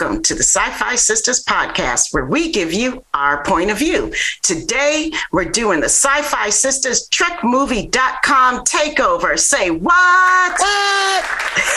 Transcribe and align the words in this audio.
everybody. 0.00 0.16
Welcome 0.16 0.22
to 0.24 0.34
the 0.34 0.42
Sci 0.42 0.70
Fi 0.72 0.94
Sisters 0.96 1.44
podcast, 1.44 2.12
where 2.12 2.26
we 2.26 2.52
give 2.52 2.72
you 2.72 3.04
our 3.14 3.42
point 3.44 3.70
of 3.70 3.78
view. 3.78 4.12
Today, 4.42 5.10
we're 5.32 5.44
doing 5.44 5.80
the 5.80 5.88
Sci 5.88 6.22
Fi 6.22 6.50
Sisters 6.50 7.08
TrekMovie.com 7.08 8.64
takeover. 8.64 9.38
Say 9.38 9.70
what? 9.70 10.60
What? 10.60 11.24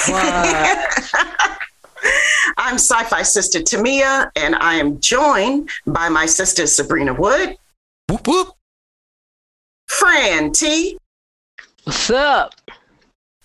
what? 0.08 1.60
I'm 2.58 2.76
Sci 2.76 3.04
Fi 3.06 3.22
Sister 3.22 3.60
Tamia, 3.60 4.32
and 4.36 4.56
I 4.56 4.76
am 4.76 5.00
joined 5.00 5.70
by 5.86 6.10
my 6.10 6.26
sister 6.26 6.68
Sabrina 6.68 7.14
Wood. 7.14 7.56
Whoop, 8.10 8.28
whoop. 8.28 8.50
Fran 9.88 10.52
T. 10.52 10.98
What's 11.84 12.10
up? 12.10 12.56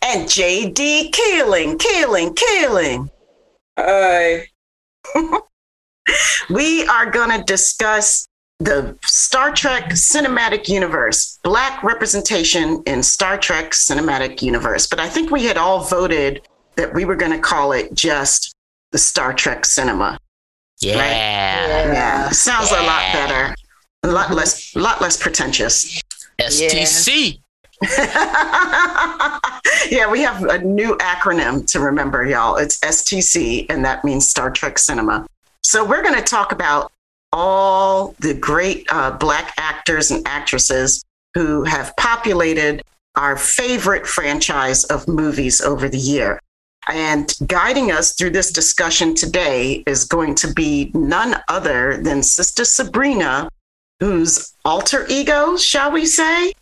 And 0.03 0.29
JD 0.29 1.13
Keeling, 1.13 1.79
Keeling, 1.79 2.35
Keeling. 2.35 3.11
Hi. 3.79 4.49
we 6.51 6.87
are 6.87 7.11
going 7.11 7.31
to 7.31 7.45
discuss 7.45 8.27
the 8.61 8.97
Star 9.05 9.53
Trek 9.53 9.91
cinematic 9.91 10.69
universe, 10.69 11.39
Black 11.43 11.83
representation 11.83 12.83
in 12.87 13.03
Star 13.03 13.37
Trek 13.37 13.73
cinematic 13.73 14.43
universe. 14.43 14.87
But 14.87 15.01
I 15.01 15.09
think 15.09 15.31
we 15.31 15.45
had 15.45 15.57
all 15.57 15.85
voted 15.85 16.47
that 16.77 16.95
we 16.95 17.05
were 17.05 17.17
going 17.17 17.33
to 17.33 17.39
call 17.39 17.73
it 17.73 17.95
just 17.95 18.55
the 18.93 18.99
Star 18.99 19.33
Trek 19.33 19.65
cinema. 19.65 20.19
Yeah. 20.81 20.95
Right? 20.95 21.11
Yeah. 21.11 21.93
yeah. 21.93 22.29
Sounds 22.31 22.71
yeah. 22.71 22.83
a 22.83 22.85
lot 22.87 23.13
better. 23.13 23.55
A 24.03 24.09
lot 24.09 24.31
less, 24.33 24.75
a 24.77 24.79
lot 24.79 25.01
less 25.01 25.17
pretentious. 25.17 26.01
STC. 26.41 27.41
yeah, 29.91 30.11
we 30.11 30.23
have 30.23 30.43
a 30.45 30.59
new 30.59 30.97
acronym 30.99 31.67
to 31.73 31.81
remember, 31.81 32.25
y'all. 32.25 32.57
It's 32.57 32.79
STC, 32.81 33.67
and 33.69 33.85
that 33.85 34.05
means 34.05 34.29
Star 34.29 34.51
Trek 34.51 34.79
Cinema. 34.79 35.27
So 35.63 35.85
we're 35.85 36.03
going 36.03 36.15
to 36.15 36.23
talk 36.23 36.53
about 36.53 36.93
all 37.33 38.15
the 38.21 38.35
great 38.35 38.87
uh, 38.91 39.13
Black 39.13 39.53
actors 39.59 40.11
and 40.11 40.27
actresses 40.27 41.05
who 41.35 41.65
have 41.65 41.97
populated 41.97 42.83
our 43.17 43.37
favorite 43.37 44.07
franchise 44.07 44.85
of 44.85 45.09
movies 45.09 45.61
over 45.61 45.89
the 45.89 45.99
year. 45.99 46.41
And 46.89 47.33
guiding 47.47 47.91
us 47.91 48.15
through 48.15 48.31
this 48.31 48.53
discussion 48.53 49.15
today 49.15 49.83
is 49.87 50.05
going 50.05 50.35
to 50.37 50.53
be 50.53 50.91
none 50.95 51.37
other 51.49 51.97
than 51.97 52.23
Sister 52.23 52.65
Sabrina, 52.65 53.49
whose 54.01 54.53
alter 54.65 55.07
ego, 55.09 55.57
shall 55.57 55.93
we 55.93 56.07
say, 56.07 56.53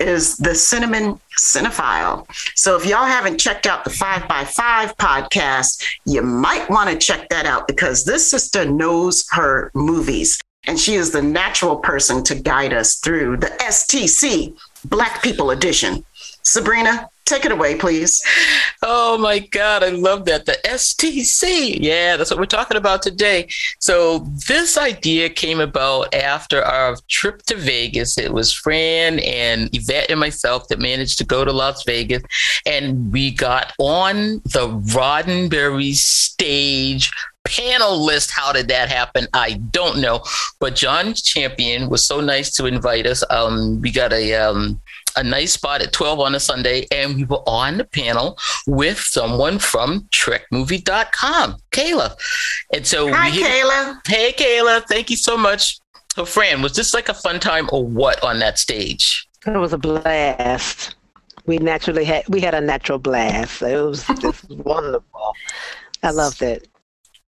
is 0.00 0.36
the 0.36 0.54
Cinnamon 0.54 1.20
Cinephile. 1.38 2.26
So 2.54 2.76
if 2.76 2.86
y'all 2.86 3.04
haven't 3.04 3.38
checked 3.38 3.66
out 3.66 3.84
the 3.84 3.90
5 3.90 4.28
by 4.28 4.44
5 4.44 4.96
podcast, 4.96 5.84
you 6.04 6.22
might 6.22 6.68
want 6.70 6.90
to 6.90 6.96
check 6.96 7.28
that 7.30 7.46
out 7.46 7.66
because 7.66 8.04
this 8.04 8.30
sister 8.30 8.64
knows 8.64 9.26
her 9.30 9.70
movies 9.74 10.38
and 10.66 10.78
she 10.78 10.94
is 10.94 11.10
the 11.10 11.22
natural 11.22 11.76
person 11.76 12.22
to 12.24 12.34
guide 12.34 12.72
us 12.72 12.96
through 12.96 13.38
the 13.38 13.46
STC 13.60 14.56
Black 14.84 15.22
People 15.22 15.50
Edition. 15.50 16.04
Sabrina, 16.42 17.08
Take 17.28 17.44
it 17.44 17.52
away, 17.52 17.74
please. 17.74 18.24
Oh 18.82 19.18
my 19.18 19.38
God, 19.38 19.84
I 19.84 19.90
love 19.90 20.24
that. 20.24 20.46
The 20.46 20.56
STC. 20.64 21.76
Yeah, 21.78 22.16
that's 22.16 22.30
what 22.30 22.40
we're 22.40 22.46
talking 22.46 22.78
about 22.78 23.02
today. 23.02 23.48
So, 23.80 24.20
this 24.48 24.78
idea 24.78 25.28
came 25.28 25.60
about 25.60 26.14
after 26.14 26.64
our 26.64 26.96
trip 27.06 27.42
to 27.42 27.54
Vegas. 27.54 28.16
It 28.16 28.32
was 28.32 28.50
Fran 28.50 29.18
and 29.18 29.68
Yvette 29.74 30.10
and 30.10 30.18
myself 30.18 30.68
that 30.68 30.78
managed 30.78 31.18
to 31.18 31.26
go 31.26 31.44
to 31.44 31.52
Las 31.52 31.84
Vegas, 31.84 32.22
and 32.64 33.12
we 33.12 33.30
got 33.30 33.74
on 33.78 34.40
the 34.46 34.80
Roddenberry 34.94 35.92
stage 35.92 37.12
panel 37.44 38.04
list. 38.04 38.30
How 38.30 38.52
did 38.52 38.68
that 38.68 38.88
happen? 38.88 39.26
I 39.34 39.54
don't 39.70 40.00
know. 40.00 40.22
But 40.60 40.76
John 40.76 41.14
Champion 41.14 41.88
was 41.88 42.06
so 42.06 42.20
nice 42.20 42.52
to 42.52 42.66
invite 42.66 43.06
us. 43.06 43.22
Um, 43.30 43.80
we 43.80 43.90
got 43.90 44.12
a 44.12 44.34
um, 44.34 44.80
a 45.16 45.22
nice 45.22 45.52
spot 45.52 45.82
at 45.82 45.92
12 45.92 46.20
on 46.20 46.34
a 46.34 46.40
Sunday, 46.40 46.86
and 46.90 47.16
we 47.16 47.24
were 47.24 47.42
on 47.46 47.78
the 47.78 47.84
panel 47.84 48.38
with 48.66 48.98
someone 48.98 49.58
from 49.58 50.08
TrekMovie.com, 50.12 51.56
Kayla. 51.70 52.16
And 52.72 52.86
so, 52.86 53.12
hi, 53.12 53.30
we, 53.30 53.42
Kayla. 53.42 54.00
Hey, 54.06 54.32
Kayla. 54.32 54.84
Thank 54.88 55.10
you 55.10 55.16
so 55.16 55.36
much. 55.36 55.78
So, 56.14 56.24
Fran, 56.24 56.62
was 56.62 56.74
this 56.74 56.94
like 56.94 57.08
a 57.08 57.14
fun 57.14 57.40
time 57.40 57.68
or 57.72 57.86
what 57.86 58.22
on 58.24 58.38
that 58.40 58.58
stage? 58.58 59.26
It 59.46 59.56
was 59.56 59.72
a 59.72 59.78
blast. 59.78 60.96
We 61.46 61.58
naturally 61.58 62.04
had 62.04 62.28
we 62.28 62.40
had 62.40 62.54
a 62.54 62.60
natural 62.60 62.98
blast. 62.98 63.62
It 63.62 63.80
was 63.80 64.06
just 64.20 64.48
wonderful. 64.50 65.34
I 66.02 66.10
loved 66.10 66.42
it. 66.42 66.68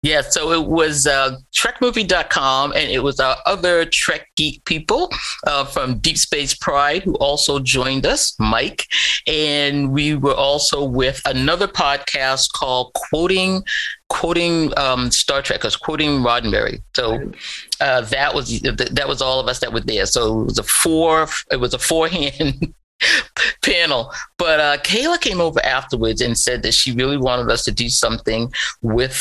Yeah, 0.01 0.21
so 0.21 0.53
it 0.53 0.65
was 0.65 1.05
uh, 1.05 1.35
TrekMovie.com, 1.53 2.71
and 2.71 2.89
it 2.89 3.03
was 3.03 3.19
our 3.19 3.35
other 3.45 3.83
Trek 3.83 4.27
geek 4.37 4.63
people 4.63 5.09
uh, 5.45 5.65
from 5.65 5.97
Deep 5.99 6.17
Space 6.17 6.55
Pride 6.55 7.03
who 7.03 7.15
also 7.15 7.59
joined 7.59 8.05
us, 8.05 8.33
Mike. 8.39 8.85
And 9.27 9.91
we 9.91 10.15
were 10.15 10.33
also 10.33 10.85
with 10.85 11.21
another 11.25 11.67
podcast 11.67 12.53
called 12.53 12.93
Quoting 12.93 13.63
quoting 14.07 14.73
um, 14.75 15.11
Star 15.11 15.41
Trek, 15.41 15.63
was 15.63 15.75
quoting 15.75 16.21
Roddenberry. 16.21 16.81
So 16.95 17.31
uh, 17.79 18.01
that 18.01 18.33
was 18.33 18.59
that 18.61 19.05
was 19.07 19.21
all 19.21 19.39
of 19.39 19.47
us 19.47 19.59
that 19.59 19.71
were 19.71 19.81
there. 19.81 20.05
So 20.05 20.41
it 20.41 20.45
was 20.45 20.57
a 20.57 20.63
four 20.63 21.27
it 21.51 21.57
was 21.57 21.73
a 21.73 21.79
four 21.79 22.07
hand 22.07 22.73
panel. 23.63 24.11
But 24.37 24.59
uh, 24.59 24.77
Kayla 24.77 25.19
came 25.19 25.41
over 25.41 25.63
afterwards 25.65 26.21
and 26.21 26.37
said 26.37 26.63
that 26.63 26.73
she 26.73 26.91
really 26.91 27.17
wanted 27.17 27.51
us 27.51 27.63
to 27.65 27.71
do 27.71 27.89
something 27.89 28.51
with 28.81 29.13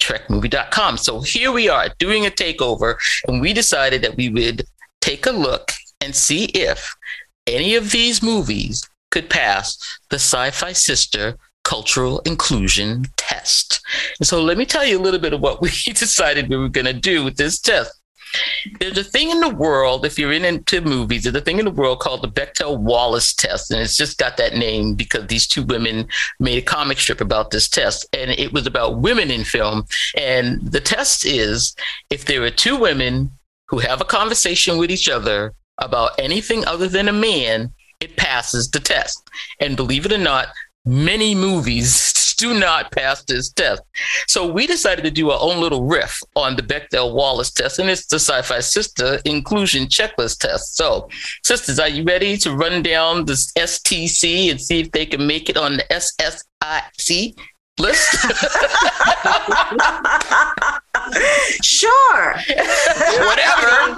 TrekMovie.com. 0.00 0.98
So 0.98 1.20
here 1.20 1.52
we 1.52 1.68
are 1.68 1.88
doing 1.98 2.26
a 2.26 2.30
takeover, 2.30 2.96
and 3.26 3.40
we 3.40 3.52
decided 3.52 4.02
that 4.02 4.16
we 4.16 4.28
would 4.28 4.64
take 5.00 5.26
a 5.26 5.32
look 5.32 5.72
and 6.00 6.14
see 6.14 6.46
if 6.46 6.94
any 7.46 7.74
of 7.74 7.90
these 7.90 8.22
movies 8.22 8.88
could 9.10 9.30
pass 9.30 9.78
the 10.10 10.16
Sci 10.16 10.50
Fi 10.50 10.72
Sister 10.72 11.36
cultural 11.64 12.20
inclusion 12.20 13.04
test. 13.16 13.80
And 14.20 14.26
so 14.26 14.40
let 14.40 14.56
me 14.56 14.64
tell 14.64 14.84
you 14.84 14.98
a 14.98 15.02
little 15.02 15.20
bit 15.20 15.32
of 15.32 15.40
what 15.40 15.60
we 15.62 15.68
decided 15.86 16.48
we 16.48 16.56
were 16.56 16.68
going 16.68 16.86
to 16.86 16.92
do 16.92 17.24
with 17.24 17.36
this 17.36 17.60
test. 17.60 17.92
There's 18.80 18.98
a 18.98 19.04
thing 19.04 19.30
in 19.30 19.40
the 19.40 19.54
world, 19.54 20.04
if 20.04 20.18
you're 20.18 20.32
into 20.32 20.80
movies, 20.80 21.24
there's 21.24 21.36
a 21.36 21.40
thing 21.40 21.58
in 21.58 21.64
the 21.64 21.70
world 21.70 22.00
called 22.00 22.22
the 22.22 22.28
Bechdel 22.28 22.78
Wallace 22.78 23.34
test. 23.34 23.70
And 23.70 23.80
it's 23.80 23.96
just 23.96 24.18
got 24.18 24.36
that 24.36 24.54
name 24.54 24.94
because 24.94 25.26
these 25.26 25.46
two 25.46 25.62
women 25.62 26.08
made 26.40 26.58
a 26.58 26.62
comic 26.62 26.98
strip 26.98 27.20
about 27.20 27.50
this 27.50 27.68
test. 27.68 28.06
And 28.12 28.30
it 28.32 28.52
was 28.52 28.66
about 28.66 29.00
women 29.00 29.30
in 29.30 29.44
film. 29.44 29.86
And 30.16 30.60
the 30.70 30.80
test 30.80 31.24
is 31.24 31.74
if 32.10 32.24
there 32.24 32.42
are 32.42 32.50
two 32.50 32.76
women 32.76 33.30
who 33.68 33.78
have 33.78 34.00
a 34.00 34.04
conversation 34.04 34.78
with 34.78 34.90
each 34.90 35.08
other 35.08 35.54
about 35.78 36.12
anything 36.18 36.64
other 36.64 36.88
than 36.88 37.08
a 37.08 37.12
man, 37.12 37.72
it 38.00 38.16
passes 38.16 38.70
the 38.70 38.80
test. 38.80 39.28
And 39.60 39.76
believe 39.76 40.06
it 40.06 40.12
or 40.12 40.18
not, 40.18 40.48
many 40.84 41.34
movies 41.34 42.12
do 42.36 42.58
not 42.58 42.92
pass 42.92 43.24
this 43.24 43.50
test. 43.50 43.82
So 44.28 44.46
we 44.50 44.66
decided 44.66 45.04
to 45.04 45.10
do 45.10 45.30
our 45.30 45.40
own 45.40 45.60
little 45.60 45.84
riff 45.84 46.20
on 46.34 46.56
the 46.56 46.62
Bechdel 46.62 47.14
Wallace 47.14 47.50
test, 47.50 47.78
and 47.78 47.90
it's 47.90 48.06
the 48.06 48.16
Sci 48.16 48.42
Fi 48.42 48.60
Sister 48.60 49.18
Inclusion 49.24 49.86
Checklist 49.86 50.38
test. 50.38 50.76
So, 50.76 51.08
sisters, 51.42 51.78
are 51.78 51.88
you 51.88 52.04
ready 52.04 52.36
to 52.38 52.54
run 52.54 52.82
down 52.82 53.24
this 53.24 53.52
STC 53.52 54.50
and 54.50 54.60
see 54.60 54.80
if 54.80 54.92
they 54.92 55.06
can 55.06 55.26
make 55.26 55.48
it 55.48 55.56
on 55.56 55.78
the 55.78 55.84
SSIC 55.90 57.36
list? 57.78 58.12
sure. 61.62 62.34
Whatever. 63.26 63.96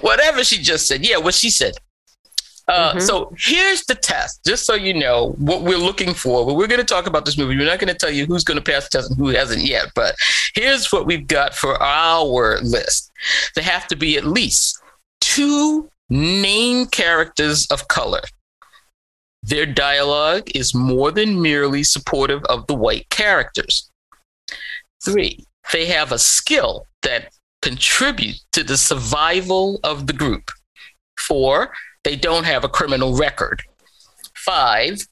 Whatever 0.00 0.44
she 0.44 0.58
just 0.58 0.86
said. 0.86 1.06
Yeah, 1.06 1.16
what 1.18 1.34
she 1.34 1.50
said. 1.50 1.74
Uh, 2.68 2.90
mm-hmm. 2.90 3.00
So 3.00 3.34
here's 3.38 3.84
the 3.86 3.94
test, 3.94 4.44
just 4.44 4.66
so 4.66 4.74
you 4.74 4.94
know 4.94 5.34
what 5.38 5.62
we're 5.62 5.76
looking 5.76 6.14
for. 6.14 6.46
But 6.46 6.54
we're 6.54 6.68
going 6.68 6.80
to 6.80 6.86
talk 6.86 7.06
about 7.06 7.24
this 7.24 7.36
movie. 7.36 7.56
We're 7.56 7.66
not 7.66 7.80
going 7.80 7.92
to 7.92 7.98
tell 7.98 8.10
you 8.10 8.26
who's 8.26 8.44
going 8.44 8.58
to 8.58 8.72
pass 8.72 8.84
the 8.84 8.98
test 8.98 9.10
and 9.10 9.18
who 9.18 9.28
hasn't 9.28 9.62
yet. 9.62 9.86
But 9.94 10.14
here's 10.54 10.92
what 10.92 11.06
we've 11.06 11.26
got 11.26 11.54
for 11.54 11.80
our 11.82 12.60
list. 12.60 13.10
There 13.54 13.64
have 13.64 13.88
to 13.88 13.96
be 13.96 14.16
at 14.16 14.24
least 14.24 14.80
two 15.20 15.90
main 16.08 16.86
characters 16.86 17.66
of 17.66 17.88
color. 17.88 18.22
Their 19.42 19.66
dialogue 19.66 20.50
is 20.54 20.74
more 20.74 21.10
than 21.10 21.42
merely 21.42 21.82
supportive 21.82 22.44
of 22.44 22.66
the 22.68 22.74
white 22.74 23.08
characters. 23.10 23.90
Three, 25.04 25.44
they 25.72 25.86
have 25.86 26.12
a 26.12 26.18
skill 26.18 26.86
that 27.02 27.32
contributes 27.60 28.44
to 28.52 28.62
the 28.62 28.76
survival 28.76 29.80
of 29.82 30.06
the 30.06 30.12
group. 30.12 30.50
Four, 31.18 31.72
they 32.04 32.16
don't 32.16 32.44
have 32.44 32.64
a 32.64 32.68
criminal 32.68 33.16
record. 33.16 33.62
Five, 34.34 35.06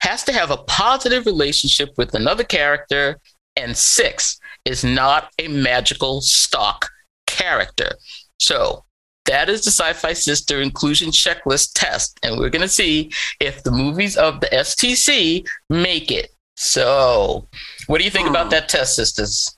has 0.00 0.24
to 0.24 0.32
have 0.32 0.50
a 0.50 0.58
positive 0.58 1.26
relationship 1.26 1.90
with 1.96 2.14
another 2.14 2.44
character. 2.44 3.18
And 3.56 3.74
six, 3.74 4.38
is 4.66 4.84
not 4.84 5.32
a 5.38 5.48
magical 5.48 6.20
stock 6.20 6.90
character. 7.26 7.92
So 8.38 8.84
that 9.26 9.48
is 9.48 9.64
the 9.64 9.70
Sci 9.70 9.92
Fi 9.94 10.12
Sister 10.12 10.60
Inclusion 10.60 11.10
Checklist 11.10 11.72
test. 11.74 12.18
And 12.22 12.38
we're 12.38 12.50
going 12.50 12.62
to 12.62 12.68
see 12.68 13.10
if 13.40 13.62
the 13.62 13.70
movies 13.70 14.16
of 14.16 14.40
the 14.40 14.48
STC 14.48 15.46
make 15.70 16.10
it. 16.10 16.32
So, 16.58 17.46
what 17.86 17.98
do 17.98 18.04
you 18.04 18.10
think 18.10 18.28
about 18.28 18.44
hmm. 18.44 18.50
that 18.50 18.68
test, 18.68 18.96
sisters? 18.96 19.56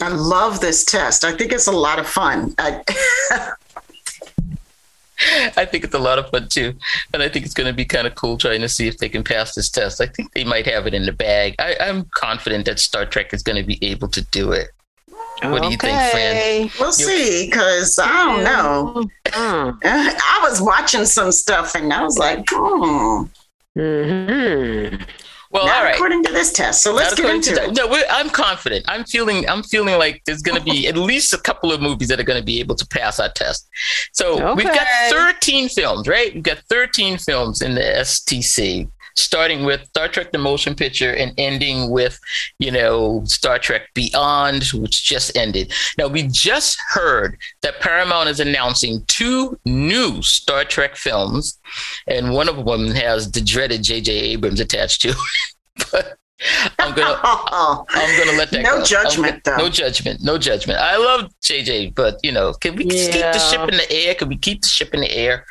I 0.00 0.08
love 0.08 0.60
this 0.60 0.84
test. 0.84 1.24
I 1.24 1.36
think 1.36 1.52
it's 1.52 1.66
a 1.66 1.72
lot 1.72 1.98
of 1.98 2.06
fun. 2.06 2.54
I, 2.58 2.82
I 5.56 5.64
think 5.64 5.84
it's 5.84 5.94
a 5.94 5.98
lot 5.98 6.18
of 6.18 6.28
fun 6.30 6.48
too. 6.48 6.74
And 7.12 7.22
I 7.22 7.28
think 7.28 7.44
it's 7.44 7.54
going 7.54 7.66
to 7.66 7.72
be 7.72 7.84
kind 7.84 8.06
of 8.06 8.14
cool 8.14 8.36
trying 8.36 8.60
to 8.60 8.68
see 8.68 8.88
if 8.88 8.98
they 8.98 9.08
can 9.08 9.24
pass 9.24 9.54
this 9.54 9.70
test. 9.70 10.00
I 10.00 10.06
think 10.06 10.32
they 10.32 10.44
might 10.44 10.66
have 10.66 10.86
it 10.86 10.94
in 10.94 11.06
the 11.06 11.12
bag. 11.12 11.54
I, 11.58 11.76
am 11.80 12.08
confident 12.14 12.66
that 12.66 12.78
Star 12.78 13.06
Trek 13.06 13.32
is 13.32 13.42
going 13.42 13.56
to 13.56 13.66
be 13.66 13.78
able 13.84 14.08
to 14.08 14.22
do 14.22 14.52
it. 14.52 14.68
What 15.42 15.62
do 15.62 15.68
you 15.68 15.76
think, 15.76 16.00
Fran? 16.10 16.70
We'll 16.78 16.92
see, 16.92 17.46
because 17.50 17.98
I 17.98 18.24
don't 18.24 18.44
know. 18.44 19.04
Mm. 19.26 19.78
I 19.84 20.40
was 20.48 20.62
watching 20.62 21.04
some 21.04 21.32
stuff 21.32 21.74
and 21.74 21.92
I 21.92 22.02
was 22.02 22.18
like, 22.18 22.44
hmm. 22.50 23.24
Mm-hmm. 23.76 25.02
Well, 25.54 25.66
Not 25.66 25.76
all 25.76 25.84
right. 25.84 25.94
according 25.94 26.24
to 26.24 26.32
this 26.32 26.52
test. 26.52 26.82
So 26.82 26.92
let's 26.92 27.16
Not 27.16 27.24
get 27.26 27.34
into 27.36 27.52
it. 27.52 27.54
that. 27.54 27.76
No, 27.76 27.86
we're, 27.88 28.04
I'm 28.10 28.28
confident. 28.28 28.84
I'm 28.88 29.04
feeling. 29.04 29.48
I'm 29.48 29.62
feeling 29.62 29.96
like 30.00 30.20
there's 30.26 30.42
going 30.42 30.58
to 30.58 30.64
be 30.64 30.88
at 30.88 30.96
least 30.96 31.32
a 31.32 31.38
couple 31.38 31.70
of 31.72 31.80
movies 31.80 32.08
that 32.08 32.18
are 32.18 32.24
going 32.24 32.40
to 32.40 32.44
be 32.44 32.58
able 32.58 32.74
to 32.74 32.86
pass 32.88 33.20
our 33.20 33.30
test. 33.30 33.68
So 34.12 34.52
we've 34.54 34.66
got 34.66 34.86
13 35.10 35.68
films, 35.68 36.08
right? 36.08 36.34
We've 36.34 36.42
got 36.42 36.58
13 36.68 37.18
films 37.18 37.62
in 37.62 37.76
the 37.76 37.82
STC, 37.82 38.90
starting 39.16 39.64
with 39.64 39.86
Star 39.86 40.08
Trek: 40.08 40.32
The 40.32 40.38
Motion 40.38 40.74
Picture 40.74 41.12
and 41.12 41.32
ending 41.38 41.90
with, 41.90 42.18
you 42.58 42.70
know, 42.70 43.22
Star 43.24 43.58
Trek 43.58 43.88
Beyond, 43.94 44.64
which 44.74 45.04
just 45.04 45.36
ended. 45.36 45.72
Now 45.98 46.08
we 46.08 46.24
just 46.24 46.78
heard 46.90 47.36
that 47.62 47.80
Paramount 47.80 48.28
is 48.28 48.40
announcing 48.40 49.04
two 49.06 49.58
new 49.64 50.22
Star 50.22 50.64
Trek 50.64 50.96
films, 50.96 51.58
and 52.06 52.32
one 52.32 52.48
of 52.48 52.64
them 52.64 52.90
has 52.92 53.30
the 53.30 53.40
dreaded 53.40 53.82
J.J. 53.82 54.12
Abrams 54.12 54.60
attached 54.60 55.02
to. 55.02 55.10
it. 55.10 55.16
but 55.90 56.18
I'm 56.78 56.94
gonna 56.94 57.18
I'm 57.22 58.18
gonna 58.18 58.36
let 58.36 58.50
that 58.50 58.62
No 58.62 58.78
go. 58.78 58.84
judgment, 58.84 59.32
I'm- 59.34 59.40
though. 59.44 59.56
No 59.56 59.68
judgment. 59.70 60.20
No 60.22 60.36
judgment. 60.38 60.78
I 60.80 60.96
love 60.96 61.30
JJ, 61.42 61.94
but 61.94 62.18
you 62.22 62.32
know, 62.32 62.52
can 62.54 62.74
we 62.76 62.84
just 62.84 63.12
keep 63.12 63.22
the 63.22 63.38
ship 63.38 63.60
in 63.68 63.76
the 63.76 63.90
air? 63.92 64.14
Can 64.14 64.28
we 64.28 64.36
keep 64.36 64.62
the 64.62 64.68
ship 64.68 64.92
in 64.94 65.00
the 65.00 65.10
air? 65.12 65.44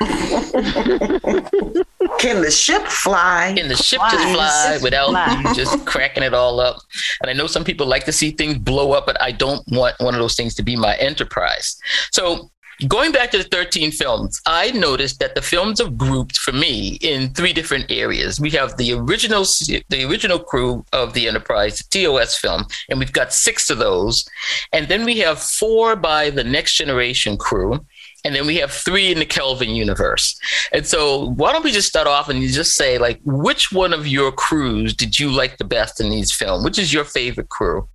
Can 2.18 2.42
the 2.42 2.50
ship 2.50 2.82
fly? 2.86 3.54
Can 3.56 3.68
the 3.68 3.76
ship 3.76 4.00
just 4.10 4.24
Fly. 4.28 4.34
fly 4.34 4.78
without 4.82 5.10
fly. 5.10 5.42
you 5.46 5.54
just 5.54 5.84
cracking 5.86 6.22
it 6.22 6.32
all 6.34 6.60
up? 6.60 6.76
And 7.22 7.30
I 7.30 7.32
know 7.34 7.46
some 7.46 7.64
people 7.64 7.86
like 7.86 8.04
to 8.04 8.12
see 8.12 8.30
things 8.30 8.58
blow 8.58 8.92
up, 8.92 9.06
but 9.06 9.20
I 9.20 9.32
don't 9.32 9.62
want 9.68 9.96
one 10.00 10.14
of 10.14 10.20
those 10.20 10.34
things 10.34 10.54
to 10.56 10.62
be 10.62 10.76
my 10.76 10.96
enterprise. 10.96 11.76
So 12.12 12.50
going 12.88 13.12
back 13.12 13.30
to 13.30 13.38
the 13.38 13.44
13 13.44 13.90
films, 13.92 14.40
I 14.46 14.70
noticed 14.72 15.20
that 15.20 15.34
the 15.34 15.42
films 15.42 15.80
are 15.80 15.90
grouped 15.90 16.36
for 16.36 16.52
me 16.52 16.98
in 17.00 17.32
three 17.32 17.52
different 17.52 17.90
areas. 17.90 18.40
We 18.40 18.50
have 18.50 18.76
the 18.76 18.92
original 18.92 19.44
the 19.88 20.04
original 20.08 20.38
crew 20.38 20.84
of 20.92 21.14
the 21.14 21.28
Enterprise, 21.28 21.78
the 21.78 22.02
TOS 22.02 22.36
film, 22.36 22.64
and 22.88 22.98
we've 22.98 23.12
got 23.12 23.32
six 23.32 23.70
of 23.70 23.78
those. 23.78 24.24
And 24.72 24.88
then 24.88 25.04
we 25.04 25.18
have 25.18 25.40
four 25.40 25.96
by 25.96 26.30
the 26.30 26.44
Next 26.44 26.74
Generation 26.74 27.36
crew. 27.36 27.84
And 28.26 28.34
then 28.34 28.46
we 28.46 28.56
have 28.56 28.72
three 28.72 29.12
in 29.12 29.18
the 29.18 29.26
Kelvin 29.26 29.70
universe. 29.70 30.38
And 30.72 30.86
so, 30.86 31.28
why 31.32 31.52
don't 31.52 31.62
we 31.62 31.72
just 31.72 31.88
start 31.88 32.06
off 32.06 32.30
and 32.30 32.42
you 32.42 32.48
just 32.48 32.72
say, 32.72 32.96
like, 32.96 33.20
which 33.22 33.70
one 33.70 33.92
of 33.92 34.06
your 34.06 34.32
crews 34.32 34.94
did 34.94 35.18
you 35.18 35.30
like 35.30 35.58
the 35.58 35.64
best 35.64 36.00
in 36.00 36.08
these 36.08 36.32
films? 36.32 36.64
Which 36.64 36.78
is 36.78 36.90
your 36.90 37.04
favorite 37.04 37.50
crew? 37.50 37.86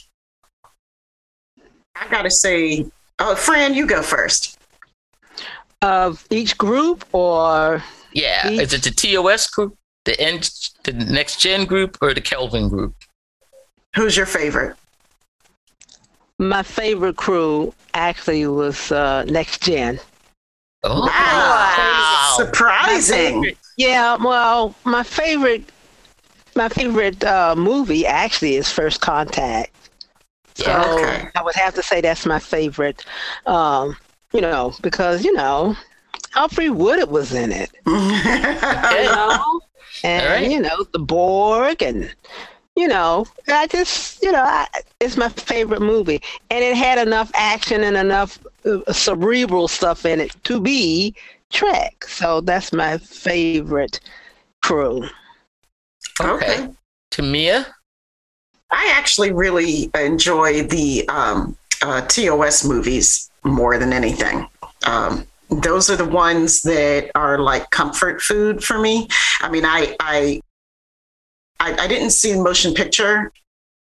I 1.95 2.07
gotta 2.11 2.29
say, 2.29 2.85
oh, 3.17 3.35
Fran, 3.35 3.73
you 3.73 3.87
go 3.87 4.03
first. 4.03 4.58
Of 5.81 6.25
each 6.29 6.57
group 6.57 7.05
or 7.13 7.83
Yeah, 8.11 8.49
Each- 8.49 8.61
is 8.61 8.73
it 8.73 8.83
the 8.83 8.91
TOS 8.91 9.47
group, 9.47 9.77
the 10.05 10.19
N, 10.19 10.41
the 10.83 10.91
Next 10.93 11.39
Gen 11.39 11.65
group, 11.65 11.97
or 12.01 12.13
the 12.13 12.21
Kelvin 12.21 12.67
group? 12.69 12.93
Who's 13.95 14.15
your 14.17 14.25
favorite? 14.25 14.75
my 16.41 16.63
favorite 16.63 17.17
crew 17.17 17.73
actually 17.93 18.47
was 18.47 18.91
uh, 18.93 19.23
Next 19.25 19.61
Gen. 19.61 19.99
Oh, 20.83 21.05
Wow. 21.05 22.33
Surprising. 22.37 23.55
Yeah, 23.77 24.15
well, 24.15 24.73
my 24.85 25.03
favorite 25.03 25.63
my 26.55 26.69
favorite 26.69 27.23
uh, 27.23 27.55
movie 27.57 28.05
actually 28.05 28.55
is 28.55 28.71
First 28.71 29.01
Contact. 29.01 29.71
So 30.55 30.65
Yeah. 30.71 30.93
Okay. 30.93 31.27
I 31.35 31.43
would 31.43 31.55
have 31.55 31.73
to 31.75 31.83
say 31.83 31.99
that's 32.01 32.25
my 32.25 32.39
favorite. 32.39 33.03
Um, 33.45 33.95
you 34.33 34.41
know, 34.41 34.73
because 34.81 35.23
you 35.23 35.33
know, 35.33 35.75
Alfre 36.35 36.69
Woodard 36.73 37.09
was 37.09 37.33
in 37.33 37.51
it. 37.51 37.71
You 38.89 39.03
know, 39.03 39.61
and 40.03 40.21
All 40.21 40.25
right. 40.25 40.51
you 40.51 40.59
know 40.59 40.83
the 40.93 40.99
Borg, 40.99 41.81
and 41.81 42.13
you 42.75 42.87
know, 42.87 43.25
I 43.47 43.67
just 43.67 44.21
you 44.23 44.31
know, 44.31 44.43
I, 44.43 44.67
it's 44.99 45.17
my 45.17 45.29
favorite 45.29 45.81
movie, 45.81 46.21
and 46.49 46.63
it 46.63 46.75
had 46.77 46.97
enough 46.99 47.31
action 47.35 47.83
and 47.83 47.97
enough 47.97 48.39
uh, 48.65 48.91
cerebral 48.91 49.67
stuff 49.67 50.05
in 50.05 50.19
it 50.19 50.35
to 50.45 50.59
be 50.59 51.15
Trek. 51.51 52.05
So 52.05 52.41
that's 52.41 52.71
my 52.73 52.97
favorite 52.97 53.99
crew. 54.61 55.07
okay. 56.21 56.69
Tamia? 57.11 57.65
I 58.71 58.91
actually 58.95 59.31
really 59.31 59.89
enjoy 59.95 60.63
the 60.63 61.07
um, 61.09 61.55
uh, 61.81 62.01
TOS 62.01 62.63
movies 62.65 63.28
more 63.43 63.77
than 63.77 63.93
anything. 63.93 64.47
Um, 64.85 65.25
those 65.49 65.89
are 65.89 65.95
the 65.95 66.05
ones 66.05 66.61
that 66.61 67.11
are 67.15 67.39
like 67.39 67.69
comfort 67.71 68.21
food 68.21 68.63
for 68.63 68.79
me. 68.79 69.07
I 69.41 69.49
mean, 69.49 69.65
I 69.65 69.95
I 69.99 70.41
I, 71.59 71.73
I 71.73 71.87
didn't 71.87 72.11
see 72.11 72.39
motion 72.39 72.73
picture 72.73 73.31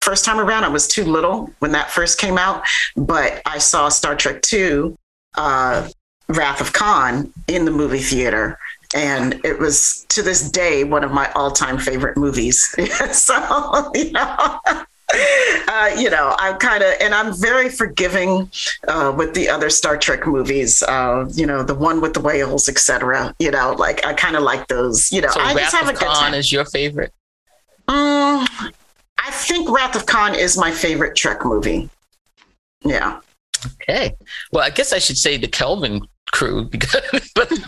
first 0.02 0.24
time 0.24 0.40
around. 0.40 0.64
I 0.64 0.68
was 0.68 0.88
too 0.88 1.04
little 1.04 1.50
when 1.58 1.72
that 1.72 1.90
first 1.90 2.18
came 2.18 2.38
out, 2.38 2.64
but 2.96 3.42
I 3.44 3.58
saw 3.58 3.88
Star 3.88 4.16
Trek 4.16 4.42
Two, 4.42 4.96
uh, 5.36 5.88
Wrath 6.28 6.60
of 6.60 6.72
Khan 6.72 7.32
in 7.48 7.64
the 7.64 7.70
movie 7.70 7.98
theater. 7.98 8.58
And 8.92 9.40
it 9.44 9.58
was 9.58 10.04
to 10.08 10.22
this 10.22 10.50
day 10.50 10.82
one 10.82 11.04
of 11.04 11.12
my 11.12 11.30
all-time 11.32 11.78
favorite 11.78 12.16
movies. 12.16 12.64
so 13.12 13.90
you 13.94 14.10
know, 14.10 14.58
uh, 15.68 15.90
you 15.98 16.10
know, 16.10 16.34
I'm 16.38 16.58
kind 16.58 16.82
of, 16.82 16.94
and 17.00 17.14
I'm 17.14 17.34
very 17.38 17.68
forgiving 17.68 18.50
uh, 18.88 19.12
with 19.16 19.34
the 19.34 19.48
other 19.48 19.70
Star 19.70 19.96
Trek 19.96 20.26
movies. 20.26 20.82
Uh, 20.82 21.28
you 21.32 21.46
know, 21.46 21.62
the 21.62 21.74
one 21.74 22.00
with 22.00 22.14
the 22.14 22.20
whales, 22.20 22.68
etc. 22.68 23.34
You 23.38 23.50
know, 23.50 23.72
like 23.72 24.04
I 24.04 24.12
kind 24.14 24.36
of 24.36 24.42
like 24.42 24.68
those. 24.68 25.10
You 25.12 25.22
know, 25.22 25.28
So 25.30 25.40
I 25.40 25.54
just 25.54 25.72
Wrath 25.74 25.80
have 25.80 25.88
a 25.88 25.92
of 25.92 25.98
good 25.98 26.06
Khan 26.08 26.16
time. 26.16 26.34
is 26.34 26.52
your 26.52 26.64
favorite? 26.64 27.12
Mm, 27.88 28.46
I 29.18 29.30
think 29.32 29.68
Wrath 29.70 29.96
of 29.96 30.06
Khan 30.06 30.34
is 30.34 30.56
my 30.56 30.70
favorite 30.70 31.16
Trek 31.16 31.44
movie. 31.44 31.90
Yeah. 32.84 33.20
Okay. 33.82 34.16
Well, 34.52 34.64
I 34.64 34.70
guess 34.70 34.92
I 34.92 34.98
should 34.98 35.18
say 35.18 35.36
the 35.36 35.48
Kelvin 35.48 36.00
crew 36.32 36.64
because 36.64 37.00
but 37.34 37.50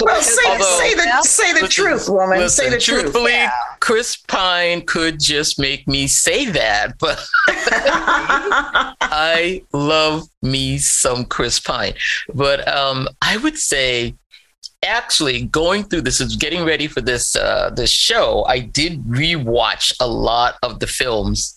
well, 0.00 0.22
say, 0.22 0.48
Although- 0.50 0.78
say 0.78 0.94
the 0.94 1.22
say 1.22 1.52
the 1.52 1.60
Listen, 1.62 1.68
truth, 1.84 2.08
woman. 2.08 2.38
listen, 2.38 2.64
say 2.64 2.70
the 2.70 2.78
truth. 2.80 3.00
truthfully, 3.02 3.34
Chris 3.80 4.16
Pine 4.16 4.82
could 4.86 5.20
just 5.20 5.58
make 5.58 5.86
me 5.86 6.06
say 6.06 6.46
that, 6.46 6.98
but 6.98 7.24
I 9.00 9.62
love 9.72 10.28
me 10.42 10.78
some 10.78 11.24
Chris 11.24 11.60
Pine. 11.60 11.94
But 12.34 12.66
um, 12.68 13.08
I 13.22 13.36
would 13.38 13.56
say, 13.58 14.14
actually, 14.84 15.44
going 15.46 15.84
through 15.84 16.02
this 16.02 16.20
is 16.20 16.36
getting 16.36 16.64
ready 16.64 16.86
for 16.86 17.00
this 17.00 17.36
uh, 17.36 17.70
this 17.74 17.90
show. 17.90 18.44
I 18.46 18.60
did 18.60 19.02
rewatch 19.04 19.92
a 20.00 20.06
lot 20.06 20.56
of 20.62 20.80
the 20.80 20.86
films, 20.86 21.54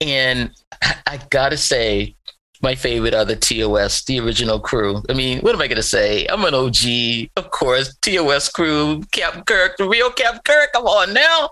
and 0.00 0.50
I, 0.82 0.96
I 1.06 1.20
gotta 1.30 1.56
say. 1.56 2.16
My 2.64 2.74
favorite 2.74 3.12
are 3.12 3.26
the 3.26 3.36
TOS, 3.36 4.04
the 4.04 4.18
original 4.20 4.58
crew. 4.58 5.02
I 5.10 5.12
mean, 5.12 5.40
what 5.40 5.54
am 5.54 5.60
I 5.60 5.66
going 5.66 5.76
to 5.76 5.82
say? 5.82 6.24
I'm 6.28 6.46
an 6.46 6.54
OG, 6.54 7.28
of 7.36 7.50
course. 7.50 7.94
TOS 7.96 8.48
crew, 8.48 9.02
Cap 9.12 9.44
Kirk, 9.44 9.76
the 9.76 9.86
real 9.86 10.10
Cap 10.10 10.42
Kirk. 10.44 10.72
Come 10.72 10.86
on 10.86 11.12
now. 11.12 11.50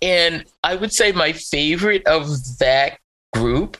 And 0.00 0.46
I 0.64 0.74
would 0.74 0.90
say 0.90 1.12
my 1.12 1.32
favorite 1.32 2.06
of 2.06 2.30
that 2.60 2.96
group, 3.34 3.76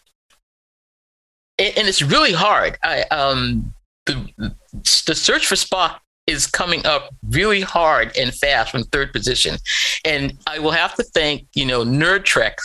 and, 1.58 1.88
it's 1.88 2.02
really 2.02 2.34
hard. 2.34 2.76
I 2.82 3.04
um 3.04 3.72
the 4.04 4.54
the 5.06 5.14
search 5.14 5.46
for 5.46 5.54
Spock 5.54 6.00
is 6.26 6.46
coming 6.46 6.84
up 6.84 7.14
really 7.30 7.62
hard 7.62 8.14
and 8.14 8.34
fast 8.34 8.72
from 8.72 8.82
third 8.82 9.14
position, 9.14 9.56
and 10.04 10.36
I 10.46 10.58
will 10.58 10.72
have 10.72 10.94
to 10.96 11.02
thank 11.02 11.46
you 11.54 11.64
know 11.64 11.82
Nerd 11.82 12.24
Trek 12.24 12.58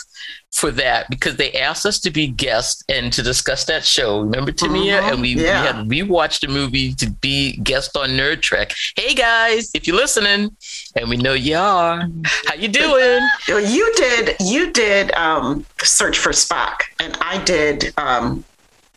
for 0.54 0.70
that 0.70 1.10
because 1.10 1.36
they 1.36 1.52
asked 1.54 1.84
us 1.84 1.98
to 1.98 2.10
be 2.10 2.28
guests 2.28 2.84
and 2.88 3.12
to 3.12 3.22
discuss 3.22 3.64
that 3.64 3.84
show. 3.84 4.20
Remember 4.20 4.52
Tamia? 4.52 5.00
Mhm, 5.00 5.12
And 5.12 5.20
we, 5.20 5.30
yeah. 5.34 5.60
we 5.88 5.98
had 5.98 6.08
rewatched 6.08 6.40
the 6.40 6.48
movie 6.48 6.94
to 6.94 7.10
be 7.10 7.56
guest 7.58 7.96
on 7.96 8.10
Nerd 8.10 8.40
Trek. 8.40 8.72
Hey 8.96 9.14
guys, 9.14 9.70
if 9.74 9.86
you're 9.88 9.96
listening, 9.96 10.56
and 10.96 11.08
we 11.10 11.16
know 11.16 11.32
you 11.32 11.56
are, 11.56 12.08
how 12.46 12.54
you 12.54 12.68
doing? 12.68 13.20
You 13.48 13.92
did 13.96 14.36
you 14.40 14.70
did 14.70 15.12
um, 15.14 15.66
search 15.82 16.18
for 16.18 16.30
Spock, 16.30 16.82
and 17.00 17.16
I 17.20 17.42
did 17.42 17.92
um, 17.98 18.44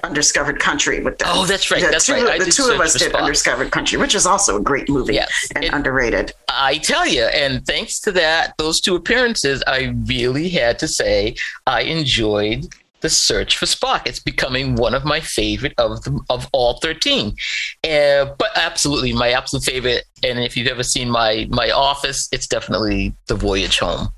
Undiscovered 0.07 0.59
Country 0.59 1.01
with 1.03 1.17
them. 1.19 1.27
Oh, 1.31 1.45
that's 1.45 1.69
right. 1.71 1.81
The 1.83 1.89
That's 1.91 2.05
two, 2.05 2.13
right. 2.13 2.39
The 2.39 2.45
did 2.45 2.53
two 2.53 2.69
of 2.69 2.79
us 2.79 2.93
did 2.97 3.13
Undiscovered 3.13 3.71
Country, 3.71 3.97
which 3.97 4.15
is 4.15 4.25
also 4.25 4.57
a 4.57 4.61
great 4.61 4.89
movie 4.89 5.15
Yes. 5.15 5.31
and 5.55 5.63
It- 5.65 5.73
underrated. 5.73 6.33
I 6.49 6.77
tell 6.77 7.05
you, 7.07 7.23
and 7.23 7.65
thanks 7.65 7.99
to 8.01 8.11
that, 8.13 8.53
those 8.57 8.81
two 8.81 8.95
appearances, 8.95 9.63
I 9.67 9.93
really 10.05 10.49
had 10.49 10.79
to 10.79 10.87
say 10.87 11.35
I 11.65 11.81
enjoyed 11.81 12.67
the 13.01 13.09
search 13.09 13.57
for 13.57 13.67
Spock. 13.67 14.07
It's 14.07 14.19
becoming 14.19 14.73
one 14.75 14.95
of 14.95 15.05
my 15.05 15.19
favorite 15.19 15.73
of 15.77 16.03
the, 16.03 16.19
of 16.31 16.47
all 16.51 16.79
thirteen. 16.79 17.35
Uh, 17.83 18.25
but 18.39 18.49
absolutely, 18.55 19.13
my 19.13 19.31
absolute 19.33 19.63
favorite. 19.65 20.05
And 20.23 20.39
if 20.39 20.57
you've 20.57 20.67
ever 20.67 20.81
seen 20.83 21.07
my 21.11 21.47
my 21.51 21.69
office, 21.69 22.27
it's 22.31 22.47
definitely 22.47 23.13
the 23.27 23.35
voyage 23.35 23.77
home. 23.77 24.09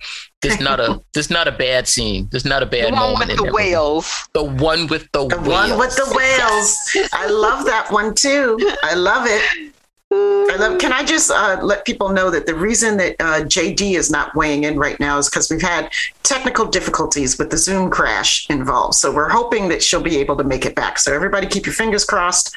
There's 0.42 0.60
not 0.70 0.80
a 0.80 1.02
there's 1.14 1.30
not 1.30 1.48
a 1.48 1.52
bad 1.52 1.88
scene. 1.88 2.28
There's 2.32 2.46
not 2.46 2.62
a 2.62 2.66
The 2.66 2.72
bad 2.72 2.92
one 2.94 3.00
moment 3.00 3.30
with 3.30 3.38
the 3.38 3.44
movie. 3.46 3.54
whales. 3.56 4.28
The 4.34 4.44
one 4.44 4.88
with 4.88 5.12
the, 5.12 5.28
The 5.28 5.38
whales. 5.38 5.48
one 5.70 5.78
with 5.80 5.96
the 5.96 6.14
whales. 6.16 7.10
I 7.14 7.28
love 7.28 7.66
that 7.66 7.92
one 7.92 8.14
too. 8.16 8.58
I 8.84 8.94
love 8.94 9.26
it. 9.28 9.74
I 10.12 10.56
love, 10.58 10.80
can 10.80 10.92
I 10.92 11.04
just 11.04 11.30
uh, 11.30 11.60
let 11.62 11.86
people 11.86 12.10
know 12.10 12.32
that 12.32 12.48
the 12.48 12.56
reason 12.56 12.98
that 12.98 13.16
uh, 13.20 13.42
JD 13.42 13.92
is 13.96 14.10
not 14.10 14.34
weighing 14.34 14.64
in 14.64 14.80
right 14.80 15.00
now 15.00 15.20
is 15.20 15.30
because 15.30 15.52
we've 15.52 15.62
had 15.62 15.92
technical 16.24 16.66
difficulties 16.66 17.38
with 17.38 17.52
the 17.52 17.58
Zoom 17.58 17.92
crash 17.92 18.50
involved. 18.50 18.96
So 18.96 19.14
we're 19.14 19.30
hoping 19.30 19.68
that 19.70 19.84
she'll 19.84 20.02
be 20.02 20.18
able 20.18 20.36
to 20.38 20.44
make 20.44 20.66
it 20.66 20.74
back. 20.74 20.98
So 20.98 21.14
everybody 21.14 21.46
keep 21.46 21.68
your 21.68 21.74
fingers 21.76 22.06
crossed 22.06 22.52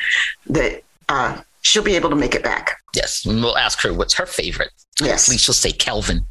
that 0.47 0.83
uh, 1.11 1.43
she'll 1.61 1.83
be 1.83 1.95
able 1.95 2.09
to 2.09 2.17
make 2.17 2.35
it 2.35 2.43
back. 2.43 2.79
Yes, 2.95 3.27
and 3.27 3.43
we'll 3.43 3.59
ask 3.59 3.83
her 3.83 3.93
what's 3.93 4.15
her 4.15 4.25
favorite. 4.25 4.71
Yes. 4.99 5.11
Hopefully, 5.27 5.37
she'll 5.37 5.53
say 5.55 5.73
Kelvin. 5.73 6.25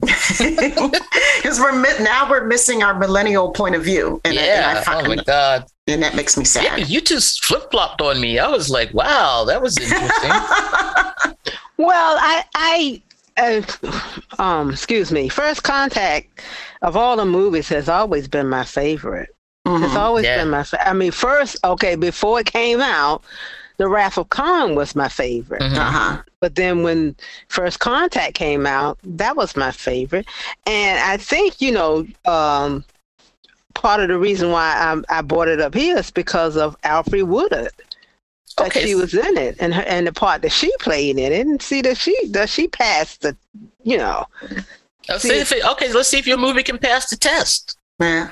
Because 0.06 1.60
we're 1.60 1.72
mi- 1.80 2.04
now 2.04 2.28
we're 2.28 2.44
missing 2.46 2.82
our 2.82 2.98
millennial 2.98 3.50
point 3.52 3.74
of 3.74 3.84
view, 3.84 4.20
and, 4.24 4.38
I- 4.38 4.42
and, 4.42 4.46
yeah. 4.46 4.84
I 4.86 5.00
oh 5.02 5.08
my 5.08 5.16
God. 5.16 5.64
and 5.86 6.02
that 6.02 6.14
makes 6.14 6.36
me 6.36 6.44
sad. 6.44 6.64
Yeah, 6.64 6.76
sad. 6.78 6.88
you 6.88 7.00
just 7.00 7.44
flip 7.44 7.70
flopped 7.70 8.00
on 8.02 8.20
me. 8.20 8.38
I 8.38 8.48
was 8.48 8.68
like, 8.70 8.92
wow, 8.92 9.44
that 9.46 9.60
was 9.62 9.78
interesting. 9.78 10.30
Well, 11.78 12.16
I, 12.18 12.42
I, 12.54 13.02
uh, 13.36 14.42
um, 14.42 14.70
excuse 14.70 15.12
me. 15.12 15.28
First 15.28 15.62
Contact 15.62 16.40
of 16.80 16.96
all 16.96 17.18
the 17.18 17.26
movies 17.26 17.68
has 17.68 17.86
always 17.86 18.28
been 18.28 18.48
my 18.48 18.64
favorite. 18.64 19.28
It's 19.66 19.92
Mhm. 19.92 19.94
always 19.96 20.24
Yeah. 20.24 20.38
been 20.38 20.48
my. 20.48 20.62
Fa- 20.62 20.88
I 20.88 20.94
mean, 20.94 21.12
first, 21.12 21.58
okay, 21.62 21.94
before 21.94 22.40
it 22.40 22.46
came 22.46 22.80
out, 22.80 23.22
The 23.78 23.88
Wrath 23.88 24.16
of 24.18 24.30
Khan 24.30 24.74
was 24.74 24.94
my 24.96 25.08
favorite. 25.08 25.60
Mhm. 25.62 25.76
Uh-huh. 25.76 26.22
But 26.40 26.54
then 26.54 26.82
when 26.82 27.14
First 27.48 27.80
Contact 27.80 28.34
came 28.34 28.66
out, 28.66 28.98
that 29.04 29.36
was 29.36 29.54
my 29.56 29.70
favorite. 29.70 30.26
And 30.66 30.98
I 30.98 31.16
think, 31.18 31.60
you 31.60 31.72
know, 31.72 32.06
um, 32.24 32.84
part 33.74 34.00
of 34.00 34.08
the 34.08 34.18
reason 34.18 34.50
why 34.50 34.74
I, 35.10 35.18
I 35.18 35.22
brought 35.22 35.48
it 35.48 35.60
up 35.60 35.74
here 35.74 35.98
is 35.98 36.10
because 36.10 36.56
of 36.56 36.80
Alfre 36.82 37.22
Woodard. 37.26 37.70
That 38.56 38.68
Okay. 38.68 38.86
she 38.86 38.94
was 38.94 39.12
in 39.12 39.36
it 39.36 39.56
and 39.60 39.74
her, 39.74 39.82
and 39.82 40.06
the 40.06 40.12
part 40.14 40.40
that 40.40 40.50
she 40.52 40.72
played 40.78 41.18
in 41.18 41.30
it. 41.32 41.46
And 41.46 41.60
see 41.60 41.82
that 41.82 41.98
she 41.98 42.16
that 42.28 42.48
she 42.48 42.68
passed 42.68 43.20
the 43.20 43.36
you 43.82 43.98
know. 43.98 44.24
Let's 45.10 45.22
see 45.24 45.38
if 45.38 45.52
it, 45.52 45.62
okay, 45.72 45.92
let's 45.92 46.08
see 46.08 46.18
if 46.18 46.26
your 46.26 46.38
movie 46.38 46.62
can 46.62 46.78
pass 46.78 47.10
the 47.10 47.16
test. 47.16 47.76
Yeah. 48.00 48.30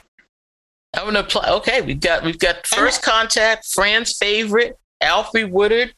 I'm 0.95 1.05
gonna 1.05 1.21
apply. 1.21 1.51
Okay, 1.51 1.83
we've 1.83 2.01
got 2.01 2.23
we've 2.25 2.39
got 2.39 2.67
First 2.67 3.03
Contact, 3.03 3.67
Fran's 3.67 4.17
favorite, 4.17 4.79
Alfre 5.05 5.49
Woodard, 5.51 5.93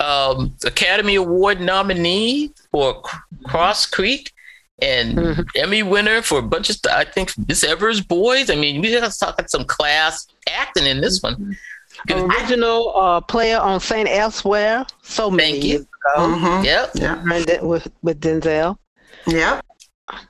um, 0.00 0.54
Academy 0.64 1.14
Award 1.16 1.60
nominee 1.60 2.50
for 2.70 3.02
C- 3.06 3.18
Cross 3.44 3.86
Creek, 3.86 4.32
and 4.82 5.16
Mhm. 5.16 5.46
Emmy 5.56 5.82
winner 5.82 6.20
for 6.22 6.38
a 6.38 6.42
bunch 6.42 6.68
of. 6.70 6.76
st- 6.76 6.94
I 6.94 7.04
think 7.04 7.32
Miss 7.48 7.64
Evers 7.64 8.00
Boys. 8.00 8.50
I 8.50 8.56
mean, 8.56 8.80
we 8.82 8.88
just 8.90 9.18
talking 9.20 9.48
some 9.48 9.64
class 9.64 10.26
acting 10.50 10.84
in 10.86 11.00
this 11.00 11.22
one. 11.22 11.56
Good. 12.06 12.18
Original 12.30 12.92
uh, 12.94 13.20
player 13.22 13.58
on 13.58 13.80
Saint 13.80 14.06
Elsewhere 14.08 14.84
so 15.02 15.30
many 15.30 15.52
Thank 15.52 15.64
you. 15.64 15.70
years 15.70 15.80
ago. 16.14 16.22
Mhm. 16.36 16.64
Yep. 16.64 16.90
Yeah. 16.94 17.22
And 17.32 17.44
that 17.46 17.62
with 17.64 17.88
with 18.02 18.20
Denzel. 18.20 18.76
Yep. 19.26 19.64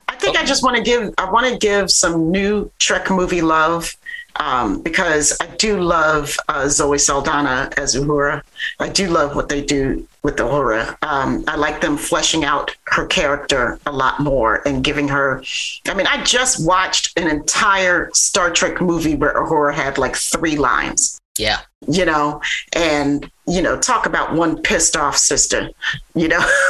I 0.07 0.15
think 0.15 0.37
I 0.37 0.45
just 0.45 0.63
want 0.63 0.77
to 0.77 0.81
give 0.81 1.13
I 1.17 1.29
want 1.29 1.45
to 1.51 1.57
give 1.57 1.91
some 1.91 2.31
new 2.31 2.71
Trek 2.79 3.09
movie 3.11 3.41
love 3.41 3.93
um, 4.39 4.81
because 4.81 5.35
I 5.41 5.47
do 5.57 5.79
love 5.79 6.37
uh, 6.47 6.67
Zoe 6.69 6.97
Saldana 6.97 7.69
as 7.77 7.95
Uhura. 7.95 8.41
I 8.79 8.89
do 8.89 9.07
love 9.09 9.35
what 9.35 9.49
they 9.49 9.63
do 9.63 10.07
with 10.23 10.37
Uhura. 10.37 10.97
Um, 11.03 11.43
I 11.47 11.55
like 11.55 11.81
them 11.81 11.97
fleshing 11.97 12.43
out 12.43 12.75
her 12.85 13.05
character 13.07 13.79
a 13.85 13.91
lot 13.91 14.19
more 14.19 14.61
and 14.67 14.83
giving 14.83 15.07
her. 15.07 15.43
I 15.87 15.93
mean, 15.93 16.07
I 16.07 16.23
just 16.23 16.65
watched 16.65 17.17
an 17.17 17.27
entire 17.27 18.09
Star 18.13 18.51
Trek 18.51 18.81
movie 18.81 19.15
where 19.15 19.33
Uhura 19.35 19.73
had 19.73 19.97
like 19.97 20.15
three 20.15 20.55
lines 20.57 21.19
Yeah. 21.37 21.59
you 21.87 22.05
know, 22.05 22.41
and 22.73 23.29
you 23.47 23.61
know, 23.61 23.77
talk 23.79 24.05
about 24.05 24.33
one 24.33 24.61
pissed 24.61 24.97
off 24.97 25.15
sister, 25.17 25.69
you 26.15 26.27
know, 26.27 26.39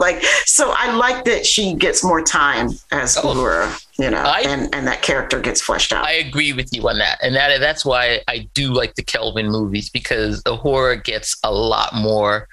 like 0.00 0.22
so. 0.44 0.74
I 0.76 0.92
like 0.96 1.24
that 1.26 1.46
she 1.46 1.74
gets 1.74 2.02
more 2.02 2.20
time 2.22 2.70
as 2.90 3.16
Oh. 3.16 3.22
Uhura, 3.34 3.83
you 3.98 4.10
know, 4.10 4.18
I- 4.18 4.40
and 4.46 4.74
and 4.74 4.86
that 4.86 5.02
character 5.02 5.38
gets 5.40 5.60
fleshed 5.60 5.92
out. 5.92 6.04
I 6.04 6.12
agree 6.12 6.52
with 6.52 6.70
you 6.72 6.88
on 6.88 6.98
that, 6.98 7.18
and 7.22 7.34
that 7.36 7.60
that's 7.60 7.84
why 7.84 8.20
I 8.28 8.48
do 8.54 8.72
like 8.72 8.94
the 8.96 9.02
Kelvin 9.02 9.50
movies 9.50 9.88
because 9.90 10.42
Uhura 10.44 11.02
gets 11.02 11.36
a 11.44 11.52
lot 11.52 11.94
more. 11.94 12.48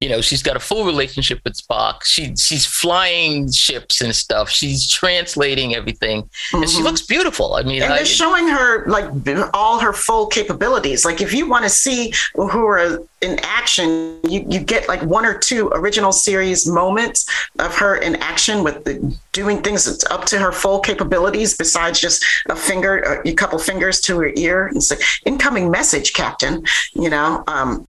You 0.00 0.08
know, 0.08 0.20
she's 0.20 0.42
got 0.42 0.56
a 0.56 0.60
full 0.60 0.84
relationship 0.84 1.40
with 1.44 1.54
Spock. 1.54 2.04
She 2.04 2.34
she's 2.36 2.64
flying 2.66 3.50
ships 3.50 4.00
and 4.00 4.14
stuff. 4.14 4.50
She's 4.50 4.88
translating 4.88 5.74
everything, 5.74 6.28
and 6.52 6.68
she 6.70 6.78
Mhm. 6.80 6.84
looks 6.84 7.02
beautiful. 7.02 7.54
I 7.54 7.62
mean, 7.62 7.82
and 7.82 7.92
I, 7.92 7.96
they're 7.96 8.06
showing 8.06 8.46
her 8.48 8.86
like 8.86 9.06
all 9.52 9.78
her 9.80 9.92
full 9.92 10.26
capabilities. 10.26 11.04
Like 11.04 11.20
if 11.20 11.32
you 11.34 11.48
want 11.48 11.64
to 11.64 11.70
see 11.70 12.12
Uhura 12.36 13.04
in 13.20 13.38
action, 13.42 14.20
you, 14.28 14.44
you 14.48 14.60
get 14.60 14.86
like 14.88 15.02
one 15.02 15.24
or 15.24 15.36
two 15.38 15.68
original 15.72 16.12
series 16.12 16.66
moments 16.66 17.26
of 17.58 17.74
her 17.76 17.96
in 17.96 18.16
action 18.16 18.62
with 18.62 18.84
the, 18.84 19.16
doing 19.34 19.60
things 19.60 19.84
that's 19.84 20.04
up 20.10 20.24
to 20.26 20.38
her 20.38 20.52
full 20.52 20.80
capabilities. 20.80 21.56
Besides 21.56 22.00
just 22.00 22.24
a 22.48 22.56
finger, 22.56 23.20
a 23.26 23.34
couple 23.34 23.58
fingers 23.58 24.00
to 24.02 24.18
her 24.20 24.32
ear, 24.36 24.68
and 24.68 24.82
say, 24.82 24.96
"Incoming 25.26 25.70
message, 25.70 26.14
Captain." 26.14 26.64
You 26.94 27.10
know, 27.10 27.44
um, 27.46 27.86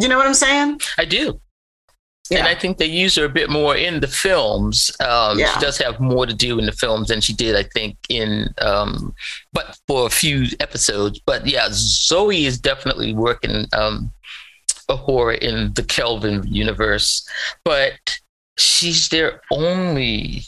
you 0.00 0.08
know 0.08 0.16
what 0.16 0.26
I'm 0.26 0.34
saying? 0.34 0.80
I 0.96 1.04
do. 1.04 1.38
Yeah. 2.30 2.38
And 2.38 2.48
I 2.48 2.54
think 2.54 2.78
they 2.78 2.86
use 2.86 3.16
her 3.16 3.26
a 3.26 3.28
bit 3.28 3.50
more 3.50 3.76
in 3.76 4.00
the 4.00 4.06
films. 4.06 4.90
Um, 5.00 5.38
Yeah. 5.38 5.52
She 5.52 5.60
does 5.60 5.76
have 5.78 6.00
more 6.00 6.24
to 6.24 6.32
do 6.32 6.58
in 6.58 6.64
the 6.64 6.72
films 6.72 7.08
than 7.08 7.20
she 7.20 7.34
did, 7.34 7.56
I 7.56 7.64
think, 7.64 7.98
in 8.08 8.48
um, 8.58 9.14
but 9.52 9.76
for 9.86 10.06
a 10.06 10.10
few 10.10 10.46
episodes. 10.60 11.20
But 11.26 11.46
yeah, 11.46 11.68
Zoe 11.72 12.46
is 12.46 12.58
definitely 12.58 13.12
working 13.12 13.66
um, 13.74 14.12
Uhura 14.88 15.38
in 15.38 15.74
the 15.74 15.82
Kelvin 15.82 16.42
universe, 16.46 17.28
but 17.64 17.98
she's 18.56 19.08
their 19.10 19.42
only. 19.50 20.44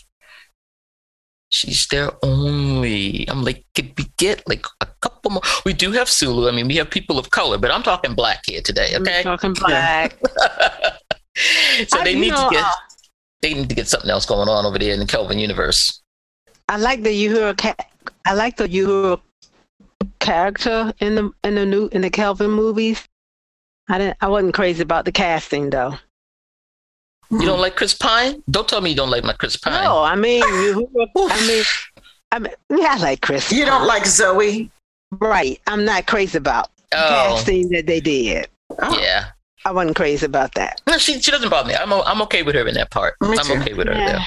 She's 1.55 1.87
there 1.87 2.11
only. 2.25 3.25
I'm 3.29 3.45
like, 3.45 3.65
could 3.77 3.93
we 3.97 4.07
get 4.19 4.43
like 4.49 4.67
a 4.81 4.87
couple 5.01 5.31
more? 5.31 5.43
We 5.65 5.73
do 5.73 5.93
have 5.93 6.09
Sulu. 6.11 6.49
I 6.49 6.51
mean, 6.51 6.67
we 6.67 6.75
have 6.77 6.91
people 6.91 7.17
of 7.17 7.31
color, 7.31 7.59
but 7.59 7.71
I'm 7.71 7.85
talking 7.85 8.13
black 8.17 8.41
here 8.45 8.61
today. 8.61 8.89
We're 8.95 9.03
Okay. 9.03 9.23
Talking 9.23 9.53
black. 9.53 10.19
so 11.87 11.99
I- 12.01 12.03
they 12.05 12.17
need 12.17 12.31
know, 12.33 12.49
to 12.49 12.55
get 12.57 12.65
uh, 12.65 12.73
they 13.41 13.55
need 13.55 13.69
to 13.69 13.75
get 13.77 13.87
something 13.87 14.11
else 14.11 14.27
going 14.27 14.49
on 14.49 14.67
over 14.67 14.81
there 14.81 14.93
in 14.93 14.99
the 14.99 15.07
Kelvin 15.07 15.39
universe. 15.39 16.03
I 16.69 16.77
like 16.77 17.05
the 17.05 17.11
Uhura. 17.11 17.57
Ca- 17.57 17.77
I 18.27 18.35
like 18.35 18.57
the 18.57 18.67
Uhura 18.67 19.21
character 20.19 20.93
in 20.99 21.15
the 21.15 21.31
in 21.45 21.55
the 21.55 21.65
new 21.67 21.89
in 21.93 22.01
the 22.01 22.11
Kelvin 22.11 22.51
movies. 22.51 23.07
I 23.89 23.99
didn't. 23.99 24.17
I 24.21 24.27
wasn't 24.27 24.55
crazy 24.55 24.83
about 24.83 25.05
the 25.05 25.13
casting 25.13 25.71
though. 25.71 25.95
You 27.31 27.41
don't 27.47 27.61
like 27.61 27.77
Chris 27.77 27.95
Pine? 27.95 28.43
Don't 28.51 28.69
tell 28.69 28.81
me 28.81 28.91
you 28.91 28.97
don't 28.97 29.11
like 29.11 29.25
my 29.25 29.33
Chris 29.33 29.57
Pine. 29.57 29.83
No, 29.85 30.03
I 30.03 30.15
mean 30.15 30.43
Uhura. 30.43 31.07
I 31.17 31.47
mean, 31.49 31.65
I 32.33 32.39
mean, 32.39 32.53
yeah, 32.71 32.95
I 32.95 32.99
like 32.99 33.21
Chris. 33.23 33.51
You 33.53 33.65
don't 33.65 33.87
like 33.87 34.07
Zoe? 34.07 34.71
right? 35.21 35.61
I'm 35.67 35.85
not 35.85 36.07
crazy 36.07 36.39
about 36.39 36.69
Oh, 36.93 37.35
casting 37.39 37.69
that 37.71 37.87
they 37.87 38.01
did. 38.01 38.49
Oh, 38.81 38.99
yeah. 39.01 39.27
I 39.65 39.73
wasn't 39.73 39.97
crazy 39.97 40.27
about 40.27 40.55
that. 40.55 40.81
No, 40.87 40.99
she 40.99 41.21
she 41.21 41.31
doesn't 41.31 41.49
bother 41.49 41.69
me. 41.69 41.75
I'm 41.75 41.93
o- 41.93 42.03
I'm 42.03 42.21
okay 42.23 42.43
with 42.43 42.55
her 42.55 42.67
in 42.69 42.75
that 42.75 42.91
part. 42.91 43.15
Me 43.21 43.37
I'm 43.39 43.45
too. 43.47 43.55
okay 43.55 43.73
with 43.75 43.87
her. 43.89 43.95
Yeah. 43.95 44.25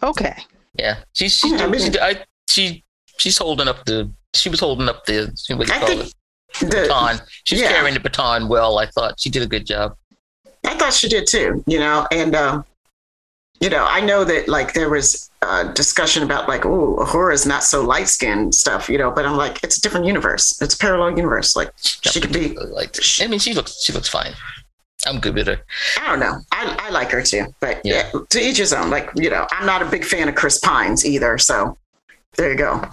there. 0.00 0.10
Okay. 0.10 0.36
Yeah, 0.78 0.96
she's 1.12 1.36
she's 1.36 1.52
Yeah, 1.52 1.66
doing, 1.66 1.92
she. 1.92 2.00
I, 2.00 2.24
she 2.48 2.84
she's 3.18 3.36
holding 3.38 3.68
up 3.68 3.84
the 3.84 4.10
she 4.34 4.48
was 4.48 4.58
holding 4.60 4.88
up 4.88 5.04
the 5.04 5.26
what 5.56 5.66
do 5.66 5.72
you 5.72 5.76
I 5.76 5.78
call 5.78 5.88
think 5.88 6.06
it 6.06 6.14
the, 6.60 6.66
baton. 6.66 7.20
She's 7.44 7.60
yeah. 7.60 7.68
carrying 7.68 7.94
the 7.94 8.00
baton 8.00 8.48
well. 8.48 8.78
I 8.78 8.86
thought 8.86 9.20
she 9.20 9.28
did 9.30 9.42
a 9.42 9.46
good 9.46 9.66
job. 9.66 9.94
I 10.66 10.74
thought 10.76 10.92
she 10.92 11.08
did 11.08 11.26
too, 11.26 11.62
you 11.66 11.78
know, 11.78 12.06
and 12.12 12.34
um, 12.34 12.64
you 13.60 13.70
know, 13.70 13.84
I 13.88 14.00
know 14.00 14.24
that 14.24 14.48
like 14.48 14.74
there 14.74 14.90
was 14.90 15.30
uh, 15.42 15.72
discussion 15.72 16.22
about 16.22 16.48
like, 16.48 16.64
oh, 16.64 16.96
Uhura's 17.00 17.46
not 17.46 17.62
so 17.64 17.82
light 17.84 18.08
skinned 18.08 18.54
stuff, 18.54 18.88
you 18.88 18.98
know, 18.98 19.10
but 19.10 19.24
I'm 19.26 19.36
like, 19.36 19.62
it's 19.62 19.78
a 19.78 19.80
different 19.80 20.06
universe. 20.06 20.60
It's 20.62 20.74
a 20.74 20.78
parallel 20.78 21.16
universe. 21.16 21.54
Like 21.56 21.70
she 21.76 22.20
could 22.20 22.32
be, 22.32 22.56
like. 22.56 22.96
I 23.20 23.26
mean, 23.26 23.38
she 23.38 23.54
looks 23.54 23.82
she 23.82 23.92
looks 23.92 24.08
fine. 24.08 24.32
I'm 25.06 25.18
good 25.18 25.34
with 25.34 25.48
her. 25.48 25.60
I 26.00 26.08
don't 26.08 26.20
know. 26.20 26.38
I, 26.52 26.76
I 26.80 26.90
like 26.90 27.10
her 27.10 27.22
too, 27.22 27.46
but 27.60 27.80
Yeah. 27.84 28.08
yeah. 28.14 28.20
to 28.30 28.40
each 28.40 28.58
his 28.58 28.72
own. 28.72 28.88
Like, 28.88 29.10
you 29.16 29.30
know, 29.30 29.46
I'm 29.50 29.66
not 29.66 29.82
a 29.82 29.86
big 29.86 30.04
fan 30.04 30.28
of 30.28 30.36
Chris 30.36 30.58
Pines 30.60 31.04
either. 31.04 31.38
So 31.38 31.76
there 32.36 32.50
you 32.50 32.56
go. 32.56 32.84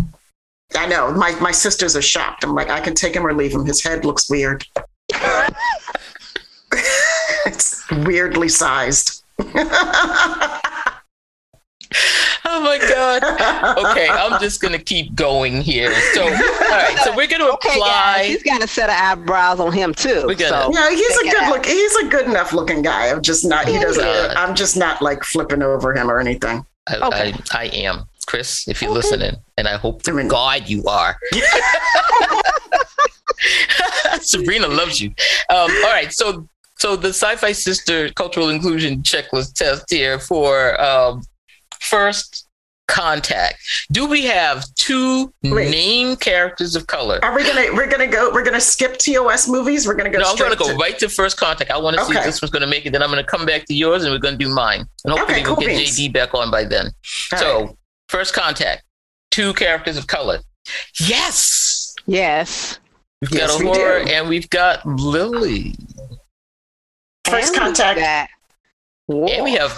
I 0.76 0.88
know. 0.88 1.12
My 1.12 1.32
my 1.40 1.52
sisters 1.52 1.96
are 1.96 2.02
shocked. 2.02 2.44
I'm 2.44 2.54
like, 2.56 2.70
I 2.70 2.80
can 2.80 2.94
take 2.96 3.16
him 3.16 3.26
or 3.26 3.34
leave 3.34 3.54
him. 3.54 3.66
His 3.66 3.84
head 3.84 4.06
looks 4.06 4.30
weird. 4.30 4.66
it's 7.50 7.90
weirdly 7.92 8.50
sized. 8.50 9.24
Oh 12.52 12.62
my 12.62 12.78
God. 12.80 13.24
Okay, 13.92 14.08
I'm 14.08 14.40
just 14.40 14.62
gonna 14.62 14.80
keep 14.80 15.14
going 15.16 15.62
here. 15.62 15.94
So, 16.14 16.24
all 16.24 16.30
right, 16.32 16.98
so 17.04 17.16
we're 17.16 17.28
gonna 17.28 17.46
Okay, 17.54 17.70
apply. 17.74 17.88
guys, 18.18 18.28
he's 18.28 18.44
got 18.44 18.64
a 18.64 18.68
set 18.68 18.90
of 18.90 18.96
eyebrows 18.98 19.60
on 19.60 19.72
him 19.72 19.94
too. 19.94 20.26
We 20.28 20.36
got 20.36 20.50
so. 20.50 20.70
it. 20.70 20.76
Yeah, 20.76 20.90
he's 20.92 21.18
a 21.18 21.30
good 21.30 21.50
look. 21.50 21.66
He's 21.66 21.96
a 21.98 22.06
good 22.08 22.26
enough 22.28 22.54
looking 22.54 22.82
guy. 22.82 23.10
I'm 23.10 23.22
just 23.22 23.46
not. 23.46 23.68
He 23.68 23.80
doesn't. 23.80 24.04
Yeah. 24.04 24.34
I'm 24.36 24.56
just 24.56 24.78
not 24.78 25.02
like 25.02 25.24
flipping 25.24 25.62
over 25.62 25.94
him 25.96 26.10
or 26.10 26.20
anything. 26.20 26.66
I, 26.88 26.96
Okay. 27.08 27.34
I, 27.52 27.64
I 27.64 27.66
am. 27.68 28.06
Chris, 28.26 28.68
if 28.68 28.82
you're 28.82 28.92
Okay. 28.92 28.98
listening, 29.00 29.36
and 29.58 29.68
I 29.68 29.78
hope 29.78 30.04
to 30.04 30.12
I 30.12 30.16
mean- 30.16 30.28
God 30.28 30.68
you 30.70 30.84
are. 30.86 31.18
Sabrina 34.22 34.68
loves 34.68 35.00
you. 35.02 35.10
Um, 35.50 35.70
all 35.72 35.92
right, 35.92 36.12
so 36.14 36.48
so 36.80 36.96
the 36.96 37.10
sci-fi 37.10 37.52
sister 37.52 38.10
cultural 38.14 38.50
inclusion 38.50 39.02
checklist 39.04 39.54
test 39.56 39.86
here 39.90 40.18
for 40.20 40.80
um, 40.82 41.22
first 41.80 42.46
contact. 42.88 43.58
Do 43.92 44.08
we 44.08 44.24
have 44.26 44.66
two 44.76 45.32
Wait. 45.44 45.70
name 45.70 46.16
characters 46.16 46.76
of 46.76 46.88
color? 46.88 47.20
Are 47.22 47.36
we 47.36 47.44
gonna? 47.44 47.74
We're 47.76 47.88
gonna 47.88 48.08
go. 48.08 48.32
We're 48.34 48.44
gonna 48.44 48.60
skip 48.62 48.98
TOS 48.98 49.48
movies. 49.48 49.86
We're 49.88 49.94
gonna 49.96 50.10
go. 50.10 50.20
No, 50.20 50.30
I'm 50.32 50.38
going 50.38 50.52
to 50.52 50.58
go 50.58 50.70
to- 50.72 50.76
right 50.78 50.98
to 51.00 51.08
first 51.10 51.38
contact. 51.38 51.70
I 51.70 51.78
want 51.78 51.98
to 51.98 52.06
see 52.06 52.18
if 52.18 52.24
this 52.24 52.42
one's 52.42 52.50
going 52.52 52.62
to 52.62 52.68
make 52.68 52.86
it. 52.88 52.92
Then 52.92 53.04
I'm 53.04 53.12
going 53.12 53.24
to 53.24 53.30
come 53.30 53.46
back 53.46 53.66
to 53.66 53.74
yours, 53.76 54.04
and 54.04 54.12
we're 54.14 54.18
going 54.20 54.38
to 54.40 54.44
do 54.44 54.50
mine. 54.52 54.86
And 55.06 55.14
hopefully 55.14 55.34
Okay, 55.42 55.44
we'll 55.44 55.56
cool 55.56 55.66
get 55.68 55.78
beans. 55.78 56.00
JD 56.00 56.14
back 56.14 56.34
on 56.34 56.50
by 56.50 56.64
then. 56.64 56.88
All 57.34 57.38
so 57.40 57.62
right. 57.66 57.76
first 58.08 58.34
contact, 58.34 58.84
two 59.32 59.54
characters 59.54 59.96
of 59.98 60.08
color. 60.08 60.40
Yes, 61.00 61.94
Yes. 62.08 62.80
we've 63.22 63.32
Yes, 63.32 63.52
got 63.52 63.60
we 63.60 63.68
Aurora 63.70 64.06
do. 64.06 64.12
and 64.12 64.30
we've 64.30 64.50
got 64.50 64.86
Lily, 64.86 65.76
First 67.32 67.56
contact. 67.56 68.00
got 68.00 68.30
and 69.30 69.44
we 69.44 69.54
have. 69.54 69.78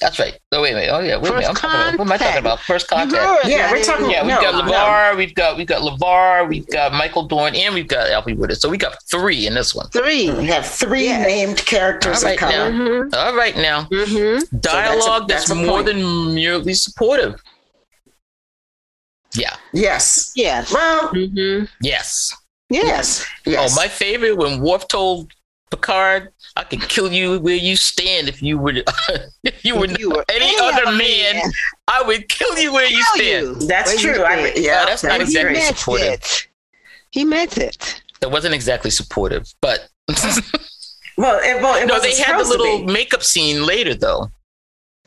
That's 0.00 0.18
right. 0.18 0.36
Oh 0.50 0.60
wait 0.62 0.72
a 0.72 0.74
minute. 0.74 0.90
Oh 0.92 0.98
yeah. 0.98 1.16
Wait 1.16 1.30
a 1.30 1.34
minute. 1.34 1.48
I'm 1.48 1.54
talking 1.54 1.80
about, 1.80 1.98
what 1.98 2.06
am 2.06 2.12
I 2.12 2.16
talking 2.16 2.38
about? 2.40 2.58
First 2.60 2.88
contact. 2.88 3.44
heard 3.44 3.48
Yeah, 3.50 3.70
we're 3.70 3.84
talking. 3.84 4.10
Yeah, 4.10 4.22
we've 4.22 4.34
No, 4.34 4.40
got 4.42 4.66
no. 4.66 4.72
LeVar, 4.72 5.16
we've 5.16 5.34
got 5.34 5.56
we've 5.56 5.66
got 5.68 5.82
LeVar, 5.82 6.48
we've 6.48 6.66
got 6.66 6.92
Michael 6.92 7.22
Dorn, 7.28 7.54
and 7.54 7.72
we've 7.72 7.86
got 7.86 8.10
Alfie 8.10 8.32
Woodard. 8.32 8.58
So 8.58 8.68
we 8.68 8.78
got 8.78 8.96
three 9.08 9.46
in 9.46 9.54
this 9.54 9.76
one. 9.76 9.86
Three. 9.90 10.28
We 10.32 10.46
have 10.46 10.66
three 10.66 11.04
Yes. 11.04 11.24
named 11.24 11.58
characters 11.58 12.24
All 12.24 12.30
of 12.30 12.30
right, 12.30 12.38
color. 12.38 12.72
now. 12.72 12.78
Mm-hmm. 12.80 13.14
All 13.14 13.36
right 13.36 13.56
now. 13.56 13.84
Mm-hmm. 13.84 14.56
Dialogue 14.58 15.28
that's 15.28 15.48
that's, 15.48 15.50
a 15.50 15.54
more 15.54 15.82
point. 15.82 15.86
than 15.86 16.34
merely 16.34 16.74
supportive. 16.74 17.40
Yeah. 19.34 19.54
Yes. 19.72 20.32
Yes. 20.34 20.72
Well, 20.72 21.10
Mm-hmm. 21.10 21.66
Yes. 21.80 22.34
Yes. 22.70 22.84
yes. 22.86 23.26
Yes. 23.46 23.72
Oh, 23.72 23.80
my 23.80 23.86
favorite 23.86 24.36
when 24.36 24.60
Worf 24.60 24.88
told 24.88 25.30
Picard, 25.76 26.28
"I 26.56 26.64
could 26.64 26.82
kill 26.88 27.10
you 27.12 27.40
where 27.40 27.54
you 27.56 27.76
stand 27.76 28.28
if 28.28 28.42
you 28.42 28.58
were 28.58 28.72
if 29.44 29.64
you 29.64 29.74
were, 29.76 29.86
You 29.86 30.10
were 30.10 30.24
any, 30.28 30.54
other 30.60 30.92
man. 30.92 31.40
I 31.88 32.02
would 32.02 32.28
kill 32.28 32.58
you 32.58 32.72
where 32.72 32.86
you 32.86 33.02
stand." 33.14 33.46
you. 33.62 33.66
That's 33.66 34.02
Where 34.04 34.14
true. 34.14 34.24
I, 34.24 34.50
stand. 34.50 34.64
yeah, 34.64 34.80
Oh, 34.82 34.86
that's 34.86 35.02
that 35.02 35.08
not 35.08 35.20
was 35.20 35.28
He 35.32 35.38
exactly 35.38 35.60
meant 35.60 35.76
supportive. 35.78 36.06
it. 36.12 36.48
He 37.10 37.24
meant 37.24 37.58
it. 37.58 38.02
That 38.20 38.30
wasn't 38.30 38.54
exactly 38.54 38.90
supportive, 38.90 39.52
but 39.60 39.88
Well, 41.18 41.38
it, 41.42 41.62
well, 41.62 41.82
it 41.82 41.86
no, 41.86 42.00
they 42.00 42.16
had 42.16 42.38
the 42.38 42.44
little 42.44 42.84
makeup 42.84 43.22
scene 43.22 43.66
later, 43.66 43.94
though. 43.94 44.30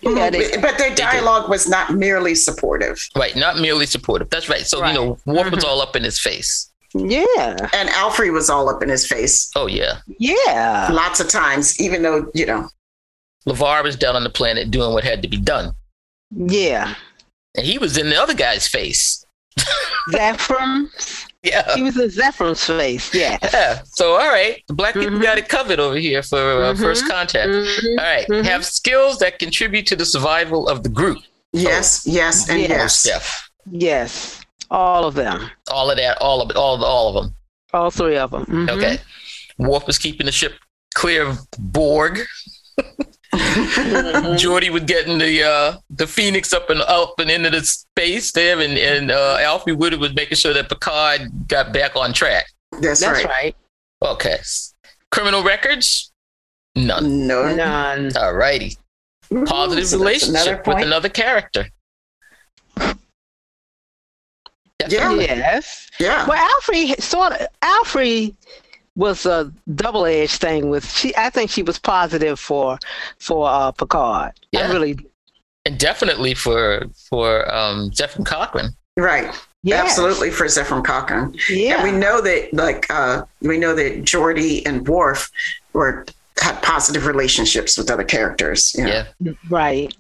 Yeah, 0.02 0.30
they- 0.30 0.52
but, 0.52 0.62
but 0.62 0.78
their 0.78 0.94
dialogue 0.94 1.50
was 1.50 1.68
not 1.68 1.94
merely 1.96 2.36
supportive. 2.36 3.00
Right, 3.16 3.36
not 3.36 3.58
merely 3.58 3.86
supportive. 3.88 4.30
That's 4.30 4.48
right. 4.50 4.62
So 4.68 4.82
Right. 4.82 4.94
you 4.94 5.00
know, 5.00 5.18
Worf 5.26 5.52
was 5.52 5.64
Mhm. 5.64 5.68
all 5.68 5.82
up 5.82 5.96
in 5.96 6.04
his 6.04 6.20
face. 6.20 6.70
Yeah. 6.98 7.58
And 7.74 7.90
Alfre 7.90 8.32
was 8.32 8.50
all 8.50 8.70
up 8.70 8.82
in 8.82 8.88
his 8.90 9.06
face 9.06 9.52
Oh 9.56 9.68
yeah, 9.68 9.98
Yeah. 10.20 10.90
lots 10.92 11.20
of 11.20 11.28
times, 11.30 11.80
even 11.80 12.02
though, 12.04 12.32
you 12.34 12.46
know, 12.46 12.70
LeVar 13.48 13.84
was 13.84 13.96
down 13.96 14.16
on 14.16 14.24
the 14.24 14.30
planet 14.30 14.72
doing 14.72 14.94
what 14.94 15.04
had 15.04 15.22
to 15.22 15.28
be 15.28 15.38
done, 15.38 15.74
Yeah. 16.32 16.96
and 17.56 17.66
he 17.66 17.78
was 17.78 17.98
in 17.98 18.10
the 18.10 18.16
other 18.22 18.34
guy's 18.34 18.68
face. 18.68 19.26
Zefram. 20.12 20.88
Yeah. 21.44 21.76
He 21.76 21.82
was 21.84 21.98
in 21.98 22.10
Zefram's 22.10 22.64
face. 22.66 23.14
Yeah. 23.14 23.38
Yeah. 23.44 23.82
So 23.86 24.14
all 24.14 24.30
right, 24.30 24.64
the 24.68 24.74
black 24.74 24.94
people 24.94 25.18
Mhm. 25.18 25.22
got 25.22 25.38
it 25.38 25.48
covered 25.50 25.80
over 25.80 25.96
here 25.98 26.24
for 26.24 26.38
uh, 26.64 26.74
Mhm. 26.74 26.80
first 26.80 27.08
contact. 27.08 27.50
Mhm. 27.50 28.00
All 28.00 28.06
right, 28.06 28.28
Mhm. 28.28 28.46
have 28.46 28.66
skills 28.66 29.20
that 29.20 29.38
contribute 29.40 29.86
to 29.88 29.96
the 29.96 30.06
survival 30.06 30.68
of 30.68 30.84
the 30.84 30.90
group. 30.90 31.20
yes, 31.54 32.02
yes, 32.06 32.50
and 32.50 32.62
Yes. 32.62 33.06
yes. 33.06 33.50
Yes. 33.72 34.42
All 34.72 35.06
of 35.06 35.14
them. 35.16 35.50
all 35.72 35.90
of 35.92 35.98
that, 35.98 36.18
all 36.22 36.42
of 36.42 36.56
all 36.56 36.76
of 36.76 36.82
all 36.82 37.10
of 37.10 37.24
them. 37.24 37.36
All 37.74 37.92
three 37.92 38.18
of 38.18 38.32
them. 38.32 38.46
Mhm. 38.46 38.70
Okay. 38.70 39.00
Worf 39.58 39.86
was 39.88 39.98
keeping 39.98 40.26
the 40.26 40.32
ship 40.32 40.54
clear 40.96 41.28
of 41.28 41.40
Borg. 41.60 42.22
Mhm. 42.80 43.06
Geordi 44.40 44.70
was 44.70 44.84
getting 44.84 45.18
the 45.18 45.44
uh, 45.44 45.78
the 45.90 46.08
Phoenix 46.08 46.54
up 46.54 46.70
and 46.70 46.82
up 46.82 47.20
and 47.20 47.30
into 47.30 47.50
the 47.50 47.62
space 47.64 48.32
there, 48.32 48.60
and 48.60 48.78
and 48.78 49.12
uh, 49.12 49.38
Alfie 49.42 49.74
Woodard 49.74 50.00
was 50.00 50.14
making 50.16 50.38
sure 50.38 50.54
that 50.54 50.70
Picard 50.70 51.48
got 51.48 51.74
back 51.74 51.96
on 51.96 52.14
track. 52.14 52.46
That's, 52.82 53.00
That's 53.02 53.24
right. 53.24 53.26
right. 53.26 53.56
Okay. 54.02 54.38
Criminal 55.12 55.44
records? 55.44 56.12
None. 56.76 57.26
No. 57.28 57.54
None. 57.54 58.12
All 58.18 58.34
righty. 58.34 58.78
Ooh, 59.34 59.46
Positive 59.46 59.88
so 59.88 59.98
relationship 59.98 60.68
with 60.68 60.84
another 60.84 61.10
character. 61.10 61.68
Yeah. 64.92 65.12
Yes. 65.14 65.90
Yeah. 66.00 66.28
Well, 66.28 66.38
Alfre 66.38 67.02
sort 67.02 67.34
of 67.34 67.48
Alfre 67.62 68.34
was 68.96 69.26
a 69.26 69.52
double 69.74 70.06
edged 70.06 70.40
thing 70.40 70.70
with 70.70 70.90
she. 70.90 71.16
I 71.18 71.30
think 71.30 71.52
she 71.52 71.64
was 71.64 71.78
positive 71.80 72.40
for 72.40 72.80
for 73.20 73.48
uh, 73.50 73.72
Picard. 73.72 74.34
Yeah. 74.52 74.68
I 74.68 74.72
really. 74.72 74.98
And 75.66 75.80
definitely 75.80 76.34
for 76.34 76.86
for 77.10 77.52
um 77.54 77.92
Zefram 77.92 78.26
Cochrane. 78.26 78.70
Right. 78.98 79.34
Yes. 79.64 79.90
Absolutely 79.90 80.30
for 80.30 80.46
Zefram 80.46 80.84
Cochrane. 80.84 81.36
Yeah. 81.50 81.76
And 81.76 81.92
we 81.92 81.98
know 81.98 82.22
that, 82.22 82.54
like, 82.54 82.86
uh, 82.92 83.24
we 83.42 83.58
know 83.58 83.74
that 83.74 84.04
Geordi 84.04 84.64
and 84.64 84.88
Worf 84.88 85.32
were 85.74 86.06
had 86.40 86.62
positive 86.62 87.08
relationships 87.08 87.78
with 87.78 87.90
other 87.90 88.04
characters. 88.04 88.76
You 88.78 88.86
know? 88.86 89.06
Yeah. 89.20 89.34
right. 89.50 89.96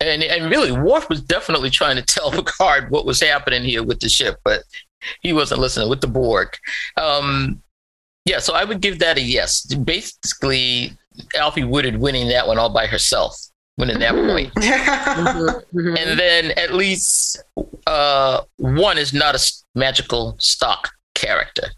And 0.00 0.22
and 0.22 0.50
really 0.50 0.72
Worf 0.72 1.08
was 1.08 1.20
definitely 1.22 1.70
trying 1.70 1.96
to 1.96 2.02
tell 2.02 2.30
Picard 2.42 2.90
what 2.90 3.06
was 3.06 3.20
happening 3.20 3.64
here 3.64 3.82
with 3.82 4.00
the 4.00 4.08
ship, 4.08 4.36
but 4.44 4.62
he 5.22 5.32
wasn't 5.32 5.60
listening 5.60 5.88
with 5.88 6.00
the 6.00 6.06
Borg. 6.06 6.48
Um 6.96 7.62
yeah, 8.24 8.38
so 8.40 8.54
I 8.54 8.64
would 8.64 8.80
give 8.82 8.98
that 8.98 9.16
a 9.16 9.22
yes. 9.22 9.64
Basically, 9.64 10.92
Alfie 11.34 11.64
Woodard 11.64 11.96
winning 11.96 12.28
that 12.28 12.46
one 12.46 12.58
all 12.58 12.68
by 12.68 12.86
herself, 12.86 13.34
winning 13.78 13.98
that 14.00 14.12
point. 14.14 14.52
Mhm, 15.18 15.62
mhm. 15.74 15.98
and 15.98 16.20
then 16.20 16.50
at 16.58 16.74
least 16.74 17.42
uh, 17.86 18.42
one 18.58 18.98
is 18.98 19.12
not 19.14 19.34
a 19.34 19.52
magical 19.74 20.36
stock 20.38 20.90
character. 21.14 21.68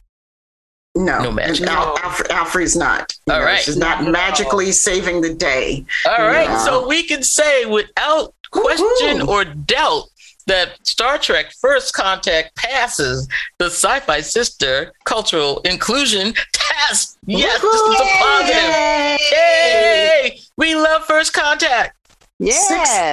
No, 0.97 1.23
No 1.23 1.31
magic. 1.33 1.67
Al- 1.69 1.97
Alfre, 1.99 2.31
Alfre's 2.31 2.75
not. 2.77 3.13
You 3.27 3.35
All 3.35 3.41
know, 3.41 3.47
right. 3.47 3.61
She's 3.61 3.77
not 3.77 4.03
No. 4.03 4.11
magically 4.11 4.73
saving 4.73 5.21
the 5.21 5.33
day. 5.33 5.85
All 6.05 6.27
right, 6.27 6.49
Yeah. 6.49 6.65
so 6.65 6.87
we 6.87 7.05
can 7.05 7.23
say 7.23 7.65
without 7.65 8.35
question 8.51 9.21
Woohoo. 9.21 9.29
or 9.29 9.45
doubt 9.45 10.05
that 10.49 10.71
Star 10.85 11.17
Trek 11.17 11.53
First 11.61 11.93
Contact 11.95 12.57
passes 12.57 13.29
the 13.59 13.67
sci-fi 13.67 14.21
sister 14.21 14.93
cultural 15.05 15.61
inclusion 15.61 16.35
test. 16.53 17.17
Yes, 17.25 17.61
this 17.61 17.75
is 17.81 18.01
a 18.01 18.05
positive. 18.19 19.21
Yay! 19.31 20.41
We 20.57 20.75
love 20.75 21.05
First 21.05 21.33
Contact. 21.33 21.97
Yes. 22.41 22.67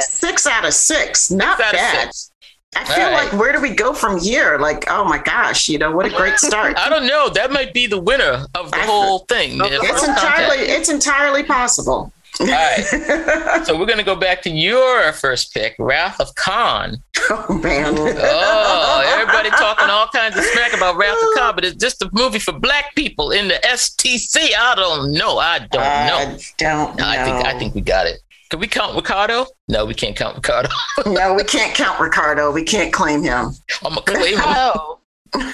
Six, 0.07 0.13
six 0.13 0.47
out 0.47 0.65
of 0.65 0.73
six. 0.73 1.29
Not 1.29 1.59
Out 1.59 1.67
of 1.67 1.71
bad. 1.73 2.05
six. 2.05 2.31
I 2.79 2.83
feel 2.95 3.05
All 3.05 3.11
right. 3.11 3.31
like 3.31 3.39
where 3.39 3.51
do 3.51 3.59
we 3.61 3.71
go 3.71 3.93
from 3.93 4.19
here? 4.19 4.57
Like, 4.57 4.85
oh 4.89 5.03
my 5.05 5.17
gosh, 5.17 5.67
you 5.69 5.77
know, 5.77 5.91
what 5.95 6.05
a 6.05 6.09
great 6.09 6.37
start. 6.37 6.77
I 6.77 6.89
don't 6.89 7.07
know. 7.07 7.29
That 7.29 7.51
might 7.51 7.73
be 7.73 7.87
the 7.87 7.99
winner 7.99 8.45
of 8.55 8.71
the 8.71 8.77
I- 8.77 8.85
whole 8.85 9.19
thing. 9.19 9.61
Okay. 9.61 9.75
it's 9.75 9.87
First 9.87 10.05
Contact. 10.05 10.39
entirely 10.39 10.63
it's 10.65 10.89
entirely 10.89 11.43
possible. 11.43 12.11
All 12.39 12.45
right. 12.45 12.83
So 13.65 13.77
we're 13.77 13.87
going 13.87 13.97
to 13.97 14.03
go 14.05 14.15
back 14.15 14.43
to 14.43 14.49
your 14.49 15.11
first 15.13 15.53
pick, 15.53 15.75
Wrath 15.79 16.19
of 16.21 16.33
Khan. 16.35 16.97
oh 17.31 17.59
man. 17.63 17.95
Oh, 17.97 19.03
everybody 19.19 19.49
talking 19.49 19.89
all 19.89 20.07
kinds 20.07 20.37
of 20.37 20.43
smack 20.43 20.73
about 20.73 20.95
Wrath 20.97 21.17
of 21.17 21.29
Khan, 21.35 21.55
but 21.55 21.65
it's 21.65 21.75
just 21.77 22.01
a 22.03 22.09
movie 22.13 22.37
for 22.39 22.51
black 22.53 22.93
people 22.95 23.31
in 23.31 23.47
the 23.47 23.55
STC. 23.65 24.37
I 24.57 24.75
don't 24.75 25.11
know. 25.13 25.37
I 25.39 25.59
don't 25.59 25.71
know. 25.71 25.79
I 25.81 26.25
don't 26.25 26.61
know. 26.61 26.93
No, 26.97 27.07
I 27.09 27.23
think 27.23 27.45
I 27.47 27.57
think 27.59 27.73
we 27.75 27.81
got 27.81 28.05
it. 28.05 28.19
Can 28.49 28.59
we 28.59 28.67
count 28.67 28.95
Ricardo? 28.95 29.45
No, 29.67 29.85
we 29.85 29.93
can't 29.93 30.15
count 30.15 30.35
Ricardo. 30.35 30.69
no, 31.05 31.33
we 31.33 31.43
can't 31.43 31.75
count 31.75 31.99
Ricardo. 31.99 32.51
We 32.51 32.63
can't 32.63 32.93
claim 32.93 33.23
him. 33.23 33.49
I'm 33.83 33.93
gonna 33.95 34.01
claim 34.01 34.37
him. 34.37 35.53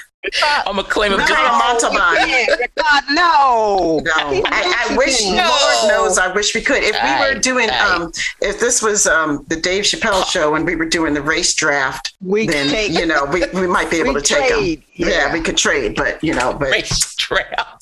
I'm 0.66 0.76
gonna 0.76 0.84
claim 0.84 1.12
him. 1.12 1.18
No, 1.18 1.26
'cause 1.26 1.36
no, 1.36 1.92
Montalban. 1.92 2.28
Yeah, 2.30 2.46
God, 2.76 3.04
no. 3.10 4.00
No, 4.04 4.42
I, 4.46 4.86
I 4.90 4.96
wish 4.96 5.22
No. 5.22 5.36
Lord 5.36 5.88
knows 5.92 6.16
I 6.18 6.32
wish 6.32 6.54
we 6.54 6.62
could. 6.62 6.82
If 6.82 6.92
we 6.94 6.98
were 7.10 7.36
Aye, 7.36 7.40
doing 7.40 7.68
aye. 7.68 7.94
um 7.96 8.12
if 8.40 8.58
this 8.58 8.80
was 8.80 9.06
um 9.06 9.44
the 9.48 9.56
Dave 9.56 9.84
Chappelle 9.84 10.24
show 10.26 10.54
and 10.54 10.64
we 10.64 10.76
were 10.76 10.86
doing 10.88 11.12
the 11.12 11.20
race 11.20 11.52
draft, 11.54 12.14
We 12.22 12.46
then 12.46 12.68
take- 12.68 12.92
you 12.92 13.04
know 13.04 13.26
we, 13.26 13.44
we 13.52 13.66
might 13.66 13.90
be 13.90 13.98
able 14.00 14.14
We 14.14 14.22
to 14.22 14.34
take 14.34 14.50
him. 14.50 14.82
Yeah. 14.94 15.08
yeah. 15.08 15.32
we 15.32 15.40
could 15.42 15.58
trade, 15.58 15.94
but 15.96 16.22
you 16.24 16.32
know, 16.34 16.54
but 16.54 16.70
race 16.70 17.14
trap. 17.16 17.80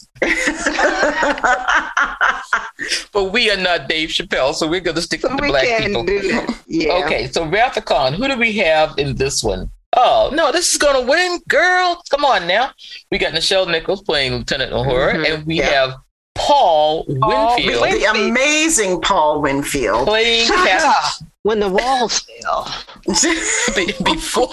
But 3.13 3.25
we 3.33 3.51
are 3.51 3.57
not 3.57 3.89
Dave 3.89 4.09
Chappelle, 4.09 4.55
so 4.55 4.67
we're 4.67 4.81
gonna 4.81 5.03
stick 5.03 5.23
with 5.23 5.33
the 5.37 5.43
we 5.43 5.49
black 5.49 5.65
can't 5.65 5.85
people. 5.87 6.05
do 6.05 6.21
that. 6.23 6.59
Yeah. 6.67 7.03
Okay, 7.05 7.27
so 7.29 7.47
Wrath 7.47 7.77
of 7.77 7.85
Khan, 7.85 8.13
who 8.15 8.27
do 8.27 8.37
we 8.37 8.53
have 8.59 8.99
in 8.99 9.15
this 9.17 9.43
one? 9.45 9.71
Oh 9.95 10.31
no, 10.35 10.51
this 10.51 10.73
is 10.73 10.79
gonna 10.79 11.03
win, 11.07 11.41
girl. 11.49 12.03
Come 12.11 12.25
on 12.25 12.47
now. 12.47 12.71
We 13.11 13.19
got 13.19 13.33
Nichelle 13.35 13.71
Nichols 13.71 14.03
playing 14.03 14.33
Lieutenant 14.33 14.73
Uhura, 14.73 15.15
Mhm, 15.15 15.35
and 15.35 15.47
we 15.47 15.57
yeah. 15.57 15.67
have 15.71 15.95
Paul 16.35 17.05
Paul 17.21 17.57
Winfield 17.57 17.83
Win- 17.83 17.99
the 18.01 18.05
amazing 18.07 19.01
Paul 19.03 19.43
Winfield. 19.43 20.07
playing 20.09 20.47
Shut 20.47 20.67
Cap- 20.67 21.13
When 21.43 21.61
the 21.61 21.69
walls 21.69 22.21
fell. 22.41 22.75
be- 23.77 23.93
before 24.03 24.49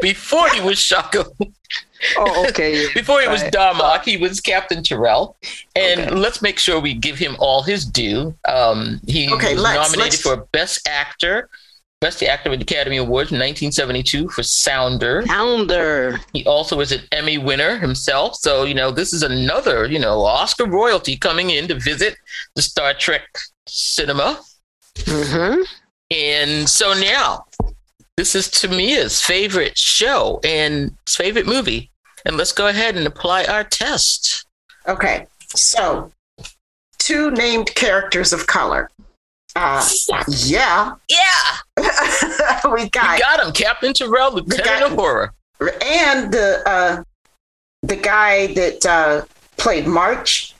before 0.00 0.48
he 0.50 0.60
was 0.62 0.78
Shaka, 0.78 1.26
Oh, 2.18 2.46
okay. 2.48 2.86
before 2.94 3.20
he 3.20 3.28
was 3.28 3.42
Right. 3.42 3.52
Darmok, 3.52 4.04
he 4.04 4.16
was 4.16 4.40
Captain 4.40 4.82
Terrell. 4.82 5.36
And 5.76 6.00
Okay. 6.00 6.10
let's 6.10 6.42
make 6.42 6.58
sure 6.58 6.78
we 6.80 6.94
give 6.94 7.18
him 7.18 7.36
all 7.38 7.62
his 7.62 7.84
due. 7.84 8.36
Um, 8.46 9.00
he 9.06 9.32
Okay, 9.32 9.54
was 9.54 9.62
let's- 9.62 9.76
nominated 9.76 9.98
let's- 9.98 10.22
for 10.22 10.36
Best 10.52 10.86
Actor, 10.88 11.48
Best 12.00 12.22
Actor 12.22 12.52
at 12.52 12.58
the 12.58 12.62
Academy 12.64 12.98
Awards 12.98 13.32
in 13.32 13.38
1972 13.38 14.28
for 14.28 14.42
Sounder. 14.42 15.24
Sounder. 15.26 16.20
He 16.34 16.44
also 16.44 16.76
was 16.76 16.92
an 16.92 17.00
Emmy 17.12 17.38
winner 17.38 17.78
himself. 17.78 18.36
So, 18.36 18.64
you 18.64 18.74
know, 18.74 18.90
this 18.90 19.14
is 19.14 19.22
another, 19.22 19.86
you 19.86 19.98
know, 19.98 20.20
Oscar 20.20 20.66
royalty 20.66 21.16
coming 21.16 21.48
in 21.50 21.66
to 21.68 21.74
visit 21.76 22.16
the 22.56 22.62
Star 22.62 22.92
Trek 22.92 23.22
cinema. 23.66 24.38
Mm-hmm. 24.96 25.62
And 26.10 26.68
so 26.68 26.92
now, 26.92 27.46
this 28.16 28.34
is 28.34 28.48
Tamia's 28.48 29.20
favorite 29.20 29.76
show 29.76 30.40
and 30.44 30.96
favorite 31.08 31.46
movie. 31.46 31.90
And 32.24 32.36
let's 32.36 32.52
go 32.52 32.68
ahead 32.68 32.96
and 32.96 33.06
apply 33.06 33.44
our 33.44 33.64
test. 33.64 34.46
Okay, 34.88 35.26
so 35.54 36.10
two 36.98 37.30
named 37.32 37.74
characters 37.74 38.32
of 38.32 38.46
color. 38.46 38.90
Uh, 39.56 39.86
yeah, 40.28 40.94
Yeah, 41.08 41.84
we 42.64 42.72
we 42.84 42.88
got 42.90 43.20
got 43.20 43.40
him, 43.46 43.52
Captain 43.52 43.92
Terrell, 43.92 44.32
Lieutenant 44.32 44.64
got- 44.64 44.82
of 44.90 44.92
Horror. 44.98 45.34
and 45.60 46.32
the 46.32 46.62
uh, 46.66 47.02
the 47.82 47.96
guy 47.96 48.48
that 48.54 48.84
uh, 48.86 49.24
played 49.58 49.86
March, 49.86 50.53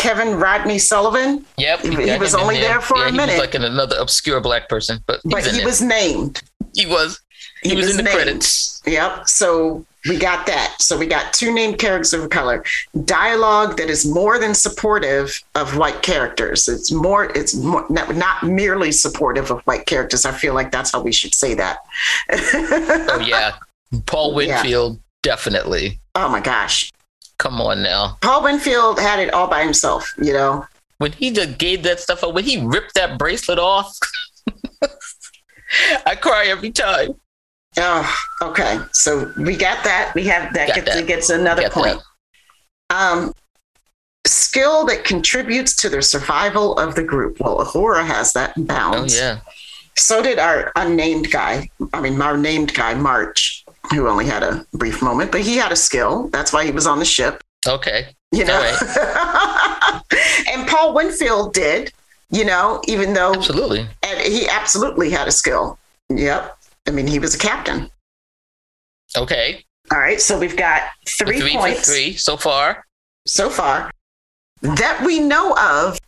Kevin 0.00 0.34
Rodney 0.36 0.78
Sullivan, 0.78 1.44
Yep, 1.58 1.84
we 1.84 2.10
He 2.10 2.18
was 2.18 2.34
only 2.34 2.56
there 2.58 2.80
for 2.80 2.96
yeah, 2.98 3.08
a 3.08 3.10
he 3.10 3.16
minute. 3.16 3.32
was 3.32 3.40
like 3.40 3.54
another 3.54 3.96
obscure 3.98 4.40
black 4.40 4.68
person, 4.68 4.98
but, 5.06 5.20
but 5.24 5.44
he 5.46 5.58
there. 5.58 5.66
was 5.66 5.82
named. 5.82 6.40
he 6.74 6.86
was 6.86 7.20
he, 7.62 7.76
was, 7.76 7.90
in 7.90 7.96
the 7.98 8.02
named. 8.04 8.14
credits. 8.16 8.80
Yep. 8.86 9.28
So 9.28 9.84
we 10.08 10.16
got 10.16 10.46
that. 10.46 10.76
So 10.78 10.96
we 10.96 11.06
got 11.06 11.34
two 11.34 11.52
named 11.52 11.78
characters 11.78 12.14
of 12.14 12.30
color. 12.30 12.64
Dialogue 13.04 13.76
that 13.76 13.90
is 13.90 14.06
more 14.06 14.38
than 14.38 14.54
supportive 14.54 15.38
of 15.54 15.76
white 15.76 16.00
characters. 16.00 16.66
It's 16.68 16.90
more. 16.90 17.26
It's 17.36 17.54
more, 17.54 17.84
not, 17.90 18.16
not 18.16 18.42
merely 18.42 18.92
supportive 18.92 19.50
of 19.50 19.60
white 19.66 19.84
characters. 19.84 20.24
I 20.24 20.32
feel 20.32 20.54
like 20.54 20.70
that's 20.72 20.92
how 20.92 21.02
we 21.02 21.12
should 21.12 21.34
say 21.34 21.52
that. 21.54 21.76
Oh 22.30 23.22
yeah, 23.26 23.52
Paul 24.06 24.30
Yeah. 24.42 24.56
Winfield 24.62 24.98
definitely. 25.22 26.00
oh 26.14 26.30
my 26.30 26.40
gosh. 26.40 26.90
Come 27.40 27.58
on 27.62 27.82
now. 27.82 28.18
Paul 28.20 28.42
Winfield 28.44 29.00
had 29.00 29.18
it 29.18 29.32
all 29.32 29.48
by 29.48 29.64
himself. 29.64 30.12
You 30.18 30.34
know. 30.34 30.66
When 30.98 31.12
he 31.12 31.30
just 31.30 31.56
gave 31.56 31.82
that 31.84 31.98
stuff 31.98 32.22
up, 32.22 32.34
when 32.34 32.44
he 32.44 32.62
ripped 32.62 32.94
that 32.94 33.18
bracelet 33.18 33.58
off, 33.58 33.96
I 36.06 36.14
cry 36.16 36.46
every 36.48 36.70
time. 36.70 37.14
Oh, 37.78 38.16
okay. 38.42 38.78
So 38.92 39.32
we 39.38 39.56
got 39.56 39.82
that. 39.84 40.12
We 40.14 40.24
have 40.24 40.52
that. 40.52 40.68
Got 40.68 40.76
gets, 40.76 40.94
that. 40.94 41.06
gets 41.06 41.30
another 41.30 41.62
Got 41.62 41.72
point. 41.72 42.02
Um, 42.90 43.32
skill 44.26 44.84
that 44.86 45.04
contributes 45.04 45.74
to 45.76 45.88
the 45.88 46.02
survival 46.02 46.78
of 46.78 46.94
the 46.94 47.04
group. 47.04 47.40
Well, 47.40 47.64
Uhura 47.64 48.04
has 48.04 48.34
that 48.34 48.54
in 48.58 48.66
bounds. 48.66 49.18
Oh 49.18 49.18
yeah. 49.18 49.38
So 49.96 50.22
did 50.22 50.38
our 50.38 50.72
unnamed 50.76 51.30
guy. 51.30 51.70
I 51.94 52.02
mean, 52.02 52.20
our 52.20 52.36
named 52.36 52.74
guy, 52.74 52.92
March, 52.94 53.59
who 53.92 54.08
only 54.08 54.26
had 54.26 54.42
a 54.42 54.64
brief 54.72 55.02
moment, 55.02 55.32
but 55.32 55.40
he 55.40 55.56
had 55.56 55.72
a 55.72 55.76
skill. 55.76 56.28
That's 56.28 56.52
why 56.52 56.64
he 56.64 56.70
was 56.70 56.86
on 56.86 56.98
the 56.98 57.04
ship. 57.04 57.42
Okay. 57.66 58.14
You 58.32 58.44
know. 58.44 58.76
And 60.52 60.66
Paul 60.66 60.94
Winfield 60.94 61.54
did. 61.54 61.92
You 62.32 62.44
know, 62.44 62.80
even 62.86 63.12
though 63.12 63.34
Absolutely. 63.34 63.88
and 64.04 64.20
he 64.20 64.48
absolutely 64.48 65.10
had 65.10 65.26
a 65.26 65.32
skill. 65.32 65.78
Yep. 66.10 66.56
I 66.86 66.90
mean, 66.92 67.08
he 67.08 67.18
was 67.18 67.34
a 67.34 67.38
captain. 67.38 67.90
Okay. 69.16 69.64
All 69.90 69.98
right. 69.98 70.20
So 70.20 70.38
we've 70.38 70.56
got 70.56 70.82
three, 71.08 71.40
three 71.40 71.56
points. 71.56 71.88
three 71.88 72.14
so 72.14 72.36
far. 72.36 72.84
so 73.26 73.50
far 73.50 73.90
that 74.62 75.02
we 75.04 75.18
know 75.18 75.56
of, 75.56 75.98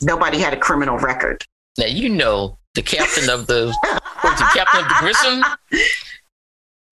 nobody 0.00 0.38
had 0.38 0.52
a 0.52 0.56
criminal 0.58 0.96
record. 0.98 1.44
Now 1.76 1.86
you 1.86 2.08
know 2.08 2.58
the 2.74 2.82
captain 2.82 3.28
of 3.28 3.48
the 3.48 3.74
the 4.22 4.50
captain 4.54 4.82
of 4.82 4.88
the 4.88 4.96
Grissom. 5.00 5.42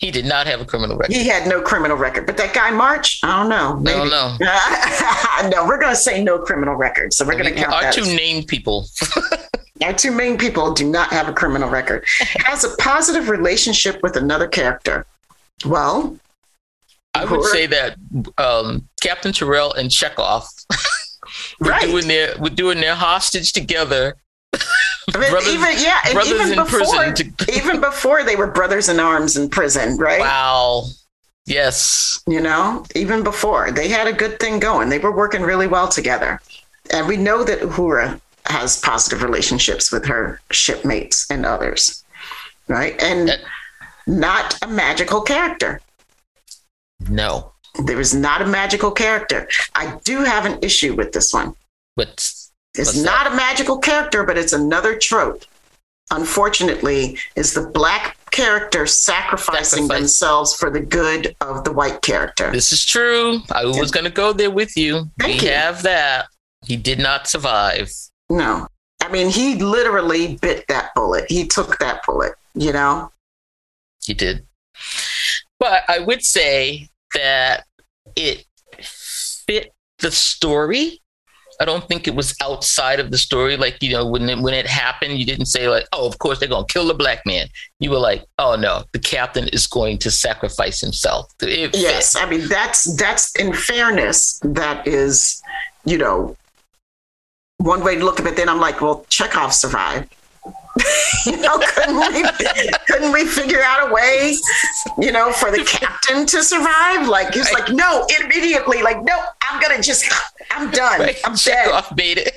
He 0.01 0.11
did 0.11 0.25
not 0.25 0.47
have 0.47 0.63
a 0.63 0.65
criminal 0.65 0.97
record. 0.97 1.15
He 1.15 1.29
had 1.29 1.47
no 1.47 1.61
criminal 1.61 1.97
record, 1.97 2.25
but 2.25 2.39
that 2.39 2.55
guy 2.55 2.71
March, 2.71 3.21
I 3.23 3.39
don't 3.41 3.51
know. 3.51 3.91
I 3.91 3.97
don't 3.97 4.11
know. 4.11 5.51
no, 5.61 5.67
we're 5.67 5.79
going 5.79 5.93
to 5.93 6.01
say 6.01 6.25
no 6.25 6.39
criminal 6.39 6.75
record. 6.75 7.13
So 7.13 7.25
we're 7.27 7.33
going 7.35 7.45
to 7.45 7.61
count 7.61 7.75
Our 7.75 7.83
that. 7.83 7.93
two 7.95 8.05
named 8.07 8.47
people. 8.49 8.87
Our 9.83 9.93
two 9.93 10.11
main 10.11 10.39
people 10.39 10.73
do 10.73 10.89
not 10.91 11.11
have 11.13 11.29
a 11.29 11.33
criminal 11.35 11.69
record. 11.69 12.05
Has 12.19 12.65
a 12.65 12.75
positive 12.77 13.29
relationship 13.29 14.03
with 14.03 14.17
another 14.17 14.49
character. 14.49 15.05
Well, 15.67 16.17
I 17.15 17.25
would 17.27 17.45
say 17.45 17.67
that 17.67 17.97
um, 18.39 18.89
Captain 19.03 19.33
Terrell 19.33 19.73
and 19.75 19.91
Chekov 19.91 20.47
were 21.61 21.71
Right. 21.71 21.83
doing 21.83 22.09
their 22.09 22.37
were 22.39 22.51
doing 22.51 22.81
their 22.81 22.95
hostage 22.95 23.53
together. 23.53 24.17
Brothers- 25.13 25.49
even 25.49 25.69
yeah, 25.79 25.99
and 26.07 26.27
even 26.27 26.55
before, 26.57 27.13
to- 27.13 27.33
even 27.57 27.81
before 27.81 28.23
they 28.23 28.37
were 28.37 28.47
brothers 28.47 28.89
in 28.89 29.01
arms 29.01 29.37
in 29.37 29.49
prison, 29.49 29.97
right? 29.97 30.21
Wow. 30.21 30.85
Yes. 31.47 32.23
You 32.27 32.41
know, 32.41 32.85
even 32.95 33.25
before 33.25 33.73
they 33.73 33.89
had 33.89 34.07
a 34.07 34.13
good 34.13 34.39
thing 34.39 34.61
going, 34.61 34.89
they 34.89 34.99
were 34.99 35.11
working 35.15 35.43
really 35.43 35.67
well 35.67 35.89
together. 35.89 36.41
And 36.93 37.09
we 37.09 37.17
know 37.17 37.43
that 37.45 37.61
Uhura 37.61 38.21
has 38.47 38.81
positive 38.81 39.23
relationships 39.23 39.91
with 39.91 40.05
her 40.07 40.41
shipmates 40.51 41.29
and 41.31 41.45
others, 41.47 42.05
right? 42.69 43.01
And 43.03 43.31
Uh, 43.31 43.37
not 44.07 44.59
a 44.63 44.67
magical 44.67 45.21
character. 45.23 45.81
No. 47.09 47.53
There 47.85 48.01
is 48.01 48.15
not 48.15 48.43
a 48.43 48.47
magical 48.47 48.91
character. 48.91 49.49
I 49.75 49.99
do 50.05 50.25
have 50.25 50.45
an 50.45 50.59
issue 50.63 50.95
with 50.95 51.13
this 51.13 51.33
one. 51.33 51.55
But 51.97 52.33
It's 52.75 52.95
What's 52.95 53.03
not 53.03 53.27
a 53.27 53.35
magical 53.35 53.79
character, 53.79 54.25
but 54.25 54.39
it's 54.39 54.53
another 54.53 54.97
trope. 54.97 55.45
Unfortunately, 56.13 57.19
is 57.37 57.55
the 57.55 57.69
black 57.69 58.17
character 58.31 58.87
sacrificing 58.87 59.85
Sacrifice. 59.85 59.99
themselves 59.99 60.55
for 60.55 60.71
the 60.71 60.81
good 60.81 61.37
of 61.41 61.65
the 61.65 61.73
white 61.73 62.03
character. 62.03 62.51
this 62.51 62.73
is 62.73 62.85
true. 62.85 63.41
I 63.51 63.65
was 63.65 63.91
going 63.91 64.05
to 64.05 64.11
go 64.11 64.33
there 64.33 64.51
with 64.51 64.77
you. 64.77 65.11
Thank 65.19 65.41
we 65.41 65.49
you. 65.49 65.55
have 65.55 65.83
that. 65.83 66.27
He 66.65 66.77
did 66.77 66.99
not 66.99 67.27
survive. 67.29 67.93
No. 68.29 68.67
I 69.01 69.09
mean, 69.11 69.31
he 69.31 69.57
literally 69.57 70.37
bit 70.37 70.65
that 70.69 70.95
bullet. 70.95 71.25
He 71.29 71.47
took 71.47 71.79
that 71.79 72.05
bullet, 72.07 72.35
you 72.55 72.73
know? 72.73 73.11
He 74.03 74.15
did. 74.15 74.47
But 75.59 75.83
I 75.89 75.99
would 76.01 76.23
say 76.23 76.89
that 77.15 77.65
it 78.17 78.45
fit 78.79 79.73
the 79.99 80.11
story. 80.11 81.01
I 81.61 81.67
don't 81.67 81.87
think 81.87 82.09
it 82.09 82.15
was 82.15 82.35
outside 82.41 83.01
of 83.01 83.11
the 83.11 83.19
story. 83.19 83.57
Like, 83.59 83.83
you 83.83 83.93
know, 83.93 84.07
when 84.07 84.29
it, 84.31 84.39
when 84.39 84.55
it 84.55 84.67
happened, 84.67 85.19
you 85.19 85.27
didn't 85.27 85.47
say, 85.47 85.69
like, 85.69 85.87
oh, 85.93 86.07
of 86.07 86.19
course 86.19 86.39
they're 86.39 86.49
going 86.49 86.67
to 86.67 86.73
kill 86.73 86.87
the 86.87 86.95
black 86.95 87.21
man. 87.27 87.49
You 87.79 87.91
were 87.91 87.99
like, 87.99 88.25
oh, 88.39 88.57
no, 88.57 88.85
the 88.93 88.99
captain 88.99 89.47
is 89.49 89.67
going 89.67 89.99
to 89.99 90.11
sacrifice 90.11 90.81
himself. 90.81 91.31
It 91.43 91.73
fit. 91.73 91.81
Yes. 91.81 92.17
I 92.17 92.25
mean, 92.29 92.49
that's, 92.49 92.97
that's 92.97 93.37
in 93.37 93.53
fairness, 93.53 94.41
that 94.43 94.89
is, 94.89 95.43
you 95.85 95.99
know, 95.99 96.35
one 97.59 97.85
way 97.85 97.97
to 97.97 98.05
look 98.05 98.19
at 98.19 98.27
it. 98.27 98.37
Then 98.37 98.49
I'm 98.49 98.61
like, 98.61 98.81
well, 98.81 99.05
Chekov 99.11 99.53
survived. 99.53 100.15
you 101.27 101.37
know, 101.39 101.59
couldn't 101.59 101.99
we, 102.15 102.25
couldn't 102.87 103.13
we 103.13 103.27
figure 103.27 103.63
out 103.63 103.89
a 103.91 103.93
way, 103.93 104.35
you 104.99 105.11
know, 105.13 105.33
for 105.33 105.51
the 105.51 105.65
captain 105.65 106.27
to 106.27 106.43
survive? 106.43 107.09
Like, 107.09 107.35
he's 107.35 107.53
like, 107.53 107.71
no, 107.71 108.07
immediately, 108.23 108.83
like, 108.83 109.03
no, 109.03 109.19
I'm 109.43 109.61
to 109.61 109.83
just, 109.83 110.07
I'm 110.51 110.71
done. 110.71 111.01
Right? 111.01 111.19
I'm 111.25 111.35
dead. 111.35 111.69
Chekov 111.69 111.97
made 111.97 112.19
it. 112.19 112.35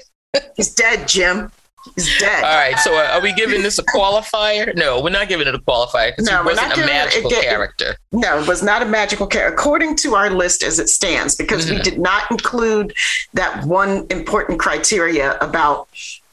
He's 0.56 0.74
dead, 0.74 1.08
Jim. 1.08 1.52
He's 1.96 2.18
dead. 2.18 2.44
All 2.44 2.56
right. 2.56 2.80
So 2.80 2.96
uh, 2.96 3.10
are 3.12 3.22
we 3.22 3.34
giving 3.34 3.62
this 3.62 3.78
a 3.78 3.84
qualifier? 3.84 4.74
No, 4.74 5.02
we're 5.02 5.10
not 5.10 5.28
giving 5.28 5.48
it 5.48 5.54
a 5.54 5.60
qualifier 5.60 6.12
because 6.12 6.26
No, 6.30 6.42
he 6.42 6.46
wasn't 6.48 6.72
a 6.72 6.76
giving 6.76 6.90
it- 6.90 6.94
it 6.94 7.24
magical 7.24 7.30
character. 7.32 7.96
No, 8.14 8.40
it 8.40 8.48
was 8.48 8.64
not 8.64 8.82
a 8.82 8.86
magical 8.86 9.28
character, 9.28 9.54
according 9.54 9.98
to 9.98 10.16
our 10.16 10.30
list 10.30 10.64
as 10.64 10.80
it 10.80 10.88
stands, 10.90 11.36
because 11.36 11.70
we 11.70 11.78
Mhm. 11.78 11.84
did 11.84 12.00
not 12.00 12.32
include 12.32 12.94
that 13.34 13.66
one 13.66 14.08
important 14.10 14.60
criteria 14.60 15.38
about 15.40 15.90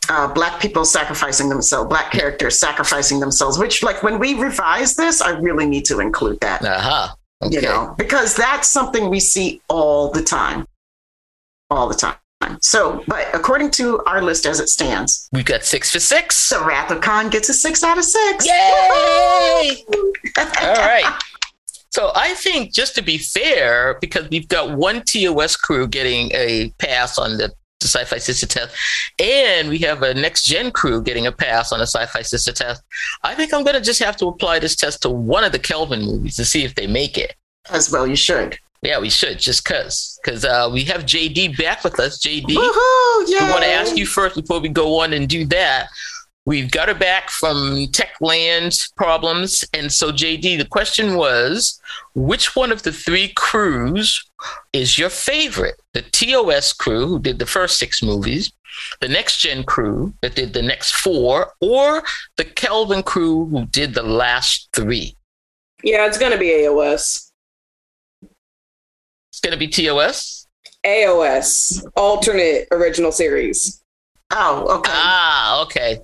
uh, 0.08 0.32
black 0.32 0.60
people 0.60 0.84
sacrificing 0.84 1.48
themselves, 1.48 1.88
black 1.88 2.10
characters 2.10 2.58
sacrificing 2.58 3.20
themselves. 3.20 3.58
Which, 3.58 3.82
like, 3.82 4.02
when 4.02 4.18
we 4.18 4.34
revise 4.34 4.94
this, 4.94 5.20
I 5.20 5.30
really 5.38 5.66
need 5.66 5.84
to 5.86 6.00
include 6.00 6.40
that. 6.40 6.64
Uh 6.64 6.80
huh. 6.80 7.14
Okay. 7.42 7.56
You 7.56 7.62
know, 7.62 7.94
because 7.96 8.34
that's 8.34 8.68
something 8.68 9.08
we 9.08 9.20
see 9.20 9.62
all 9.68 10.10
the 10.10 10.22
time, 10.22 10.66
all 11.70 11.88
the 11.88 11.94
time. 11.94 12.16
So, 12.62 13.04
but 13.06 13.28
according 13.34 13.70
to 13.72 14.02
our 14.06 14.22
list 14.22 14.46
as 14.46 14.60
it 14.60 14.68
stands, 14.68 15.28
we've 15.32 15.44
got 15.44 15.62
six 15.62 15.90
for 15.90 16.00
six. 16.00 16.48
the 16.48 16.62
Wrath 16.64 16.90
of 16.90 17.00
Khan 17.00 17.28
gets 17.30 17.48
a 17.48 17.54
six 17.54 17.82
out 17.82 17.98
of 17.98 18.04
six. 18.04 18.46
Yay! 18.46 19.84
All 20.38 20.74
right. 20.74 21.18
So 21.92 22.12
I 22.14 22.34
think 22.34 22.72
just 22.72 22.94
to 22.94 23.02
be 23.02 23.18
fair, 23.18 23.98
because 24.00 24.28
we've 24.30 24.46
got 24.46 24.76
one 24.76 25.02
TOS 25.02 25.56
crew 25.56 25.88
getting 25.88 26.30
a 26.32 26.72
pass 26.78 27.18
on 27.18 27.36
the, 27.36 27.52
the 27.80 27.88
sci-fi 27.88 28.18
sister 28.18 28.46
test, 28.46 28.76
and 29.18 29.68
we 29.68 29.78
have 29.78 30.02
a 30.02 30.14
next 30.14 30.44
gen 30.44 30.70
crew 30.70 31.02
getting 31.02 31.26
a 31.26 31.32
pass 31.32 31.72
on 31.72 31.78
the 31.78 31.86
sci-fi 31.86 32.22
sister 32.22 32.52
test, 32.52 32.82
I 33.22 33.34
think 33.34 33.52
I'm 33.52 33.64
gonna 33.64 33.80
just 33.80 34.02
have 34.02 34.16
to 34.18 34.26
apply 34.26 34.58
this 34.58 34.76
test 34.76 35.02
to 35.02 35.10
one 35.10 35.44
of 35.44 35.52
the 35.52 35.58
Kelvin 35.58 36.02
movies 36.02 36.36
to 36.36 36.44
see 36.44 36.64
if 36.64 36.74
they 36.74 36.86
make 36.86 37.18
it. 37.18 37.34
As 37.70 37.90
well, 37.90 38.06
you 38.06 38.16
should. 38.16 38.58
Yeah, 38.82 38.98
we 38.98 39.10
should 39.10 39.38
just 39.38 39.64
cause 39.64 40.18
because 40.24 40.44
uh, 40.44 40.70
we 40.72 40.84
have 40.84 41.02
JD 41.02 41.58
back 41.58 41.84
with 41.84 42.00
us. 42.00 42.18
JD, 42.18 42.46
Woohoo! 42.46 43.26
we 43.28 43.50
want 43.50 43.62
to 43.62 43.68
ask 43.70 43.96
you 43.96 44.06
first 44.06 44.36
before 44.36 44.60
we 44.60 44.70
go 44.70 45.00
on 45.00 45.12
and 45.12 45.28
do 45.28 45.44
that. 45.46 45.88
We've 46.50 46.68
got 46.68 46.88
her 46.88 46.94
back 46.94 47.30
from 47.30 47.86
Techland 47.92 48.92
problems. 48.96 49.64
And 49.72 49.92
so, 49.92 50.10
JD, 50.10 50.58
the 50.58 50.64
question 50.64 51.14
was 51.14 51.80
which 52.16 52.56
one 52.56 52.72
of 52.72 52.82
the 52.82 52.90
three 52.90 53.28
crews 53.28 54.28
is 54.72 54.98
your 54.98 55.10
favorite? 55.10 55.80
The 55.94 56.02
TOS 56.02 56.72
crew, 56.72 57.06
who 57.06 57.20
did 57.20 57.38
the 57.38 57.46
first 57.46 57.78
six 57.78 58.02
movies, 58.02 58.52
the 59.00 59.06
Next 59.06 59.38
Gen 59.38 59.62
crew 59.62 60.12
that 60.22 60.34
did 60.34 60.52
the 60.52 60.60
next 60.60 60.96
four, 60.96 61.52
or 61.60 62.02
the 62.36 62.44
Kelvin 62.44 63.04
crew 63.04 63.46
who 63.46 63.66
did 63.66 63.94
the 63.94 64.02
last 64.02 64.70
three? 64.72 65.16
Yeah, 65.84 66.04
it's 66.06 66.18
gonna 66.18 66.36
be 66.36 66.48
AOS. 66.48 67.30
It's 69.30 69.40
going 69.40 69.52
to 69.52 69.56
be 69.56 69.68
TOS. 69.68 70.48
AOS, 70.84 71.86
alternate 71.94 72.66
original 72.72 73.12
series. 73.12 73.84
Oh, 74.32 74.78
okay. 74.78 74.90
Ah, 74.92 75.62
okay. 75.62 76.00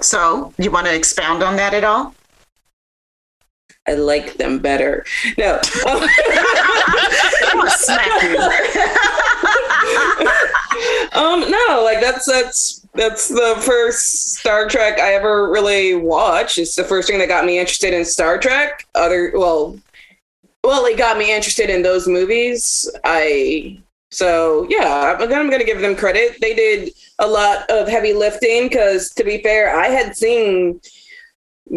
So, 0.00 0.52
you 0.58 0.70
want 0.70 0.86
to 0.86 0.94
expound 0.94 1.42
on 1.42 1.56
that 1.56 1.74
at 1.74 1.84
all? 1.84 2.14
I 3.88 3.94
like 3.94 4.34
them 4.34 4.58
better. 4.58 5.04
No. 5.38 5.60
I'm 5.86 6.08
gonna 7.54 7.70
smack 7.70 8.22
you. 8.22 8.36
um, 11.12 11.48
no, 11.50 11.82
like 11.84 12.00
that's 12.00 12.26
that's 12.26 12.86
that's 12.94 13.28
the 13.28 13.56
first 13.64 14.34
Star 14.38 14.68
Trek 14.68 14.98
I 14.98 15.14
ever 15.14 15.50
really 15.50 15.94
watched. 15.94 16.58
It's 16.58 16.74
the 16.74 16.84
first 16.84 17.08
thing 17.08 17.18
that 17.20 17.28
got 17.28 17.44
me 17.44 17.58
interested 17.58 17.94
in 17.94 18.04
Star 18.04 18.38
Trek. 18.38 18.86
Other 18.94 19.32
well, 19.34 19.78
well, 20.64 20.84
it 20.86 20.98
got 20.98 21.16
me 21.16 21.34
interested 21.34 21.70
in 21.70 21.82
those 21.82 22.08
movies. 22.08 22.90
I 23.04 23.78
so 24.10 24.66
yeah, 24.68 25.16
I'm 25.18 25.28
gonna, 25.28 25.64
give 25.64 25.80
them 25.80 25.96
credit. 25.96 26.38
They 26.40 26.54
did 26.54 26.92
a 27.18 27.26
lot 27.26 27.68
of 27.70 27.88
heavy 27.88 28.12
lifting 28.12 28.68
because, 28.68 29.10
to 29.10 29.24
be 29.24 29.42
fair, 29.42 29.76
I 29.76 29.88
had 29.88 30.16
seen 30.16 30.80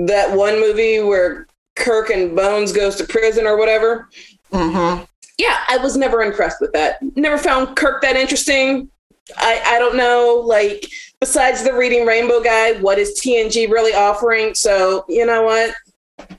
that 0.06 0.36
one 0.36 0.60
movie 0.60 1.02
where 1.02 1.48
Kirk 1.76 2.10
and 2.10 2.36
Bones 2.36 2.72
goes 2.72 2.96
to 2.98 3.06
prison 3.06 3.48
or 3.48 3.58
whatever 3.58 4.10
hmm 4.52 5.04
yeah, 5.40 5.64
I 5.70 5.78
was 5.78 5.96
never 5.96 6.22
impressed 6.22 6.60
with 6.60 6.74
that. 6.74 6.98
Never 7.16 7.38
found 7.38 7.78
Kirk 7.78 8.02
that 8.02 8.18
interesting. 8.18 8.90
I, 9.38 9.62
I 9.66 9.80
don't 9.80 9.96
know, 9.96 10.44
like, 10.46 10.86
besides 11.22 11.64
the 11.64 11.74
Reading 11.74 12.06
Rainbow 12.06 12.42
guy, 12.42 12.74
what 12.82 13.00
is 13.00 13.18
TNG 13.20 13.72
really 13.72 13.94
offering? 13.94 14.54
So, 14.54 15.06
you 15.08 15.26
know 15.26 15.44
what? 15.44 15.74
I'm 16.20 16.38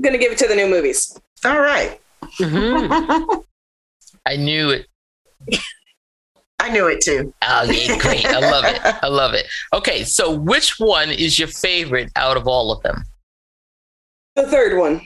going 0.00 0.12
to 0.12 0.18
give 0.18 0.30
it 0.30 0.38
to 0.38 0.46
the 0.46 0.54
new 0.54 0.68
movies. 0.68 1.18
All 1.44 1.60
right. 1.60 2.00
Mhm. 2.38 3.42
I 4.26 4.36
knew 4.36 4.70
it. 4.70 4.86
I 6.58 6.68
knew 6.70 6.88
it 6.88 7.00
too. 7.00 7.32
Oh, 7.42 7.64
yeah, 7.64 7.98
great. 7.98 8.26
I 8.26 8.38
love 8.38 8.64
it. 8.66 8.80
I 8.84 9.08
love 9.08 9.32
it. 9.32 9.46
Okay, 9.72 10.04
so 10.04 10.30
which 10.30 10.78
one 10.78 11.10
is 11.10 11.38
your 11.38 11.48
favorite 11.48 12.10
out 12.16 12.36
of 12.36 12.46
all 12.46 12.70
of 12.70 12.82
them? 12.82 13.02
The 14.36 14.46
third 14.46 14.78
one. 14.78 15.00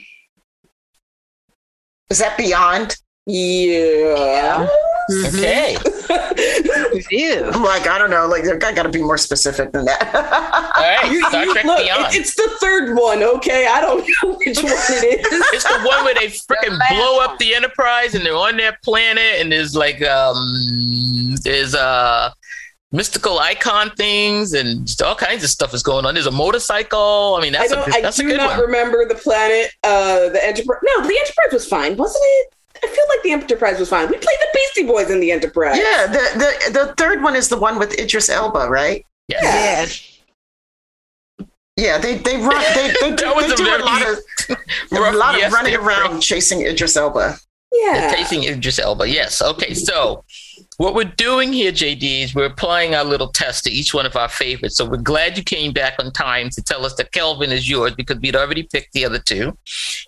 Is 2.09 2.19
that 2.19 2.37
beyond? 2.37 2.97
Yeah. 3.25 4.67
Okay. 5.27 5.77
Ew. 7.11 7.49
I'm 7.53 7.63
like, 7.63 7.87
I 7.87 7.97
don't 7.97 8.09
know. 8.09 8.27
Like, 8.27 8.43
I 8.63 8.73
got 8.73 8.83
to 8.83 8.89
be 8.89 9.01
more 9.01 9.17
specific 9.17 9.71
than 9.71 9.85
that. 9.85 10.11
All 10.85 10.95
right. 11.03 11.11
You- 11.11 11.27
Star 11.29 11.45
you- 11.45 11.53
Trek 11.53 11.65
look, 11.65 11.79
Beyond. 11.83 12.13
it- 12.15 12.19
it's 12.19 12.35
the 12.35 12.49
third 12.59 12.95
one, 12.95 13.23
okay? 13.23 13.67
I 13.67 13.81
don't 13.81 13.99
know 14.23 14.33
which 14.35 14.57
one 14.61 14.71
it 14.73 15.25
is. 15.25 15.45
It's 15.53 15.63
the 15.63 15.79
one 15.83 16.03
where 16.05 16.13
they 16.15 16.27
freaking 16.27 16.77
blow 16.89 17.19
up 17.21 17.37
the 17.39 17.55
Enterprise 17.55 18.13
and 18.15 18.25
they're 18.25 18.35
on 18.35 18.57
their 18.57 18.77
planet 18.83 19.39
and 19.39 19.51
there's 19.51 19.75
like 19.75 20.01
um 20.03 20.35
there's 21.43 21.73
uh 21.75 22.29
mystical 22.91 23.39
icon 23.39 23.89
things 23.97 24.53
and 24.53 24.85
just 24.87 25.01
all 25.01 25.15
kinds 25.15 25.43
of 25.43 25.49
stuff 25.49 25.73
is 25.73 25.83
going 25.83 26.05
on. 26.05 26.13
There's 26.13 26.27
a 26.27 26.31
motorcycle. 26.31 27.35
I 27.37 27.41
mean, 27.41 27.55
I 27.55 27.67
don't. 27.67 27.87
a 27.91 27.95
I 27.95 28.01
that's 28.01 28.19
a 28.19 28.23
do 28.23 28.29
good 28.29 28.37
not 28.37 28.51
one. 28.57 28.59
remember 28.67 29.05
the 29.07 29.15
planet. 29.15 29.71
Uh, 29.83 30.29
the 30.29 30.39
Enterprise. 30.45 30.79
No, 30.83 31.01
the 31.07 31.17
Enterprise 31.19 31.51
was 31.53 31.67
fine, 31.67 31.97
wasn't 31.97 32.23
it? 32.25 32.53
I 32.83 32.87
feel 32.87 33.05
like 33.09 33.23
the 33.23 33.31
Enterprise 33.31 33.79
was 33.79 33.89
fine. 33.89 34.05
We 34.07 34.13
played 34.17 34.39
the 34.39 34.47
Beastie 34.53 34.85
Boys 34.85 35.09
in 35.09 35.19
the 35.19 35.31
Enterprise. 35.31 35.77
yeah. 35.77 36.07
The, 36.07 36.23
the 36.71 36.79
the 36.79 36.93
third 36.95 37.21
one 37.23 37.35
is 37.35 37.49
the 37.49 37.57
one 37.57 37.79
with 37.79 37.97
Idris 37.99 38.29
Elba, 38.29 38.67
right? 38.69 39.05
Yes. 39.27 39.43
Yes. 39.43 40.09
Yeah. 40.09 40.14
Yeah, 41.77 41.97
they 41.97 42.17
they 42.17 42.37
run. 42.37 42.63
They 42.73 42.93
they 43.01 43.09
do, 43.15 43.33
they 43.39 43.51
a 43.51 43.55
do 43.55 43.63
a 43.63 43.65
very 43.65 43.83
lot 43.83 44.01
of 44.01 44.17
a 44.49 44.55
rough 45.01 45.15
lot 45.15 45.35
yes 45.37 45.47
of 45.47 45.53
running 45.53 45.75
around 45.75 46.09
bro. 46.11 46.19
chasing 46.19 46.61
Idris 46.61 46.95
Elba. 46.95 47.37
yeah. 47.73 48.13
Chasing 48.15 48.43
Idris 48.43 48.79
Elba. 48.79 49.07
Yes. 49.09 49.41
Okay. 49.41 49.73
So 49.73 50.23
what 50.77 50.93
we're 50.95 51.03
doing 51.05 51.51
here, 51.53 51.71
JD, 51.71 52.23
is 52.23 52.35
we're 52.35 52.45
applying 52.45 52.95
our 52.95 53.03
little 53.03 53.27
test 53.29 53.63
to 53.65 53.69
each 53.71 53.93
one 53.93 54.05
of 54.05 54.15
our 54.15 54.29
favorites. 54.29 54.77
So 54.77 54.85
we're 54.85 54.97
glad 54.97 55.37
you 55.37 55.43
came 55.43 55.73
back 55.73 55.95
on 55.99 56.11
time 56.11 56.49
to 56.51 56.61
tell 56.63 56.85
us 56.85 56.95
that 56.95 57.11
Kelvin 57.11 57.51
is 57.51 57.69
yours 57.69 57.93
because 57.95 58.19
we'd 58.19 58.35
already 58.35 58.63
picked 58.63 58.93
the 58.93 59.05
other 59.05 59.19
two. 59.19 59.57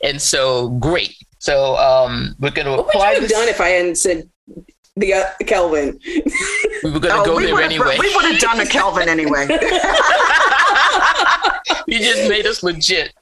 And 0.03 0.21
so 0.21 0.69
great. 0.69 1.15
So 1.39 1.75
um, 1.77 2.35
we're 2.39 2.51
going 2.51 2.65
to 2.67 2.79
apply. 2.81 2.99
What 2.99 3.07
would 3.07 3.15
you 3.15 3.21
have 3.21 3.29
this. 3.29 3.31
done 3.31 3.47
if 3.49 3.61
I 3.61 3.69
hadn't 3.69 3.95
said 3.97 4.29
the 4.97 5.13
uh, 5.13 5.25
Kelvin? 5.45 5.99
we 6.83 6.91
were 6.91 6.99
going 6.99 7.13
to 7.13 7.21
Oh, 7.21 7.25
go 7.25 7.39
there 7.39 7.59
anyway. 7.61 7.97
We 7.99 8.13
would 8.15 8.25
have 8.25 8.39
done 8.39 8.59
a 8.59 8.65
Kelvin 8.65 9.09
anyway. 9.09 9.47
you 11.87 11.99
just 11.99 12.29
made 12.29 12.45
us 12.45 12.63
legit. 12.63 13.13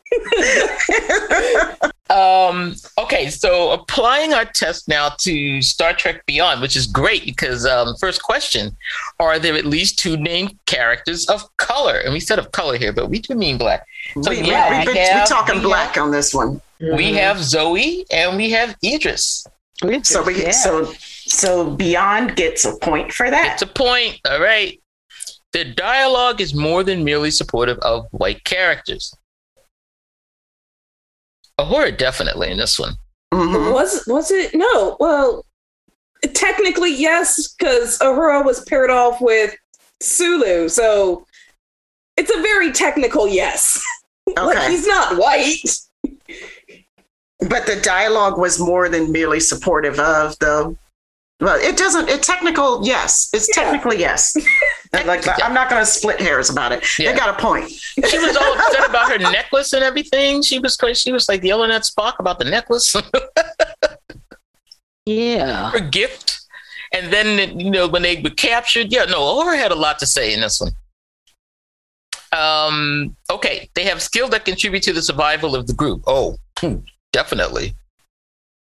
um, 2.10 2.76
okay, 2.98 3.30
so 3.30 3.72
applying 3.72 4.34
our 4.34 4.46
test 4.46 4.88
now 4.88 5.10
to 5.20 5.62
Star 5.62 5.94
Trek 5.94 6.26
Beyond, 6.26 6.62
which 6.62 6.76
is 6.76 6.88
great 6.88 7.26
because 7.26 7.66
um, 7.66 7.96
first 8.00 8.24
question: 8.24 8.76
Are 9.20 9.40
there 9.40 9.56
at 9.56 9.66
least 9.66 10.00
two 10.00 10.18
named 10.18 10.58
characters 10.66 11.26
of 11.28 11.44
color? 11.58 11.98
And 12.00 12.14
we 12.14 12.20
said 12.20 12.40
of 12.40 12.52
color 12.52 12.78
here, 12.78 12.94
but 12.94 13.10
we 13.10 13.20
do 13.20 13.36
mean 13.36 13.58
black. 13.58 13.86
So 14.22 14.32
we, 14.32 14.42
yeah, 14.42 14.70
we, 14.70 14.70
we 14.70 14.76
have 14.76 14.86
been, 14.86 14.96
have- 14.98 15.24
we 15.24 15.28
talking 15.28 15.56
we 15.56 15.62
black 15.62 15.98
on 15.98 16.12
this 16.12 16.34
one. 16.34 16.62
We 16.80 17.14
have 17.14 17.42
Zoe 17.42 18.06
and 18.12 18.38
we 18.38 18.52
have 18.52 18.76
Idris. 18.84 19.48
We 19.84 20.04
So 20.04 20.24
we 20.24 20.44
yeah. 20.44 20.52
so 20.52 20.92
so 21.36 21.70
Beyond 21.72 22.36
gets 22.36 22.66
a 22.66 22.76
point 22.78 23.12
for 23.12 23.30
that. 23.30 23.54
It's 23.54 23.62
a 23.62 23.68
point. 23.68 24.20
All 24.30 24.42
right. 24.42 24.80
The 25.54 25.66
dialogue 25.66 26.42
is 26.42 26.54
more 26.54 26.84
than 26.84 27.04
merely 27.04 27.32
supportive 27.32 27.78
of 27.80 28.08
white 28.12 28.44
characters. 28.44 29.14
Uhura 31.60 31.98
definitely 31.98 32.52
in 32.52 32.58
this 32.58 32.78
one. 32.80 32.94
Mhm. 33.34 33.74
Was 33.74 34.04
was 34.08 34.32
it? 34.32 34.54
No. 34.54 34.98
Well, 35.00 35.46
technically 36.34 36.94
yes, 36.94 37.54
because 37.54 37.98
Uhura 38.00 38.44
was 38.46 38.64
paired 38.66 38.90
off 38.90 39.22
with 39.22 39.56
Sulu, 40.02 40.68
so 40.70 41.26
it's 42.18 42.32
a 42.34 42.42
very 42.42 42.72
technical 42.72 43.28
yes. 43.28 43.82
like 44.28 44.58
Okay. 44.58 44.72
he's 44.72 44.88
not 44.88 45.18
white. 45.18 45.60
But 47.50 47.66
the 47.66 47.80
dialogue 47.82 48.38
was 48.38 48.60
more 48.60 48.90
than 48.90 49.12
merely 49.12 49.40
supportive 49.40 50.00
of, 50.00 50.38
though. 50.40 50.78
Well, 51.42 51.60
it 51.60 51.76
doesn't. 51.78 52.08
It 52.08 52.24
technical, 52.24 52.86
yes. 52.86 53.30
It's 53.34 53.50
Yeah. 53.50 53.64
technically 53.64 54.00
yes. 54.00 54.36
And, 54.94 55.06
like 55.08 55.26
I'm 55.44 55.54
not 55.54 55.70
going 55.70 55.82
to 55.82 55.86
split 55.86 56.22
hairs 56.22 56.50
about 56.50 56.72
it. 56.72 56.82
Yeah. 56.98 57.12
They 57.12 57.18
got 57.18 57.38
a 57.38 57.42
point. 57.42 57.70
She 57.70 58.18
was 58.18 58.38
all 58.38 58.54
upset 58.58 58.90
about 58.90 59.12
her 59.12 59.18
necklace 59.18 59.74
and 59.74 59.84
everything. 59.84 60.42
She 60.42 60.58
was 60.60 60.78
she 60.94 61.12
was 61.12 61.28
like 61.28 61.44
yelling 61.44 61.70
at 61.72 61.82
Spock 61.82 62.14
about 62.20 62.40
the 62.40 62.46
necklace, 62.46 62.96
yeah. 65.06 65.72
her 65.72 65.82
gift. 65.82 66.40
and 66.94 67.12
then 67.12 67.60
you 67.60 67.70
know 67.70 67.88
when 67.90 68.04
they 68.04 68.22
were 68.22 68.30
captured, 68.30 68.88
yeah, 68.92 69.04
no, 69.04 69.20
Uhura 69.20 69.58
had 69.58 69.72
a 69.74 69.76
lot 69.76 70.00
to 70.00 70.06
say 70.06 70.34
in 70.34 70.40
this 70.40 70.62
one. 70.62 70.72
Um, 72.32 73.16
okay, 73.30 73.70
they 73.76 73.84
have 73.86 74.02
skills 74.02 74.30
that 74.32 74.46
contribute 74.46 74.84
to 74.84 74.94
the 74.94 75.02
survival 75.02 75.56
of 75.56 75.68
the 75.68 75.74
group. 75.74 76.04
Oh, 76.08 76.38
hmm, 76.60 76.78
definitely. 77.12 77.74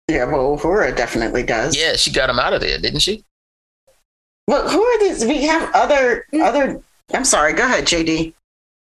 Yeah, 0.07 0.25
well, 0.25 0.57
Uhura 0.57 0.95
definitely 0.95 1.43
does. 1.43 1.77
Yeah, 1.77 1.95
she 1.95 2.11
got 2.11 2.29
him 2.29 2.39
out 2.39 2.53
of 2.53 2.61
there, 2.61 2.77
didn't 2.77 2.99
she? 2.99 3.23
Well, 4.47 4.67
who 4.67 4.81
are 4.83 4.99
these? 4.99 5.23
We 5.23 5.43
have 5.43 5.69
other 5.73 6.25
other. 6.41 6.81
I'm 7.13 7.25
sorry. 7.25 7.53
Go 7.53 7.63
ahead, 7.63 7.85
JD. 7.85 8.33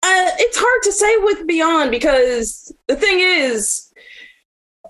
Uh, 0.04 0.30
it's 0.38 0.56
hard 0.58 0.82
to 0.84 0.92
say 0.92 1.16
with 1.18 1.46
Beyond 1.46 1.90
because 1.92 2.72
the 2.88 2.96
thing 2.96 3.20
is, 3.20 3.92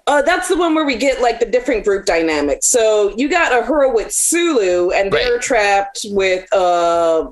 uh, 0.07 0.23
that's 0.23 0.49
the 0.49 0.57
one 0.57 0.75
where 0.75 0.87
we 0.87 0.97
get 0.97 1.21
like 1.21 1.39
the 1.41 1.45
different 1.47 1.85
group 1.85 2.07
dynamics. 2.07 2.67
So 2.67 3.15
you 3.17 3.29
got 3.29 3.53
Uhura 3.53 3.95
with 3.95 4.11
Sulu, 4.13 4.91
and 4.93 5.13
they're 5.13 5.33
Right. 5.35 5.43
trapped 5.43 6.07
with 6.11 6.51
uh, 6.55 7.31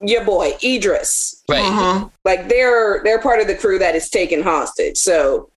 your 0.00 0.24
boy 0.24 0.56
Idris. 0.62 1.42
Right. 1.50 1.62
Mhm. 1.62 2.10
Like 2.24 2.48
they're 2.48 3.02
they're 3.04 3.20
part 3.20 3.40
of 3.40 3.46
the 3.48 3.56
crew 3.56 3.78
that 3.80 3.94
is 3.94 4.08
taken 4.08 4.42
hostage. 4.42 4.96
So 4.96 5.50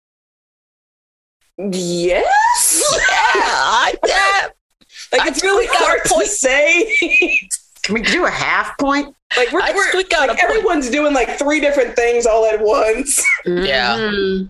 yes, 1.59 2.85
Yeah, 3.14 3.90
yeah. 4.07 4.47
like 5.12 5.23
I 5.23 5.29
it's 5.29 5.43
really 5.43 5.67
think 5.67 5.73
we 5.73 5.79
got 5.79 5.83
a 5.83 5.87
hard 5.87 6.05
to 6.05 6.27
say. 6.27 6.97
Can 7.83 7.95
we 7.95 8.03
do 8.03 8.25
a 8.27 8.31
half 8.31 8.77
point? 8.79 9.14
like 9.37 9.51
we're, 9.53 9.61
I 9.61 9.73
we're 9.73 9.93
we 9.97 10.05
got 10.05 10.29
like 10.29 10.38
a 10.38 10.40
point. 10.40 10.51
everyone's 10.57 10.90
doing 10.90 11.12
like 11.12 11.38
three 11.38 11.61
different 11.61 11.97
things 11.97 12.27
all 12.27 12.47
at 12.47 12.61
once. 12.61 13.23
Yeah. 13.47 13.97
Mhm. 13.99 14.49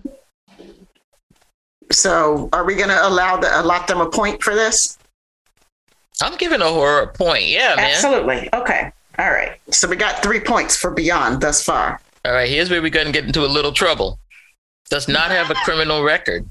So, 1.91 2.49
are 2.51 2.63
we 2.65 2.75
going 2.75 2.89
to 2.89 3.07
allow 3.07 3.37
the 3.37 3.61
allot 3.61 3.87
them 3.87 4.01
a 4.01 4.09
point 4.09 4.41
for 4.41 4.55
this? 4.55 4.97
I'm 6.21 6.35
giving 6.37 6.59
Uhura 6.61 7.03
a 7.03 7.07
point. 7.07 7.45
Yeah, 7.45 7.75
man. 7.75 7.91
Absolutely. 7.91 8.49
Okay. 8.53 8.91
All 9.19 9.29
right. 9.31 9.59
So 9.69 9.87
we 9.87 9.95
got 9.95 10.23
three 10.23 10.39
points 10.39 10.75
for 10.75 10.89
Beyond 10.91 11.41
thus 11.41 11.63
far. 11.63 12.01
All 12.25 12.31
right, 12.33 12.49
here's 12.49 12.69
where 12.71 12.81
we're 12.81 12.89
going 12.89 13.05
to 13.05 13.11
get 13.11 13.25
into 13.25 13.45
a 13.45 13.47
little 13.47 13.71
trouble. 13.71 14.17
Does 14.89 15.07
not 15.07 15.29
have 15.29 15.51
a 15.51 15.55
criminal 15.55 16.03
record. 16.03 16.49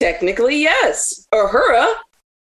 Technically, 0.00 0.56
yes. 0.58 1.26
Uhura 1.32 1.94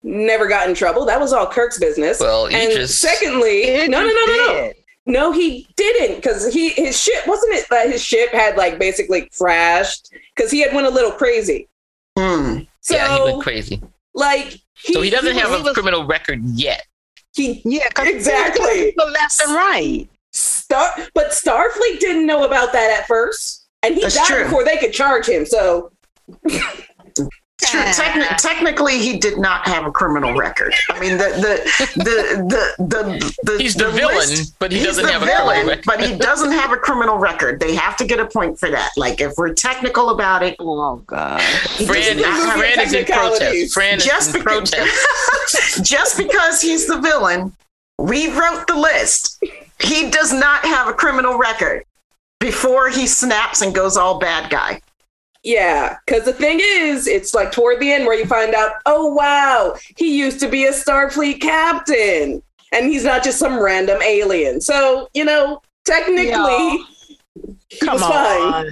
never 0.04 0.48
got 0.48 0.70
in 0.70 0.76
trouble. 0.76 1.06
That 1.06 1.20
was 1.20 1.34
all 1.34 1.48
Kirk's 1.48 1.80
business. 1.80 2.20
Well, 2.20 2.46
and 2.48 2.72
Idris. 2.72 2.98
secondly, 3.00 3.88
no, 3.88 4.02
no, 4.02 4.08
no, 4.08 4.26
no, 4.26 4.36
no. 4.36 4.72
No, 5.08 5.32
he 5.32 5.68
didn't 5.76 6.16
because 6.16 6.52
he 6.52 6.70
his 6.70 7.00
ship 7.00 7.28
wasn't 7.28 7.54
it 7.54 7.68
that 7.70 7.92
his 7.92 8.04
ship 8.04 8.32
had 8.32 8.58
like 8.58 8.80
basically 8.80 9.30
crashed 9.38 10.10
because 10.36 10.50
he 10.50 10.62
had 10.62 10.74
went 10.74 10.88
a 10.88 10.90
little 10.90 11.12
crazy. 11.12 11.68
Hmm. 12.18 12.60
So 12.82 12.96
yeah, 12.96 13.16
he 13.18 13.24
went 13.24 13.44
crazy. 13.44 13.82
like 14.16 14.60
he, 14.74 14.94
So 14.94 15.02
he 15.02 15.12
doesn't 15.12 15.36
have 15.36 15.52
was- 15.52 15.62
a 15.62 15.64
was- 15.64 15.74
criminal 15.74 16.06
record 16.08 16.42
yet. 16.46 16.86
he 17.36 17.62
yeah, 17.66 17.84
Exactly. 18.00 18.86
people 18.86 19.08
left 19.12 19.40
and 19.46 19.54
right. 19.56 20.10
Star 20.34 20.92
but 21.14 21.28
Starfleet 21.32 22.00
didn't 22.00 22.26
know 22.26 22.44
about 22.46 22.74
that 22.74 22.90
at 23.00 23.08
first. 23.08 23.68
And 23.84 23.94
he 23.94 24.02
That's 24.02 24.16
died 24.16 24.26
true. 24.26 24.44
before 24.46 24.64
they 24.66 24.78
could 24.78 24.92
charge 24.94 25.28
him. 25.30 25.46
So 25.46 25.92
True. 27.70 27.82
Techni- 27.82 28.38
technically, 28.38 29.00
he 29.00 29.18
did 29.18 29.38
not 29.38 29.68
have 29.68 29.86
a 29.86 29.92
criminal 29.92 30.36
record. 30.36 30.74
I 30.90 31.00
mean, 31.00 31.18
the 31.18 31.30
the 31.30 32.04
the 32.04 32.76
the 32.78 32.86
the, 32.86 33.52
the 33.52 33.58
He's 33.62 33.76
the, 33.76 33.86
the 33.86 33.92
villain, 33.92 34.16
list- 34.16 34.58
but 34.60 34.72
he 34.72 34.84
doesn't 34.84 35.06
the 35.06 35.12
have 35.12 35.22
a 35.24 35.26
criminal 35.26 35.68
record. 35.68 35.84
but 35.86 36.02
he 36.04 36.18
doesn't 36.18 36.52
have 36.52 36.72
a 36.72 36.78
criminal 36.78 37.18
record. 37.18 37.60
They 37.60 37.76
have 37.76 37.98
to 37.98 38.06
get 38.06 38.20
a 38.20 38.26
point 38.26 38.60
for 38.60 38.70
that. 38.70 38.90
Like, 38.98 39.22
if 39.22 39.34
we're 39.38 39.54
technical 39.54 40.10
about 40.10 40.44
it, 40.44 40.56
Oh 40.60 40.98
God. 41.08 41.42
Fran, 41.42 42.18
not 42.18 42.26
have 42.26 42.56
a- 42.56 42.60
Fran 42.60 42.80
is 42.80 42.94
in 42.94 43.06
protest. 43.06 43.40
technicalities. 43.40 43.74
Fran 43.74 43.98
is 43.98 44.06
just 44.06 44.36
in 44.36 44.42
because 44.42 44.72
protest. 44.72 45.84
just 45.84 46.18
because 46.18 46.62
he's 46.62 46.88
the 46.88 46.98
villain, 47.00 47.54
we 48.00 48.32
wrote 48.32 48.66
the 48.68 48.76
list. 48.76 49.42
He 49.80 50.10
does 50.10 50.32
not 50.34 50.64
have 50.66 50.88
a 50.88 50.94
criminal 50.94 51.38
record 51.38 51.84
before 52.40 52.90
he 52.90 53.08
snaps 53.08 53.62
and 53.62 53.74
goes 53.74 53.98
all 53.98 54.20
bad 54.20 54.50
guy. 54.50 54.82
Yeah, 55.46 55.98
because 56.06 56.26
the 56.26 56.34
thing 56.34 56.60
is, 56.62 57.08
it's 57.08 57.34
like 57.34 57.52
toward 57.52 57.80
the 57.80 57.92
end 57.92 58.06
where 58.06 58.18
you 58.18 58.26
find 58.26 58.54
out, 58.54 58.72
oh 58.86 59.14
wow, 59.14 59.76
he 59.96 60.18
used 60.18 60.40
to 60.42 60.50
be 60.50 60.66
a 60.66 60.72
Starfleet 60.72 61.40
captain. 61.40 62.42
And 62.74 62.88
he's 62.88 63.06
not 63.06 63.24
just 63.24 63.40
some 63.40 63.58
random 63.64 64.02
alien. 64.02 64.60
So, 64.60 65.08
you 65.14 65.24
know, 65.24 65.62
technically 65.86 66.28
Yeah. 66.28 66.78
he 67.70 67.78
Come 67.80 67.94
was 67.94 68.02
fine. 68.02 68.42
on. 68.54 68.70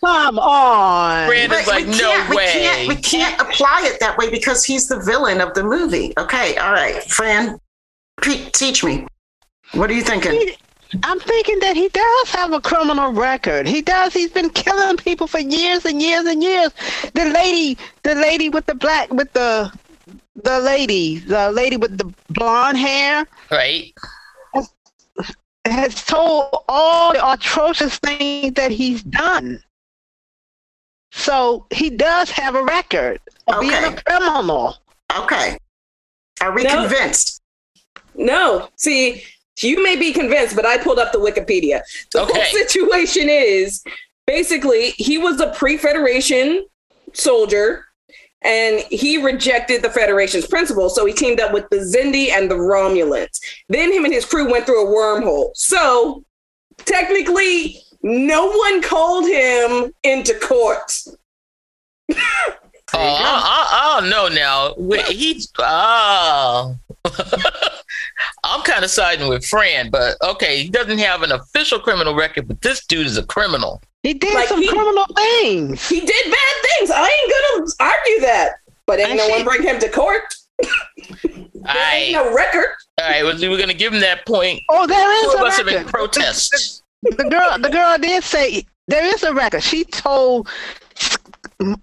Come 0.00 0.38
on. 0.38 1.26
Fran 1.28 1.52
is 1.52 1.66
like, 1.66 1.86
we 1.86 1.90
no 1.92 1.96
can't, 1.98 2.28
we 2.30 2.36
way. 2.36 2.52
can't, 2.52 2.88
we 2.88 2.96
can't 2.96 3.40
apply 3.40 3.82
it 3.84 4.00
that 4.00 4.18
way 4.18 4.28
because 4.30 4.64
he's 4.64 4.88
the 4.88 4.98
villain 5.00 5.40
of 5.40 5.54
the 5.54 5.62
movie. 5.62 6.12
Okay, 6.18 6.56
all 6.56 6.72
right, 6.72 7.02
Fran, 7.04 7.58
teach 8.20 8.82
me. 8.84 9.06
What 9.72 9.88
are 9.90 9.94
you 9.94 10.02
thinking? 10.02 10.50
He- 10.90 11.00
I'm 11.02 11.18
thinking 11.20 11.58
that 11.60 11.76
he 11.76 11.88
does 11.88 12.30
have 12.30 12.52
a 12.52 12.60
criminal 12.60 13.12
record. 13.12 13.66
He 13.66 13.82
does. 13.82 14.12
He's 14.12 14.30
been 14.30 14.50
killing 14.50 14.96
people 14.96 15.26
for 15.26 15.38
years 15.40 15.84
and 15.84 16.00
years 16.00 16.26
and 16.26 16.42
years. 16.42 16.70
The 17.14 17.26
lady, 17.26 17.78
the 18.02 18.14
lady 18.14 18.48
with 18.48 18.66
the 18.66 18.74
black, 18.74 19.10
with 19.12 19.32
the, 19.32 19.72
the 20.42 20.60
lady, 20.60 21.18
the 21.18 21.50
lady 21.52 21.76
with 21.76 21.98
the 21.98 22.12
blonde 22.30 22.78
hair, 22.78 23.26
right? 23.50 23.92
has 25.66 26.04
told 26.04 26.54
all 26.68 27.14
the 27.14 27.32
atrocious 27.32 27.96
things 27.98 28.52
that 28.52 28.70
he's 28.70 29.02
done. 29.02 29.62
So 31.10 31.66
he 31.70 31.88
does 31.90 32.30
have 32.30 32.54
a 32.54 32.62
record 32.62 33.18
of 33.46 33.60
being 33.60 33.72
a 33.72 33.96
criminal. 34.02 34.76
Okay, 35.16 35.56
are 36.42 36.52
we 36.52 36.64
No. 36.64 36.86
convinced? 36.86 37.40
No, 38.14 38.68
see, 38.76 39.24
you 39.58 39.82
may 39.82 39.96
be 39.96 40.12
convinced, 40.12 40.56
but 40.56 40.66
I 40.66 40.78
pulled 40.78 40.98
up 40.98 41.12
the 41.12 41.18
Wikipedia. 41.18 41.82
The 42.12 42.22
Okay. 42.22 42.32
whole 42.32 42.44
situation 42.44 43.28
is 43.28 43.82
basically 44.26 44.90
he 44.90 45.18
was 45.18 45.40
a 45.40 45.48
pre 45.52 45.76
Federation 45.76 46.66
soldier 47.12 47.84
and 48.42 48.80
he 48.90 49.16
rejected 49.18 49.82
the 49.82 49.90
Federation's 49.90 50.46
principles. 50.46 50.94
So 50.94 51.06
he 51.06 51.12
teamed 51.12 51.40
up 51.40 51.52
with 51.52 51.68
the 51.70 51.78
Xindi 51.78 52.30
and 52.30 52.50
the 52.50 52.56
Romulans. 52.56 53.40
Then 53.68 53.92
him 53.92 54.04
and 54.04 54.12
his 54.12 54.24
crew 54.24 54.50
went 54.50 54.66
through 54.66 54.86
a 54.86 54.90
wormhole. 54.94 55.50
So 55.54 56.24
technically, 56.78 57.80
no 58.02 58.48
one 58.50 58.82
called 58.82 59.26
him 59.26 59.92
into 60.02 60.34
court. 60.40 60.92
Oh, 62.96 62.98
I, 63.00 63.08
I, 63.82 63.96
I 63.96 64.00
don't 64.00 64.08
know 64.08 64.28
now. 64.28 64.74
He, 65.08 65.42
oh. 65.58 66.76
I'm 68.44 68.62
kind 68.62 68.84
of 68.84 68.90
siding 68.90 69.28
with 69.28 69.44
Fran, 69.46 69.90
but 69.90 70.16
okay, 70.22 70.62
he 70.62 70.68
doesn't 70.68 70.98
have 70.98 71.22
an 71.22 71.32
official 71.32 71.78
criminal 71.78 72.14
record, 72.14 72.48
but 72.48 72.60
this 72.62 72.84
dude 72.86 73.06
is 73.06 73.16
a 73.18 73.24
criminal. 73.26 73.82
He 74.02 74.14
did 74.14 74.34
Like 74.34 74.48
some 74.48 74.60
he- 74.60 74.68
criminal 74.68 75.06
things. 75.16 75.88
He 75.88 76.00
did 76.00 76.24
bad 76.30 76.68
things. 76.78 76.90
I 76.90 77.02
ain't 77.04 77.32
gonna 77.32 77.90
argue 77.92 78.20
that. 78.20 78.52
But 78.86 79.00
ain't 79.00 79.12
I 79.12 79.14
no 79.14 79.26
see. 79.26 79.32
one 79.32 79.44
bring 79.44 79.62
him 79.62 79.78
to 79.80 79.88
court. 79.88 80.22
All 80.62 80.70
There 81.64 81.94
ain't 81.94 82.12
no 82.12 82.34
record. 82.34 82.66
all 83.00 83.08
right, 83.08 83.24
well, 83.24 83.36
we're 83.40 83.58
gonna 83.58 83.72
give 83.74 83.92
him 83.94 84.00
that 84.00 84.26
point. 84.26 84.60
Oh, 84.68 84.86
there 84.86 85.12
is 85.16 85.22
Two 85.22 85.28
is 85.28 85.34
of 85.36 85.40
a 85.40 85.44
us 85.44 85.56
have 85.56 85.66
been 85.66 85.76
record. 85.76 85.90
protest. 85.92 86.82
the 87.02 87.24
girl 87.30 87.58
the 87.58 87.70
girl 87.70 87.96
did 87.98 88.22
say 88.22 88.66
there 88.88 89.04
is 89.06 89.22
a 89.22 89.32
record. 89.32 89.62
She 89.62 89.84
told 89.84 90.48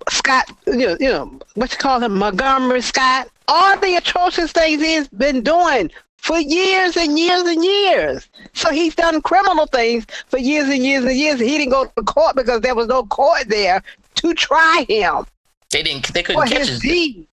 Scott, 0.09 0.51
you 0.67 0.75
know, 0.77 0.97
you 0.99 1.09
know 1.09 1.39
what 1.55 1.71
you 1.71 1.77
call 1.77 1.99
him, 2.03 2.15
Montgomery 2.17 2.81
Scott, 2.81 3.27
all 3.47 3.77
the 3.79 3.95
atrocious 3.95 4.51
things 4.51 4.81
he's 4.81 5.07
been 5.07 5.41
doing 5.41 5.89
for 6.21 6.39
years 6.39 6.95
and 6.97 7.17
years 7.17 7.43
and 7.43 7.63
years. 7.63 8.29
So 8.53 8.71
he's 8.71 8.95
done 8.95 9.21
criminal 9.21 9.65
things 9.65 10.05
for 10.27 10.37
years 10.37 10.69
and 10.69 10.83
years 10.85 11.03
and 11.03 11.15
years. 11.15 11.39
He 11.39 11.57
didn't 11.57 11.71
go 11.71 11.85
to 11.85 12.03
court 12.03 12.35
because 12.35 12.61
there 12.61 12.75
was 12.75 12.87
no 12.87 13.03
court 13.05 13.45
there 13.47 13.81
to 14.15 14.33
try 14.35 14.85
him 14.87 15.25
They 15.71 15.81
didn't. 15.83 16.13
They 16.13 16.21
couldn't 16.23 16.47
catch 16.47 16.57
his 16.59 16.69
his. 16.69 16.79
deed. 16.79 17.27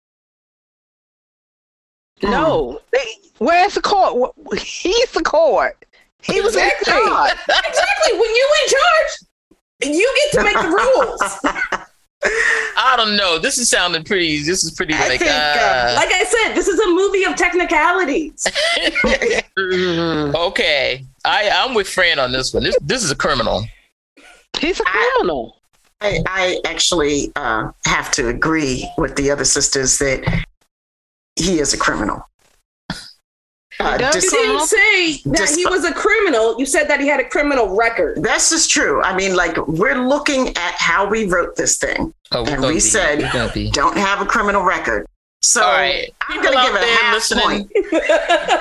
Hmm. 2.20 2.30
No, 2.30 2.80
they, 2.92 3.04
where's 3.38 3.74
the 3.74 3.82
court? 3.82 4.32
He's 4.58 5.10
the 5.10 5.22
court. 5.22 5.84
He 6.22 6.40
was 6.40 6.54
in 6.56 6.70
charge. 6.84 7.32
exactly. 7.48 8.12
When 8.12 8.30
you 8.34 8.48
in 8.62 8.68
charge, 8.70 9.94
you 9.96 10.14
get 10.16 10.38
to 10.38 10.44
make 10.44 10.62
the 10.62 10.68
rules. 10.68 11.82
I 12.24 12.94
don't 12.96 13.16
know. 13.16 13.38
This 13.38 13.58
is 13.58 13.68
sounding 13.70 14.04
pretty. 14.04 14.42
This 14.42 14.64
is 14.64 14.70
pretty 14.72 14.94
I 14.94 15.08
like. 15.08 15.18
think, 15.20 15.30
uh, 15.30 15.92
Like 15.96 16.12
I 16.12 16.24
said, 16.24 16.54
this 16.54 16.68
is 16.68 16.78
a 16.80 16.88
movie 16.88 17.24
of 17.24 17.36
technicalities. 17.36 18.46
Mhm. 19.58 20.34
okay, 20.34 21.04
I 21.24 21.48
I'm 21.50 21.72
with 21.74 21.88
Fran 21.88 22.18
on 22.18 22.30
this 22.30 22.52
one. 22.52 22.62
This 22.62 22.76
this 22.82 23.02
is 23.02 23.10
a 23.10 23.14
criminal. 23.16 23.64
He's 24.60 24.78
a 24.80 24.82
I- 24.86 25.10
criminal. 25.16 25.60
I, 26.02 26.22
I 26.26 26.60
actually 26.66 27.32
uh, 27.36 27.70
have 27.86 28.10
to 28.12 28.28
agree 28.28 28.86
with 28.98 29.16
the 29.16 29.30
other 29.30 29.46
sisters 29.46 29.96
that 29.98 30.44
he 31.36 31.58
is 31.58 31.72
a 31.72 31.78
criminal. 31.78 32.20
Uh, 33.78 33.96
does? 33.98 34.14
You 34.16 34.20
dis- 34.22 34.30
didn't 34.30 34.66
say 34.66 35.16
that 35.30 35.36
Just- 35.38 35.56
he 35.56 35.66
was 35.66 35.84
a 35.84 35.92
criminal. 35.92 36.58
You 36.58 36.64
said 36.66 36.88
that 36.88 37.00
he 37.00 37.08
had 37.08 37.20
a 37.20 37.28
criminal 37.28 37.76
record. 37.76 38.22
that's 38.22 38.48
just 38.50 38.70
true. 38.70 39.02
I 39.02 39.14
mean, 39.16 39.34
like, 39.36 39.56
we're 39.66 40.06
looking 40.06 40.48
at 40.56 40.74
how 40.78 41.06
we 41.08 41.26
wrote 41.26 41.56
this 41.56 41.76
thing. 41.76 42.14
Oh, 42.32 42.42
we're 42.42 42.54
And 42.54 42.62
we 42.62 42.74
be, 42.74 42.80
said- 42.80 43.18
we're 43.20 43.32
gonna 43.32 43.52
be. 43.52 43.70
Don't 43.70 43.96
have 43.96 44.20
a 44.20 44.26
criminal 44.26 44.62
record. 44.62 45.06
So 45.42 45.62
All 45.62 45.70
right. 45.72 46.12
I'm 46.22 46.40
People 46.40 46.54
going 46.54 46.66
to 46.66 46.72
give 46.72 46.82
it 46.82 46.88
a 46.88 46.96
half 47.02 47.14
listening, 47.14 47.44
point. 47.44 47.70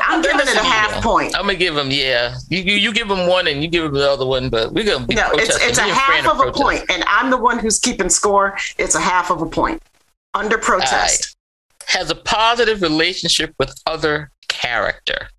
I'm 0.06 0.22
giving 0.22 0.40
it 0.42 0.56
a 0.56 0.64
half 0.64 1.02
point. 1.02 1.34
I'm 1.36 1.44
gonna 1.44 1.56
give 1.56 1.76
him 1.76 1.90
yeah. 1.90 2.36
You, 2.50 2.60
you 2.60 2.74
you 2.74 2.94
give 2.94 3.10
him 3.10 3.28
one 3.28 3.48
and 3.48 3.64
you 3.64 3.68
give 3.70 3.86
him 3.86 3.94
the 3.94 4.08
other 4.12 4.26
one, 4.26 4.50
but 4.50 4.72
we're 4.74 4.84
gonna 4.86 5.08
be 5.08 5.16
No, 5.16 5.30
it's 5.32 5.48
protesting. 5.58 5.70
it's 5.70 5.78
a 5.80 5.84
Me 5.84 5.90
and 5.90 5.98
Fran 6.02 6.24
half 6.26 6.36
are 6.40 6.48
of 6.48 6.56
a 6.56 6.58
point, 6.58 6.84
and 6.90 7.04
I'm 7.08 7.32
the 7.32 7.38
one 7.38 7.58
who's 7.58 7.80
keeping 7.80 8.10
score. 8.10 8.58
It's 8.78 8.94
a 8.94 9.00
half 9.00 9.32
of 9.32 9.42
a 9.42 9.46
point 9.48 9.82
under 10.36 10.58
protest. 10.60 11.36
Has 11.88 12.12
a 12.12 12.16
positive 12.16 12.82
relationship 12.84 13.56
with 13.58 13.74
other 13.88 14.30
character. 14.48 15.30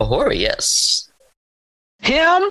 Uhura, 0.00 0.36
yes. 0.38 1.10
Him? 2.00 2.50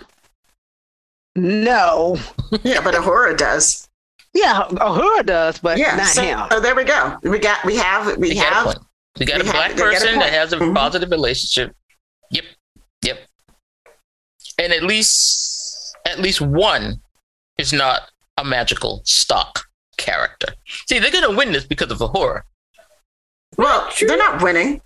No. 1.36 2.18
Yeah, 2.64 2.82
but 2.82 2.94
Uhura 2.94 3.38
does. 3.38 3.88
Yeah, 4.34 4.64
Uhura 4.70 5.26
does, 5.26 5.60
but 5.60 5.78
Yeah, 5.78 5.96
not 5.96 6.08
so, 6.08 6.22
him. 6.22 6.40
so 6.52 6.60
there 6.60 6.76
we 6.76 6.84
go. 6.84 7.18
We 7.24 7.40
got 7.40 7.64
we 7.66 7.76
have 7.78 8.18
we 8.18 8.30
We 8.30 8.36
got 8.36 8.52
a 8.52 8.56
have 8.56 8.66
point. 8.66 8.78
We 9.20 9.26
got 9.26 9.36
we 9.36 9.42
a 9.42 9.46
have- 9.46 9.54
black 9.56 9.72
they 9.72 9.78
got 9.78 9.88
a 9.88 9.92
person 10.00 10.20
that 10.20 10.32
has 10.34 10.54
a 10.54 10.58
Mhm. 10.58 10.76
positive 10.76 11.10
relationship. 11.12 11.76
Yep. 12.32 12.46
Yep. 13.04 13.28
And 14.58 14.74
at 14.74 14.84
least 14.84 15.96
at 16.06 16.20
least 16.20 16.42
one 16.42 17.02
is 17.58 17.74
not 17.74 18.10
a 18.38 18.44
magical 18.44 19.02
stock 19.06 19.66
character. 19.98 20.54
See, 20.88 21.00
they're 21.00 21.12
gonna 21.12 21.32
win 21.36 21.52
this 21.52 21.66
because 21.66 21.92
of 21.92 22.00
Uhura. 22.00 22.42
Well, 23.58 23.88
True. 23.92 24.08
they're 24.08 24.18
not 24.18 24.42
winning. 24.42 24.82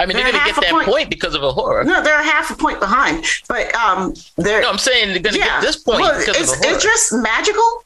I 0.00 0.06
mean, 0.06 0.16
they're, 0.16 0.24
They're 0.24 0.32
gonna 0.32 0.44
get 0.52 0.60
that 0.60 0.70
point. 0.70 0.86
point. 0.88 1.10
because 1.10 1.34
of 1.34 1.42
a 1.42 1.50
horror. 1.50 1.82
No, 1.82 2.00
they're 2.02 2.20
a 2.20 2.22
half 2.24 2.50
a 2.50 2.54
point 2.54 2.78
behind. 2.78 3.24
But 3.48 3.74
um 3.74 4.14
they're 4.36 4.60
No, 4.62 4.70
I'm 4.70 4.78
saying 4.78 5.08
they're 5.08 5.18
gonna 5.22 5.38
get 5.38 5.60
this 5.60 5.76
point 5.82 6.00
Well, 6.00 6.18
because 6.18 6.36
is 6.36 6.52
of 6.52 6.58
Uhura. 6.58 6.76
Idris 6.78 7.12
magical? 7.12 7.84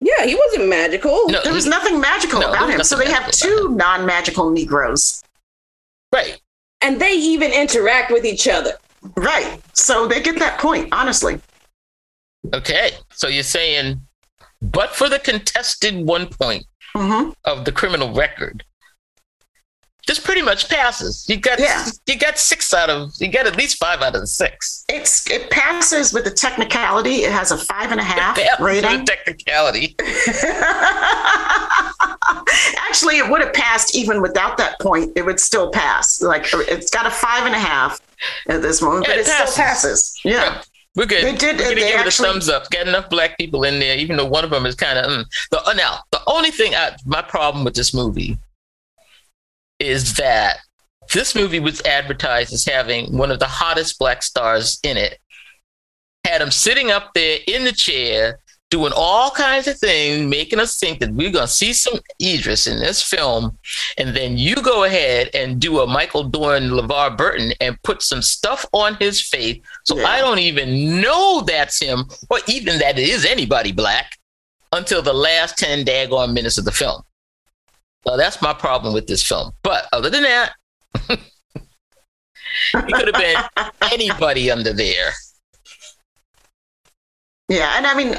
yeah, 0.00 0.24
he 0.24 0.34
wasn't 0.34 0.68
magical. 0.68 1.28
no, 1.28 1.42
There 1.42 1.52
was 1.52 1.66
nothing 1.66 2.00
magical 2.00 2.40
No, 2.40 2.50
about 2.50 2.70
him. 2.70 2.82
So 2.84 2.96
they 2.96 3.10
have 3.10 3.30
two 3.32 3.70
non-magical 3.74 4.50
Negroes. 4.50 5.22
right. 6.12 6.40
And 6.80 7.00
they 7.00 7.12
even 7.12 7.50
interact 7.52 8.10
with 8.10 8.24
each 8.26 8.46
other. 8.46 8.72
Right. 9.16 9.60
So 9.74 10.06
they 10.06 10.20
get 10.22 10.38
that 10.38 10.58
point, 10.58 10.88
honestly. 10.92 11.40
Okay. 12.52 12.92
So 13.14 13.28
you're 13.28 13.42
saying, 13.42 14.00
but 14.62 14.90
for 14.94 15.08
the 15.08 15.18
contested 15.18 15.96
one 16.06 16.26
point 16.28 16.64
hmm 16.94 17.30
of 17.44 17.64
the 17.64 17.72
criminal 17.72 18.12
record, 18.14 18.64
this 20.06 20.18
pretty 20.18 20.42
much 20.42 20.68
passes. 20.68 21.24
You 21.28 21.36
got 21.36 21.58
Yeah. 21.58 21.86
you 22.06 22.18
got 22.18 22.38
six 22.38 22.72
out 22.74 22.90
of 22.90 23.12
you 23.18 23.28
got 23.28 23.46
at 23.46 23.56
least 23.56 23.78
five 23.78 24.02
out 24.02 24.14
of 24.14 24.20
the 24.20 24.26
six. 24.26 24.84
It's 24.88 25.28
it 25.30 25.50
passes 25.50 26.12
with 26.12 26.24
the 26.24 26.30
technicality. 26.30 27.24
It 27.24 27.32
has 27.32 27.50
a 27.50 27.58
five 27.58 27.90
and 27.90 28.00
a 28.00 28.04
half 28.04 28.38
rating. 28.60 29.04
technicality. 29.06 29.96
Actually, 32.88 33.18
it 33.18 33.28
would 33.30 33.40
have 33.40 33.52
passed 33.52 33.94
even 33.96 34.22
without 34.22 34.56
that 34.58 34.78
point. 34.80 35.12
It 35.16 35.24
would 35.24 35.40
still 35.40 35.70
pass. 35.70 36.20
Like 36.22 36.46
it's 36.52 36.90
got 36.90 37.06
a 37.06 37.10
five 37.10 37.46
and 37.46 37.54
a 37.54 37.58
half 37.58 38.00
at 38.48 38.62
this 38.62 38.80
moment, 38.82 39.06
Yeah, 39.06 39.14
but 39.14 39.18
it 39.18 39.26
it, 39.26 39.48
still 39.48 39.64
passes. 39.64 40.20
Yeah. 40.24 40.62
We're 40.96 41.06
good. 41.06 41.24
They 41.24 41.32
did- 41.34 41.56
We're 41.56 41.64
gonna 41.64 41.74
they 41.74 41.74
give 41.74 41.88
it 41.88 41.96
a 41.96 41.98
actually- 42.06 42.28
thumbs 42.28 42.48
up. 42.48 42.70
Got 42.70 42.86
enough 42.86 43.10
black 43.10 43.36
people 43.36 43.64
in 43.64 43.80
there, 43.80 43.96
even 43.96 44.16
though 44.16 44.26
one 44.26 44.44
of 44.44 44.50
them 44.50 44.64
is 44.64 44.76
kind 44.76 44.96
of 44.96 45.06
mm. 45.06 45.24
the 45.50 45.60
uh, 45.64 45.72
now. 45.72 45.98
The 46.12 46.20
only 46.28 46.52
thing, 46.52 46.72
I, 46.74 46.94
my 47.04 47.20
problem 47.20 47.64
with 47.64 47.74
this 47.74 47.92
movie 47.92 48.38
is 49.84 50.14
that 50.14 50.58
this 51.12 51.34
movie 51.34 51.60
was 51.60 51.82
advertised 51.82 52.52
as 52.52 52.64
having 52.64 53.16
one 53.16 53.30
of 53.30 53.38
the 53.38 53.46
hottest 53.46 53.98
black 53.98 54.22
stars 54.22 54.78
in 54.82 54.96
it. 54.96 55.18
Had 56.24 56.40
him 56.40 56.50
sitting 56.50 56.90
up 56.90 57.12
there 57.14 57.40
in 57.46 57.64
the 57.64 57.72
chair, 57.72 58.38
doing 58.70 58.92
all 58.96 59.30
kinds 59.30 59.68
of 59.68 59.78
things, 59.78 60.26
making 60.26 60.58
us 60.58 60.78
think 60.78 60.98
that 60.98 61.12
we're 61.12 61.30
gonna 61.30 61.46
see 61.46 61.72
some 61.72 62.00
Idris 62.20 62.66
in 62.66 62.80
this 62.80 63.02
film, 63.02 63.58
and 63.98 64.16
then 64.16 64.38
you 64.38 64.56
go 64.56 64.84
ahead 64.84 65.28
and 65.34 65.60
do 65.60 65.80
a 65.80 65.86
Michael 65.86 66.24
Dorn, 66.24 66.70
LeVar 66.70 67.16
Burton, 67.16 67.52
and 67.60 67.80
put 67.82 68.02
some 68.02 68.22
stuff 68.22 68.64
on 68.72 68.94
his 68.96 69.20
face. 69.20 69.60
So 69.84 69.98
Yeah. 69.98 70.08
I 70.08 70.20
don't 70.20 70.38
even 70.38 71.00
know 71.00 71.42
that's 71.42 71.78
him, 71.80 72.06
or 72.30 72.40
even 72.48 72.78
that 72.78 72.98
it 72.98 73.08
is 73.08 73.24
anybody 73.26 73.72
black, 73.72 74.16
until 74.72 75.02
the 75.02 75.12
last 75.12 75.58
ten 75.58 75.84
daggone 75.84 76.32
minutes 76.32 76.58
of 76.58 76.64
the 76.64 76.72
film. 76.72 77.02
So 78.06 78.16
that's 78.16 78.40
my 78.42 78.52
problem 78.52 78.94
with 78.94 79.06
this 79.06 79.26
film. 79.26 79.52
But 79.62 79.86
other 79.92 80.10
than 80.10 80.22
that, 80.22 80.52
it 81.08 81.20
could 82.72 83.14
have 83.14 83.14
been 83.14 83.70
anybody 83.92 84.50
under 84.50 84.72
there. 84.72 85.12
Yeah, 87.48 87.76
and 87.76 87.86
I 87.86 87.94
mean, 87.94 88.16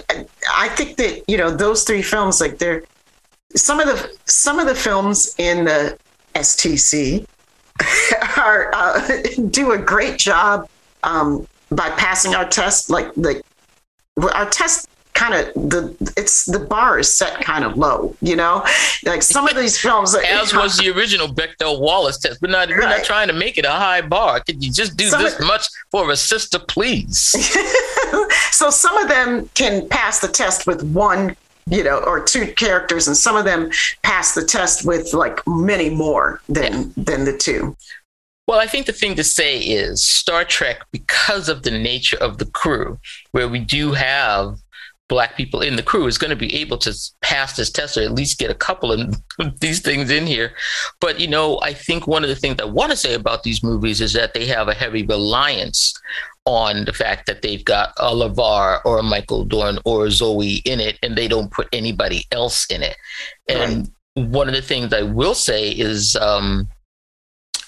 I 0.54 0.70
think 0.70 0.98
that 0.98 1.24
you 1.28 1.38
know 1.38 1.50
those 1.50 1.84
three 1.84 2.02
films, 2.02 2.42
like 2.42 2.58
they're 2.58 2.84
some 3.56 3.80
of 3.80 3.88
the 3.88 4.18
some 4.26 4.60
of 4.60 4.68
the 4.68 4.76
films 4.76 5.34
in 5.38 5.66
the 5.66 5.98
STC 6.36 7.26
are 8.38 8.72
uh, 8.74 9.22
do 9.50 9.72
a 9.72 9.78
great 9.78 10.18
job 10.20 10.70
um, 11.04 11.48
by 11.72 11.90
passing 11.92 12.36
our 12.36 12.48
test. 12.48 12.90
Like 12.90 13.14
the 13.16 13.42
our 14.34 14.50
test 14.50 14.88
kind 15.16 15.34
of 15.34 15.54
the 15.70 15.96
it's 16.18 16.46
the 16.46 16.60
bar 16.60 17.00
is 17.00 17.12
set 17.12 17.42
kind 17.42 17.64
of 17.66 17.78
low, 17.78 18.16
you 18.22 18.36
know. 18.36 18.64
Like 19.06 19.24
some 19.24 19.48
of 19.48 19.56
these 19.56 19.78
films, 19.78 20.14
As 20.14 20.54
was 20.54 20.78
the 20.78 20.90
original 20.90 21.28
Bechdel 21.28 21.80
Wallace 21.80 22.20
test. 22.20 22.42
We're 22.42 22.50
not 22.52 22.70
we're 22.70 22.82
not 22.82 23.04
trying 23.04 23.28
to 23.30 23.34
make 23.34 23.58
it 23.58 23.66
a 23.66 23.72
high 23.72 24.02
bar. 24.02 24.42
Could 24.42 24.64
you 24.64 24.72
just 24.72 24.96
do 24.98 25.08
Some 25.10 25.24
this 25.24 25.40
of- 25.40 25.48
much 25.48 25.68
for 25.90 26.12
a 26.12 26.16
sister, 26.18 26.60
please? 26.60 27.18
so 28.52 28.70
some 28.70 28.98
of 28.98 29.08
them 29.08 29.50
can 29.56 29.88
pass 29.90 30.20
the 30.20 30.28
test 30.28 30.68
with 30.68 30.84
one 30.94 31.36
you 31.68 31.84
know 31.84 31.98
or 32.00 32.24
two 32.24 32.54
characters 32.54 33.08
and 33.08 33.18
some 33.18 33.36
of 33.36 33.44
them 33.44 33.72
pass 34.04 34.36
the 34.36 34.46
test 34.46 34.86
with 34.86 35.14
like 35.14 35.40
many 35.48 35.90
more 35.90 36.40
than 36.48 36.94
than 36.96 37.26
the 37.26 37.36
two 37.36 37.76
Well, 38.48 38.60
I 38.60 38.68
think 38.68 38.86
the 38.86 38.94
thing 38.94 39.16
to 39.16 39.24
say 39.24 39.60
is 39.60 40.04
Star 40.04 40.46
Trek, 40.46 40.82
because 40.92 41.50
of 41.50 41.64
the 41.64 41.72
nature 41.72 42.18
of 42.22 42.38
the 42.38 42.46
crew, 42.46 43.00
where 43.32 43.48
we 43.50 43.60
do 43.60 43.94
have 43.94 44.60
black 45.08 45.38
people 45.38 45.62
in 45.62 45.76
the 45.76 45.84
crew, 45.84 46.08
is 46.08 46.18
going 46.18 46.30
to 46.30 46.36
be 46.36 46.56
able 46.56 46.78
to 46.80 46.94
pass 47.22 47.56
this 47.56 47.70
test 47.70 47.98
or 47.98 48.02
at 48.02 48.14
least 48.14 48.40
get 48.40 48.50
a 48.50 48.56
couple 48.56 48.92
of 48.92 49.16
these 49.60 49.80
things 49.80 50.10
in 50.10 50.26
here. 50.26 50.54
But, 51.00 51.20
you 51.20 51.28
know, 51.28 51.60
I 51.62 51.74
think 51.74 52.08
one 52.08 52.24
of 52.24 52.30
the 52.30 52.36
things 52.36 52.58
I 52.60 52.66
want 52.66 52.92
to 52.92 52.98
say 52.98 53.14
about 53.14 53.44
these 53.44 53.64
movies 53.64 54.02
is 54.02 54.14
that 54.14 54.34
they 54.34 54.46
have 54.48 54.68
a 54.68 54.74
heavy 54.74 55.06
reliance 55.06 55.94
on 56.46 56.86
the 56.86 56.94
fact 56.94 57.26
that 57.26 57.42
they've 57.42 57.66
got 57.66 57.94
a 57.98 58.14
LeVar 58.14 58.82
or 58.86 59.00
a 59.00 59.04
Michael 59.04 59.46
Dorn 59.46 59.80
or 59.84 60.06
a 60.06 60.12
Zoe 60.12 60.62
in 60.66 60.80
it, 60.80 61.00
and 61.02 61.16
they 61.16 61.28
don't 61.28 61.52
put 61.52 61.68
anybody 61.74 62.24
else 62.32 62.66
in 62.70 62.84
it. 62.84 62.96
And 63.50 63.92
one 64.14 64.48
of 64.48 64.54
the 64.54 64.62
things 64.62 64.94
I 64.94 65.02
will 65.02 65.34
say 65.34 65.70
is, 65.72 66.16
um, 66.16 66.70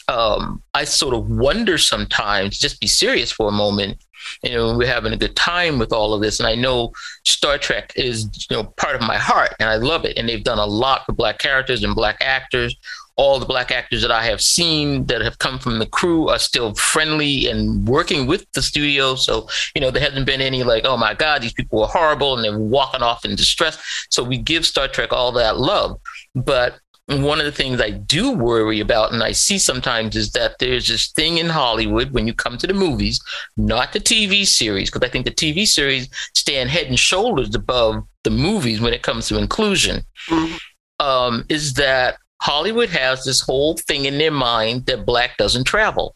um, 0.08 0.64
I 0.74 0.86
sort 0.86 1.14
of 1.14 1.30
wonder 1.30 1.78
sometimes, 1.78 2.58
just 2.58 2.80
be 2.80 2.88
serious 2.88 3.32
for 3.32 3.50
a 3.50 3.52
moment. 3.52 3.98
You 4.44 4.52
know, 4.52 4.78
we're 4.78 4.88
having 4.88 5.14
a 5.14 5.18
good 5.18 5.36
time 5.36 5.80
with 5.80 5.94
all 5.94 6.14
of 6.14 6.22
this. 6.22 6.40
And 6.40 6.48
I 6.48 6.56
know 6.56 6.92
Star 7.26 7.58
Trek 7.58 7.94
is, 7.96 8.24
you 8.50 8.56
know, 8.56 8.64
part 8.78 8.96
of 8.96 9.02
my 9.02 9.18
heart 9.18 9.54
and 9.60 9.70
I 9.70 9.76
love 9.76 10.06
it. 10.06 10.18
And 10.18 10.28
they've 10.28 10.44
done 10.44 10.60
a 10.60 10.66
lot 10.66 11.06
for 11.06 11.14
black 11.14 11.40
characters 11.40 11.84
and 11.84 11.96
black 11.96 12.18
actors. 12.22 12.76
All 13.16 13.40
the 13.40 13.46
black 13.46 13.72
actors 13.72 14.02
that 14.02 14.12
I 14.12 14.24
have 14.26 14.42
seen 14.42 15.06
that 15.08 15.22
have 15.22 15.40
come 15.40 15.60
from 15.60 15.80
the 15.80 15.88
crew 15.88 16.30
are 16.30 16.38
still 16.38 16.76
friendly 16.76 17.48
and 17.48 17.88
working 17.88 18.28
with 18.28 18.46
the 18.52 18.62
studio. 18.62 19.16
So, 19.16 19.48
you 19.74 19.82
know, 19.82 19.92
there 19.92 20.04
hasn't 20.04 20.26
been 20.26 20.42
any 20.42 20.64
like, 20.64 20.86
oh 20.86 20.98
my 20.98 21.14
God, 21.16 21.42
these 21.42 21.54
people 21.54 21.82
are 21.84 21.90
horrible 21.90 22.36
and 22.36 22.44
they're 22.44 22.60
walking 22.60 23.02
off 23.02 23.26
in 23.26 23.36
distress. 23.36 23.80
So 24.10 24.24
we 24.24 24.38
give 24.38 24.66
Star 24.66 24.88
Trek 24.88 25.14
all 25.14 25.32
that 25.34 25.58
love. 25.58 26.00
But 26.36 26.80
one 27.08 27.40
of 27.40 27.46
the 27.46 27.52
things 27.54 27.80
I 27.80 27.92
do 27.92 28.32
worry 28.32 28.82
about, 28.82 29.14
and 29.14 29.24
I 29.24 29.32
see 29.32 29.58
sometimes, 29.58 30.16
is 30.16 30.32
that 30.32 30.56
there's 30.60 30.88
this 30.88 31.12
thing 31.14 31.38
in 31.38 31.48
Hollywood 31.48 32.12
when 32.12 32.28
you 32.28 32.34
come 32.34 32.58
to 32.58 32.68
the 32.68 32.74
movies, 32.74 33.22
not 33.56 33.94
the 33.94 34.00
TV 34.00 34.46
series, 34.46 34.90
because 34.90 35.08
I 35.08 35.12
think 35.12 35.26
the 35.26 35.32
TV 35.32 35.66
series 35.66 36.10
stand 36.36 36.70
head 36.70 36.88
and 36.88 37.00
shoulders 37.00 37.56
above 37.56 38.04
the 38.26 38.30
movies 38.30 38.82
when 38.82 38.94
it 38.94 39.04
comes 39.04 39.30
to 39.30 39.38
inclusion, 39.38 40.04
Mhm. 40.30 40.60
um, 41.00 41.46
is 41.48 41.76
that 41.76 42.18
Hollywood 42.42 42.90
has 42.90 43.24
this 43.24 43.40
whole 43.40 43.78
thing 43.78 44.06
in 44.06 44.18
their 44.18 44.32
mind 44.32 44.86
that 44.88 45.06
black 45.06 45.38
doesn't 45.38 45.64
travel. 45.64 46.14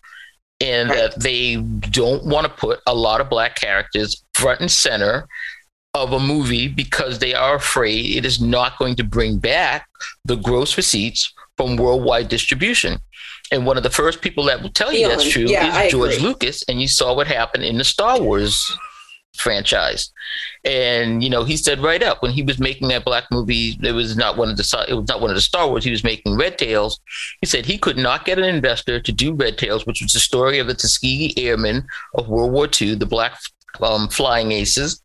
And 0.60 0.89
Right. 0.89 1.10
that 1.10 1.20
they 1.20 1.56
don't 1.89 2.24
want 2.24 2.46
to 2.46 2.54
put 2.54 2.82
a 2.86 2.94
lot 2.94 3.20
of 3.20 3.32
black 3.32 3.56
characters 3.60 4.22
front 4.36 4.60
and 4.60 4.72
center 4.72 5.28
of 5.94 6.14
a 6.14 6.20
movie 6.20 6.68
because 6.68 7.20
they 7.20 7.34
are 7.34 7.56
afraid 7.56 8.16
it 8.16 8.26
is 8.26 8.42
not 8.42 8.78
going 8.80 8.96
to 8.96 9.04
bring 9.04 9.38
back 9.38 9.88
the 10.26 10.38
gross 10.38 10.78
receipts 10.78 11.34
from 11.58 11.76
worldwide 11.76 12.30
distribution. 12.30 12.98
And 13.52 13.66
one 13.66 13.76
of 13.76 13.84
the 13.84 13.89
first 13.89 14.22
people 14.22 14.46
that 14.46 14.62
will 14.62 14.70
tell 14.70 14.94
you 14.94 15.08
that's 15.10 15.30
true 15.30 15.44
Yeah, 15.44 15.70
I 15.74 15.84
is 15.86 15.92
George 15.92 16.16
agree. 16.16 16.28
Lucas. 16.28 16.64
And 16.70 16.82
you 16.82 16.88
saw 16.88 17.14
what 17.14 17.28
happened 17.28 17.66
in 17.66 17.78
the 17.78 17.84
Star 17.84 18.22
Wars 18.22 18.58
franchise. 19.36 20.12
And 20.64 21.22
you 21.24 21.30
know, 21.30 21.44
he 21.44 21.58
said 21.58 21.80
right 21.80 22.02
up 22.02 22.22
when 22.22 22.32
he 22.32 22.44
was 22.44 22.60
making 22.60 22.88
that 22.89 23.04
black 23.04 23.26
movie, 23.30 23.78
it 23.84 23.92
was 23.92 24.16
not 24.16 24.38
one 24.38 24.50
of 24.50 24.58
the 24.58 24.86
it 24.88 24.94
was 24.94 25.08
not 25.10 25.20
one 25.22 25.30
of 25.30 25.36
the 25.36 25.42
Star 25.42 25.68
Wars. 25.68 25.84
He 25.84 25.92
was 25.92 26.04
making 26.04 26.38
Red 26.38 26.58
Tails. 26.58 27.00
He 27.42 27.48
said 27.48 27.66
he 27.66 27.78
could 27.78 27.98
not 27.98 28.24
get 28.26 28.39
an 28.39 28.46
investor 28.46 29.02
to 29.02 29.12
do 29.12 29.34
Red 29.34 29.58
Tails, 29.58 29.86
which 29.86 30.02
was 30.02 30.14
the 30.14 30.20
story 30.20 30.60
of 30.60 30.68
the 30.68 30.74
Tuskegee 30.74 31.34
Airmen 31.38 31.86
of 32.16 32.30
World 32.30 32.54
War 32.54 32.70
II, 32.82 32.96
the 32.96 33.06
black 33.06 33.38
um, 33.82 34.08
flying 34.10 34.52
aces. 34.52 35.02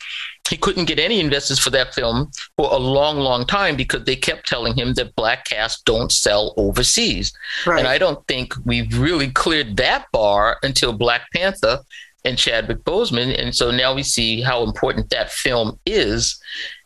He 0.48 0.56
couldn't 0.56 0.84
get 0.84 0.98
any 0.98 1.20
investors 1.20 1.58
for 1.58 1.70
that 1.70 1.94
film 1.94 2.30
for 2.56 2.70
a 2.72 2.76
long, 2.76 3.18
long 3.18 3.46
time 3.46 3.76
because 3.76 4.04
they 4.04 4.16
kept 4.16 4.46
telling 4.46 4.76
him 4.76 4.94
that 4.94 5.14
black 5.16 5.44
casts 5.44 5.82
don't 5.82 6.12
sell 6.12 6.54
overseas. 6.56 7.32
Right. 7.66 7.78
And 7.78 7.88
I 7.88 7.98
don't 7.98 8.24
think 8.26 8.54
we've 8.64 8.98
really 8.98 9.30
cleared 9.30 9.76
that 9.78 10.06
bar 10.12 10.58
until 10.62 10.92
Black 10.92 11.22
Panther 11.34 11.80
and 12.24 12.38
Chadwick 12.38 12.78
Boseman. 12.84 13.40
And 13.40 13.54
so 13.54 13.70
now 13.70 13.94
we 13.94 14.02
see 14.02 14.40
how 14.40 14.62
important 14.62 15.10
that 15.10 15.32
film 15.32 15.78
is. 15.86 16.38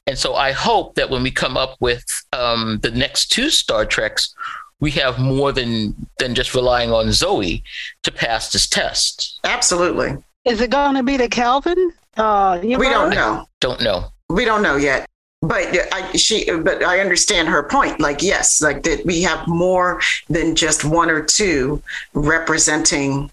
And 0.06 0.18
so 0.18 0.34
I 0.34 0.52
hope 0.52 0.94
that 0.94 1.10
when 1.10 1.22
we 1.22 1.30
come 1.30 1.56
up 1.56 1.76
with 1.80 2.04
um, 2.32 2.78
the 2.82 2.90
next 2.90 3.26
two 3.30 3.50
Star 3.50 3.84
Treks, 3.84 4.34
we 4.80 4.90
have 4.92 5.18
more 5.18 5.52
than 5.52 5.94
than 6.18 6.34
just 6.34 6.54
relying 6.54 6.90
on 6.90 7.12
Zoe 7.12 7.62
to 8.02 8.10
pass 8.10 8.50
this 8.50 8.66
test. 8.66 9.38
Absolutely. 9.44 10.16
Is 10.46 10.62
it 10.62 10.70
going 10.70 10.94
to 10.94 11.02
be 11.02 11.18
the 11.18 11.28
Kelvin? 11.28 11.92
Uh, 12.16 12.60
you 12.62 12.78
We 12.78 12.88
don't 12.88 13.10
know? 13.10 13.36
know. 13.36 13.46
Don't 13.60 13.80
know. 13.82 14.12
We 14.28 14.44
don't 14.44 14.62
know 14.62 14.76
yet. 14.76 15.06
But 15.42 15.74
I, 15.92 16.12
she, 16.16 16.50
but 16.50 16.82
I 16.84 17.00
understand 17.00 17.48
her 17.48 17.62
point. 17.62 17.98
Like, 17.98 18.20
yes, 18.22 18.60
like 18.60 18.82
that 18.82 19.06
we 19.06 19.22
have 19.22 19.48
more 19.48 20.00
than 20.28 20.54
just 20.54 20.84
one 20.84 21.08
or 21.08 21.24
two 21.24 21.82
representing 22.12 23.30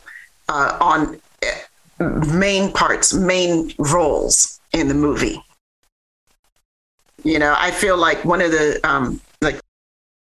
uh, 0.48 0.78
on 0.80 1.20
uh, 2.00 2.06
main 2.32 2.72
parts, 2.72 3.14
main 3.14 3.74
roles 3.78 4.60
in 4.72 4.88
the 4.88 4.94
movie. 4.94 5.44
You 7.24 7.40
know, 7.40 7.56
I 7.58 7.72
feel 7.72 7.98
like 7.98 8.24
one 8.24 8.42
of 8.42 8.52
the 8.52 8.80
um, 8.88 9.20
like 9.42 9.60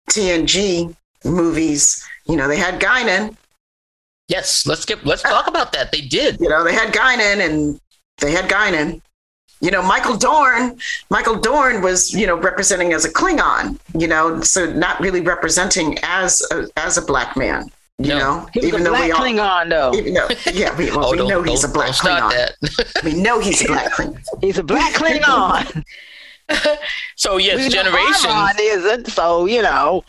TNG 0.09 0.95
movies. 1.23 2.03
You 2.27 2.37
know, 2.37 2.47
they 2.47 2.57
had 2.57 2.81
Guinan. 2.81 3.35
Yes, 4.29 4.65
let's 4.65 4.83
get 4.83 5.05
let's 5.05 5.21
talk 5.21 5.47
about 5.47 5.73
that. 5.73 5.91
They 5.91 6.01
did. 6.01 6.39
You 6.39 6.49
know, 6.49 6.63
they 6.63 6.73
had 6.73 6.91
Guinan 6.91 7.45
and 7.47 7.79
they 8.19 8.31
had 8.31 8.49
Guinan. 8.49 9.01
You 9.59 9.71
know, 9.71 9.81
Michael 9.81 10.15
Dorn, 10.17 10.77
Michael 11.09 11.37
Dorn 11.39 11.81
was, 11.81 12.13
you 12.13 12.27
know, 12.27 12.35
representing 12.37 12.93
as 12.93 13.05
a 13.05 13.11
Klingon, 13.11 13.79
you 13.97 14.07
know, 14.07 14.39
so 14.41 14.71
not 14.71 14.99
really 14.99 15.21
representing 15.21 15.97
as 16.03 16.43
a, 16.51 16.67
as 16.77 16.99
a 16.99 17.01
black 17.01 17.35
man, 17.35 17.71
you 17.97 18.09
No. 18.09 18.19
know, 18.19 18.47
He 18.53 18.67
even 18.67 18.81
a 18.81 18.83
though 18.83 18.89
black 18.91 19.05
we 19.05 19.11
all, 19.11 19.21
Klingon, 19.21 19.69
though. 19.69 19.95
even 19.95 20.13
though, 20.13 20.27
yeah, 20.51 20.77
we, 20.77 20.91
well, 20.91 21.05
oh, 21.07 21.11
we 21.11 21.17
don't, 21.17 21.27
know 21.29 21.41
he's 21.41 21.63
a 21.63 21.69
black 21.69 21.93
Klingon. 21.93 22.51
We 23.03 23.15
know 23.15 23.39
he's 23.39 23.63
a 23.63 23.67
black 23.73 23.91
Klingon. 23.93 24.21
He's 24.41 24.59
a 24.59 24.63
black 24.63 24.93
Klingon. 24.99 25.83
so 27.15 27.37
yes, 27.37 27.57
We 27.57 27.63
know 27.63 27.69
generations. 27.69 28.25
Armand 28.25 28.59
isn't, 28.61 29.07
so 29.07 29.47
you 29.47 29.63
know. 29.63 30.03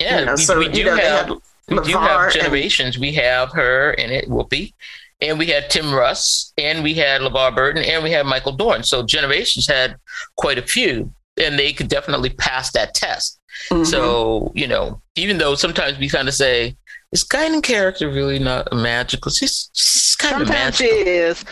Yeah, 0.00 0.20
you 0.20 0.26
know, 0.26 0.32
we, 0.34 0.42
so, 0.42 0.58
we 0.60 0.68
do 0.68 0.78
you 0.78 0.84
know, 0.84 0.96
have 0.96 1.26
had 1.26 1.30
we 1.68 1.76
do 1.78 1.82
LeVar 1.96 2.00
have 2.06 2.20
and- 2.22 2.32
generations. 2.32 2.96
We 2.98 3.12
have 3.14 3.50
her 3.52 3.90
and 3.98 4.12
it, 4.12 4.28
Whoopi, 4.28 4.72
and 5.20 5.38
we 5.38 5.46
had 5.46 5.70
Tim 5.70 5.94
Russ, 5.94 6.52
and 6.58 6.82
we 6.82 6.94
had 6.94 7.20
LeVar 7.20 7.54
Burton, 7.54 7.82
and 7.84 8.02
we 8.04 8.10
had 8.10 8.26
Michael 8.26 8.52
Dorn. 8.52 8.82
So 8.82 9.02
generations 9.02 9.66
had 9.66 9.96
quite 10.36 10.58
a 10.58 10.62
few, 10.62 11.12
and 11.36 11.58
they 11.58 11.72
could 11.72 11.88
definitely 11.88 12.30
pass 12.30 12.72
that 12.72 12.94
test. 12.94 13.38
Mhm. 13.70 13.86
So 13.86 14.52
you 14.54 14.66
know, 14.66 15.00
even 15.14 15.38
though 15.38 15.54
sometimes 15.54 15.98
we 15.98 16.08
kind 16.08 16.28
of 16.28 16.34
say, 16.34 16.76
"Is 17.12 17.24
Guinan 17.24 17.62
character 17.62 18.08
really 18.10 18.38
not 18.38 18.72
magical?" 18.72 19.32
She's, 19.32 19.70
she's 19.72 20.16
kind 20.16 20.42
of 20.42 20.48
magical. 20.48 20.86
Sometimes 20.86 21.04
she 21.04 21.10
is, 21.10 21.44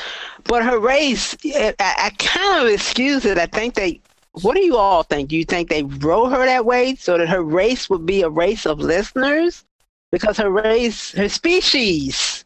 but 0.45 0.63
her 0.65 0.79
race, 0.79 1.35
I, 1.45 1.75
I 1.81 2.11
kind 2.19 2.67
of 2.67 2.73
excuse 2.73 3.25
it. 3.25 3.39
I 3.39 3.47
think 3.47 3.75
they. 3.75 4.01
What 4.43 4.57
do 4.57 4.65
you 4.65 4.77
all 4.77 5.05
think? 5.05 5.29
Do 5.29 5.37
you 5.37 5.45
think 5.45 5.69
they 5.69 5.85
wrote 5.85 6.31
her 6.31 6.45
that 6.45 6.67
way 6.67 6.97
so 6.97 7.17
that 7.17 7.29
her 7.29 7.43
race 7.43 7.89
would 7.89 8.05
be 8.05 8.23
a 8.23 8.29
race 8.29 8.67
of 8.67 8.81
listeners? 8.81 9.65
Because 10.11 10.37
her 10.39 10.51
race, 10.51 11.13
her 11.13 11.29
species, 11.29 12.44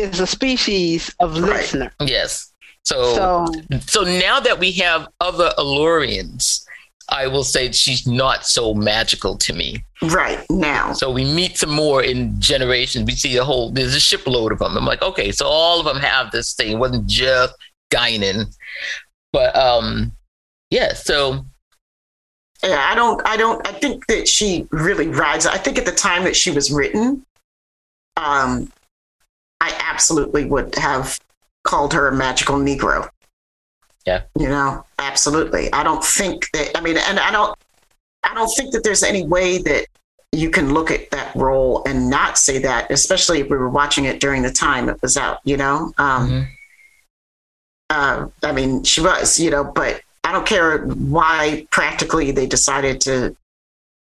is 0.00 0.20
a 0.20 0.26
species 0.26 1.14
of 1.20 1.38
Right. 1.38 1.52
listener. 1.60 1.92
Yes. 2.00 2.52
So, 2.84 3.14
so 3.14 3.46
So 3.86 4.02
now 4.02 4.40
that 4.40 4.58
we 4.58 4.72
have 4.72 5.08
other 5.20 5.52
El-Aurians, 5.58 6.64
I 7.08 7.26
will 7.26 7.44
say 7.44 7.70
she's 7.72 8.06
not 8.06 8.46
so 8.46 8.72
magical 8.74 9.36
to 9.38 9.52
me. 9.52 9.84
right 10.02 10.44
now. 10.48 10.92
So 10.94 11.10
we 11.10 11.24
meet 11.24 11.58
some 11.58 11.70
more 11.70 12.02
in 12.02 12.40
generations. 12.40 13.04
We 13.04 13.12
see 13.16 13.36
a 13.36 13.44
whole 13.44 13.70
there's 13.70 13.94
a 13.94 14.00
shipload 14.00 14.52
of 14.52 14.58
them. 14.60 14.76
I'm 14.78 14.86
like, 14.86 15.02
okay, 15.02 15.30
so 15.32 15.46
all 15.46 15.78
of 15.80 15.84
them 15.86 15.98
have 15.98 16.30
this 16.30 16.54
thing. 16.54 16.72
It 16.72 16.78
wasn't 16.78 17.06
just 17.06 17.52
Guinan. 17.92 18.46
But 19.32 19.54
um 19.56 20.12
yeah, 20.70 20.94
so 20.94 21.44
Yeah, 22.62 22.86
I 22.90 22.94
don't, 22.94 23.20
I 23.26 23.36
don't, 23.36 23.66
I 23.66 23.72
think 23.72 24.06
that 24.06 24.28
she 24.28 24.66
really 24.70 25.08
rides. 25.08 25.46
I 25.46 25.58
think 25.58 25.76
at 25.78 25.84
the 25.86 25.92
time 25.92 26.24
that 26.24 26.36
she 26.36 26.50
was 26.50 26.70
written, 26.70 27.24
um, 28.16 28.70
I 29.60 29.78
absolutely 29.82 30.44
would 30.46 30.74
have 30.76 31.18
called 31.64 31.92
her 31.92 32.08
a 32.08 32.12
magical 32.12 32.56
Negro. 32.56 33.08
Yeah. 34.06 34.22
You 34.38 34.48
know, 34.48 34.84
absolutely. 34.98 35.70
I 35.72 35.82
don't 35.82 36.02
think 36.02 36.48
that, 36.52 36.76
I 36.76 36.80
mean, 36.80 36.96
and 36.96 37.20
I 37.20 37.30
don't, 37.30 37.56
I 38.24 38.34
don't 38.34 38.48
think 38.48 38.72
that 38.72 38.82
there's 38.82 39.02
any 39.02 39.26
way 39.26 39.58
that 39.58 39.86
you 40.32 40.50
can 40.50 40.72
look 40.72 40.90
at 40.90 41.10
that 41.10 41.34
role 41.34 41.82
and 41.86 42.08
not 42.08 42.38
say 42.38 42.58
that, 42.58 42.90
especially 42.90 43.40
if 43.40 43.50
we 43.50 43.56
were 43.56 43.68
watching 43.68 44.04
it 44.04 44.20
during 44.20 44.42
the 44.42 44.52
time 44.52 44.88
it 44.88 45.00
was 45.02 45.16
out, 45.16 45.40
you 45.44 45.56
know? 45.56 45.92
Um, 45.98 46.30
mhm. 46.30 46.48
uh, 47.90 48.26
I 48.42 48.52
mean, 48.52 48.84
she 48.84 49.00
was, 49.00 49.38
you 49.38 49.50
know, 49.50 49.64
but 49.64 50.00
I 50.24 50.32
don't 50.32 50.46
care 50.46 50.84
why 50.86 51.66
practically 51.70 52.30
they 52.30 52.46
decided 52.46 53.00
to 53.02 53.36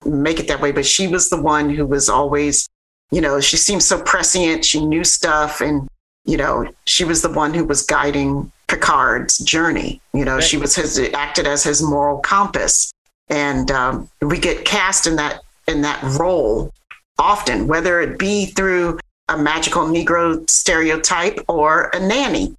make 0.06 0.40
it 0.40 0.48
that 0.48 0.62
way. 0.62 0.72
But 0.72 0.86
she 0.86 1.08
was 1.08 1.30
the 1.30 1.42
one 1.42 1.70
who 1.70 1.86
was 1.86 2.08
always, 2.08 2.70
you 3.12 3.22
know, 3.22 3.40
she 3.40 3.58
seemed 3.58 3.84
so 3.84 4.02
prescient. 4.02 4.66
She 4.66 4.86
knew 4.86 5.04
stuff. 5.04 5.62
And, 5.62 5.88
you 6.26 6.38
know, 6.38 6.68
she 6.86 7.04
was 7.04 7.22
the 7.22 7.32
one 7.32 7.54
who 7.54 7.66
was 7.66 7.84
guiding 7.84 8.52
Picard's 8.68 9.38
journey. 9.40 10.02
You 10.14 10.26
know, 10.26 10.36
Right. 10.36 10.44
she 10.44 10.58
was 10.58 10.76
his, 10.76 10.98
acted 11.14 11.46
as 11.48 11.64
his 11.64 11.82
moral 11.82 12.20
compass. 12.20 12.92
And 13.30 13.70
um, 13.72 14.10
we 14.22 14.40
get 14.40 14.66
cast 14.66 15.08
in 15.08 15.16
that, 15.18 15.42
in 15.68 15.82
that 15.82 16.02
role 16.20 16.72
often, 17.20 17.68
whether 17.68 18.02
it 18.02 18.18
be 18.18 18.46
through 18.46 19.00
a 19.30 19.38
magical 19.38 19.84
Negro 19.84 20.50
stereotype 20.50 21.40
or 21.48 21.90
a 21.94 22.00
nanny. 22.00 22.56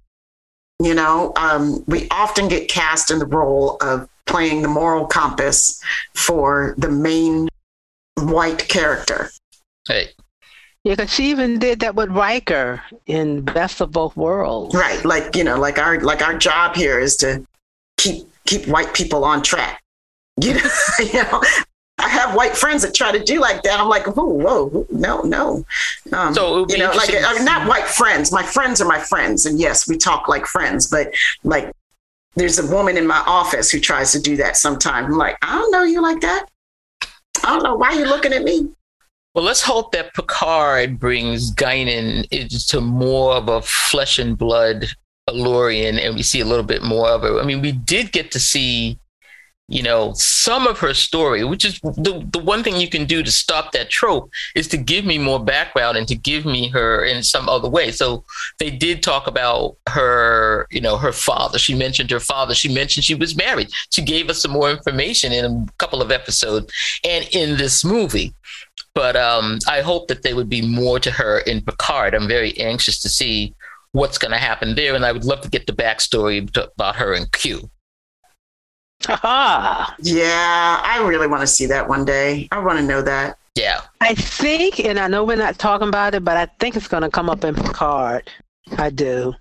You 0.81 0.95
know, 0.95 1.33
um, 1.35 1.83
we 1.87 2.07
often 2.09 2.47
get 2.47 2.67
cast 2.67 3.11
in 3.11 3.19
the 3.19 3.25
role 3.25 3.77
of 3.81 4.09
playing 4.25 4.61
the 4.61 4.67
moral 4.67 5.05
compass 5.05 5.81
for 6.13 6.73
the 6.77 6.89
main 6.89 7.47
white 8.17 8.67
character. 8.67 9.29
Hey, 9.87 10.09
yeah, 10.83 10.93
because 10.93 11.13
she 11.13 11.29
even 11.29 11.59
did 11.59 11.79
that 11.81 11.95
with 11.95 12.09
Riker 12.09 12.81
in 13.05 13.41
Best 13.41 13.81
of 13.81 13.91
Both 13.91 14.17
Worlds. 14.17 14.75
Right. 14.75 15.03
Like, 15.05 15.35
you 15.35 15.43
know, 15.43 15.59
like 15.59 15.77
our 15.77 15.99
like 15.99 16.21
our 16.21 16.37
job 16.37 16.75
here 16.75 16.99
is 16.99 17.15
to 17.17 17.45
keep 17.97 18.27
keep 18.45 18.67
white 18.67 18.93
people 18.93 19.23
on 19.23 19.41
track. 19.41 19.81
You 20.41 20.55
know, 20.55 20.69
you 20.99 21.23
know 21.23 21.41
I 21.99 22.09
have 22.09 22.35
white 22.35 22.57
friends 22.57 22.81
that 22.81 22.93
try 22.93 23.11
to 23.11 23.23
do 23.23 23.39
like 23.39 23.63
that. 23.63 23.79
I'm 23.79 23.87
like, 23.87 24.05
whoa, 24.07 24.25
whoa, 24.25 24.85
no, 24.89 25.21
no. 25.21 25.63
Um, 26.11 26.33
So 26.33 26.57
it 26.57 26.59
would 26.59 26.67
be 26.67 26.73
you 26.73 26.79
know, 26.79 26.89
like 26.89 27.09
interesting 27.09 27.25
I 27.25 27.33
mean, 27.35 27.45
not 27.45 27.67
white 27.67 27.85
friends. 27.85 28.31
My 28.31 28.43
friends 28.43 28.81
are 28.81 28.87
my 28.87 28.99
friends, 28.99 29.45
and 29.45 29.59
yes, 29.59 29.87
we 29.87 29.97
talk 29.97 30.27
like 30.27 30.45
friends. 30.45 30.87
But 30.87 31.13
like, 31.43 31.71
there's 32.35 32.59
a 32.59 32.67
woman 32.73 32.97
in 32.97 33.07
my 33.07 33.23
office 33.25 33.71
who 33.71 33.79
tries 33.79 34.11
to 34.13 34.19
do 34.19 34.35
that 34.37 34.57
sometimes. 34.57 35.07
I'm 35.07 35.17
like, 35.17 35.37
I 35.41 35.57
don't 35.57 35.71
know 35.71 35.83
you 35.83 36.01
like 36.01 36.19
that. 36.21 36.47
I 37.43 37.53
don't 37.53 37.63
know 37.63 37.75
why 37.75 37.93
you're 37.93 38.07
looking 38.07 38.33
at 38.33 38.43
me. 38.43 38.69
Well, 39.33 39.45
let's 39.45 39.63
hope 39.63 39.93
that 39.93 40.13
Picard 40.13 40.99
brings 40.99 41.51
Guinan 41.51 42.27
into 42.29 42.81
more 42.81 43.33
of 43.33 43.49
a 43.49 43.63
flesh 43.63 44.19
and 44.19 44.37
blood 44.37 44.85
El-Aurian, 45.27 45.97
and 45.97 46.15
we 46.15 46.21
see 46.21 46.41
a 46.41 46.45
little 46.45 46.65
bit 46.65 46.83
more 46.83 47.09
of 47.09 47.23
her. 47.23 47.39
I 47.39 47.43
mean, 47.43 47.59
we 47.59 47.71
did 47.71 48.11
get 48.11 48.29
to 48.33 48.39
see, 48.39 48.99
you 49.67 49.81
know, 49.81 50.13
some 50.13 50.67
of 50.67 50.77
her 50.79 50.93
story, 50.93 51.43
which 51.43 51.65
is 51.65 51.79
the 51.79 52.23
the 52.31 52.37
one 52.37 52.61
thing 52.61 52.75
you 52.75 52.87
can 52.87 53.05
do 53.05 53.23
to 53.23 53.31
stop 53.31 53.71
that 53.71 53.89
trope 53.89 54.29
is 54.53 54.67
to 54.67 54.77
give 54.77 55.03
me 55.03 55.17
more 55.17 55.43
background 55.43 55.97
and 55.97 56.07
to 56.09 56.15
give 56.15 56.45
me 56.45 56.67
her 56.69 57.03
in 57.03 57.23
some 57.23 57.49
other 57.49 57.69
way. 57.69 57.89
So 57.89 58.23
they 58.59 58.69
did 58.69 59.01
talk 59.01 59.25
about 59.25 59.77
her, 59.89 60.67
you 60.69 60.81
know, 60.81 60.97
her 60.97 61.13
father. 61.13 61.57
She 61.57 61.73
mentioned 61.73 62.11
her 62.11 62.19
father. 62.19 62.53
She 62.53 62.71
mentioned 62.71 63.03
she 63.03 63.15
was 63.15 63.35
married. 63.35 63.71
She 63.89 64.03
gave 64.03 64.29
us 64.29 64.43
some 64.43 64.51
more 64.51 64.69
information 64.69 65.31
in 65.31 65.43
a 65.45 65.65
couple 65.79 66.03
of 66.03 66.11
episodes 66.11 66.71
and 67.03 67.27
in 67.31 67.57
this 67.57 67.83
movie 67.83 68.35
but 68.95 69.15
um, 69.15 69.59
I 69.67 69.81
hope 69.81 70.07
that 70.07 70.23
there 70.23 70.35
would 70.35 70.49
be 70.49 70.61
more 70.61 70.99
to 70.99 71.11
her 71.11 71.39
in 71.39 71.61
Picard. 71.61 72.13
I'm 72.13 72.27
very 72.27 72.57
anxious 72.59 73.01
to 73.01 73.09
see 73.09 73.53
what's 73.91 74.17
going 74.17 74.31
to 74.31 74.37
happen 74.37 74.75
there, 74.75 74.95
and 74.95 75.05
I 75.05 75.11
would 75.11 75.25
love 75.25 75.41
to 75.41 75.49
get 75.49 75.67
the 75.67 75.73
backstory 75.73 76.51
to, 76.53 76.69
about 76.71 76.95
her 76.97 77.13
in 77.13 77.25
Q. 77.31 77.69
Ha 79.05 79.95
Yeah, 79.99 80.81
I 80.83 81.05
really 81.07 81.27
want 81.27 81.41
to 81.41 81.47
see 81.47 81.65
that 81.65 81.87
one 81.87 82.05
day. 82.05 82.47
I 82.51 82.59
want 82.59 82.79
to 82.79 82.85
know 82.85 83.01
that. 83.01 83.37
Yeah, 83.55 83.81
I 84.01 84.15
think, 84.15 84.79
and 84.79 84.99
I 84.99 85.07
know 85.07 85.23
we're 85.23 85.35
not 85.37 85.59
talking 85.59 85.87
about 85.87 86.15
it, 86.15 86.23
but 86.23 86.37
I 86.37 86.47
think 86.59 86.75
it's 86.75 86.87
going 86.87 87.03
to 87.03 87.09
come 87.09 87.29
up 87.29 87.43
in 87.43 87.53
Picard. 87.53 88.29
I 88.77 88.89
do. 88.89 89.33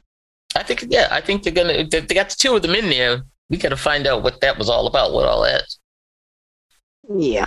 I 0.54 0.62
think 0.62 0.84
yeah, 0.88 1.08
I 1.10 1.20
think 1.20 1.42
they're 1.42 1.52
gonna. 1.52 1.84
They, 1.84 2.00
they 2.00 2.14
got 2.14 2.28
the 2.28 2.36
two 2.38 2.54
of 2.54 2.62
them 2.62 2.74
in 2.74 2.90
there. 2.90 3.22
We 3.48 3.56
got 3.56 3.70
to 3.70 3.76
find 3.76 4.06
out 4.06 4.22
what 4.22 4.40
that 4.40 4.58
was 4.58 4.68
all 4.68 4.86
about. 4.86 5.12
What 5.12 5.26
all 5.26 5.42
that. 5.42 5.64
Yeah. 7.08 7.46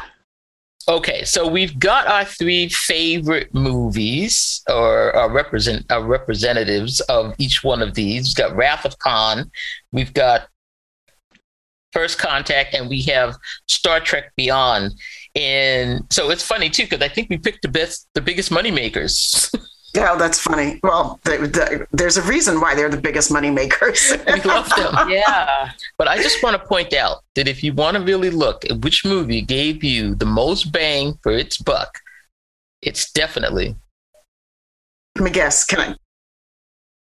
Okay, 0.88 1.24
so 1.24 1.48
we've 1.48 1.80
got 1.80 2.06
our 2.06 2.26
three 2.26 2.70
favorite 2.70 3.52
movies 3.56 4.62
or 4.70 5.16
our 5.16 5.32
represent 5.32 5.92
our 5.92 6.04
representatives 6.04 7.00
of 7.02 7.34
each 7.40 7.64
one 7.64 7.82
of 7.82 7.96
these. 7.96 8.28
We've 8.28 8.36
got 8.36 8.56
Wrath 8.56 8.86
of 8.86 9.00
Khan, 9.00 9.50
we've 9.92 10.14
got 10.14 10.48
First 11.92 12.20
Contact, 12.20 12.76
and 12.76 12.88
we 12.88 13.02
have 13.04 13.36
Star 13.68 14.00
Trek 14.00 14.32
Beyond. 14.36 14.94
And 15.34 16.02
so 16.12 16.30
it's 16.30 16.44
funny 16.44 16.70
too 16.70 16.84
because 16.84 17.02
I 17.02 17.08
think 17.08 17.32
we 17.32 17.40
picked 17.40 17.64
the 17.64 17.68
best, 17.68 18.08
the 18.14 18.22
biggest 18.22 18.52
money 18.52 18.70
makers. 18.70 19.52
Yeah, 19.96 20.16
that's 20.16 20.40
funny. 20.40 20.80
Well, 20.84 21.20
the, 21.24 21.38
the, 21.38 21.88
there's 21.92 22.18
a 22.18 22.22
reason 22.24 22.60
why 22.60 22.76
they're 22.76 22.90
the 22.90 23.00
biggest 23.02 23.32
money 23.32 23.50
makers. 23.50 24.12
we 24.28 24.42
love 24.42 24.70
them. 24.76 25.10
Yeah. 25.10 25.72
But 25.98 26.08
I 26.08 26.18
just 26.18 26.44
want 26.44 26.60
to 26.62 26.68
point 26.68 26.94
out 26.94 27.24
that 27.36 27.48
if 27.48 27.64
you 27.64 27.74
want 27.74 27.96
to 27.98 28.04
really 28.04 28.30
look 28.30 28.66
at 28.66 28.82
which 28.82 29.06
movie 29.06 29.42
gave 29.42 29.84
you 29.84 30.16
the 30.16 30.26
most 30.26 30.72
bang 30.72 31.18
for 31.24 31.32
its 31.32 31.58
buck, 31.58 32.00
it's 32.82 33.12
definitely 33.12 33.76
Let 35.18 35.24
me 35.26 35.32
guess. 35.32 35.66
Can 35.66 35.80
I? 35.80 35.96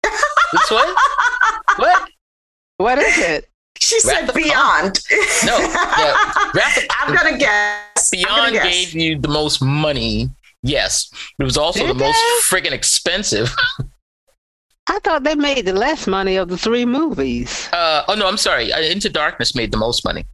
this 0.53 0.71
one. 0.71 0.95
what? 1.77 2.09
What 2.79 2.99
is 2.99 3.19
it? 3.19 3.49
She 3.79 3.97
Wrath 4.05 4.19
said 4.21 4.29
of 4.29 4.35
Khan. 4.35 4.43
Beyond. 4.43 5.01
No, 5.47 5.59
yeah, 5.59 6.51
Wrath 6.55 6.77
of- 6.79 6.85
I'm 6.91 7.15
gonna 7.15 7.39
guess. 7.39 8.11
I'm 8.15 8.23
gonna 8.25 8.51
Beyond 8.51 8.53
guess. 8.55 8.65
gave 8.65 8.95
you 8.95 9.19
the 9.19 9.29
most 9.29 9.63
money. 9.63 10.29
Yes, 10.63 11.11
it 11.39 11.45
was 11.45 11.57
also 11.57 11.81
Did 11.81 11.91
the 11.91 11.95
most 12.05 12.17
they? 12.51 12.61
friggin' 12.61 12.73
expensive. 12.73 13.53
I 14.89 14.99
thought 15.01 15.23
they 15.25 15.35
made 15.35 15.65
the 15.65 15.73
less 15.73 16.07
money 16.07 16.37
of 16.37 16.49
the 16.49 16.59
three 16.59 16.85
movies. 16.85 17.69
Uh, 17.73 18.05
oh 18.09 18.15
no, 18.15 18.27
I'm 18.29 18.37
sorry. 18.37 18.73
Uh, 18.73 18.81
Into 18.81 19.09
Darkness 19.09 19.55
made 19.55 19.71
the 19.73 19.77
most 19.77 20.05
money. 20.05 20.25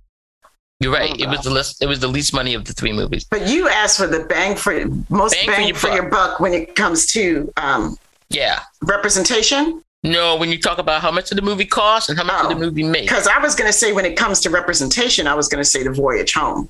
You're 0.80 0.92
right. 0.92 1.10
Oh, 1.12 1.22
it 1.22 1.28
was 1.28 1.40
the 1.40 1.50
least. 1.50 1.82
It 1.82 1.86
was 1.86 2.00
the 2.00 2.08
least 2.08 2.32
money 2.32 2.54
of 2.54 2.64
the 2.64 2.72
three 2.72 2.92
movies. 2.92 3.24
But 3.24 3.48
you 3.48 3.68
asked 3.68 3.98
for 3.98 4.06
the 4.06 4.20
bang 4.24 4.54
for 4.56 4.72
most 5.10 5.34
Bang 5.34 5.54
for 5.54 5.60
your 5.60 5.74
for, 5.74 5.88
your, 5.90 6.08
buck 6.08 6.40
when 6.40 6.52
it 6.54 6.76
comes 6.76 7.06
to 7.12 7.52
um, 7.56 7.96
Yeah. 8.30 8.60
representation. 8.82 9.82
No, 10.04 10.36
when 10.36 10.50
you 10.50 10.60
talk 10.60 10.78
about 10.78 11.02
how 11.02 11.10
much 11.10 11.32
of 11.32 11.36
the 11.36 11.42
movie 11.42 11.64
cost 11.64 12.08
and 12.08 12.16
how 12.18 12.24
much 12.24 12.36
Oh. 12.38 12.44
of 12.44 12.48
the 12.50 12.54
movie 12.64 12.84
made. 12.84 13.02
Because 13.02 13.26
I 13.26 13.38
was 13.38 13.56
going 13.56 13.68
to 13.68 13.76
say 13.76 13.92
when 13.92 14.04
it 14.04 14.16
comes 14.16 14.40
to 14.42 14.50
representation, 14.50 15.26
I 15.26 15.34
was 15.34 15.48
going 15.48 15.60
to 15.62 15.68
say 15.68 15.82
the 15.82 15.90
Voyage 15.90 16.34
Home. 16.34 16.68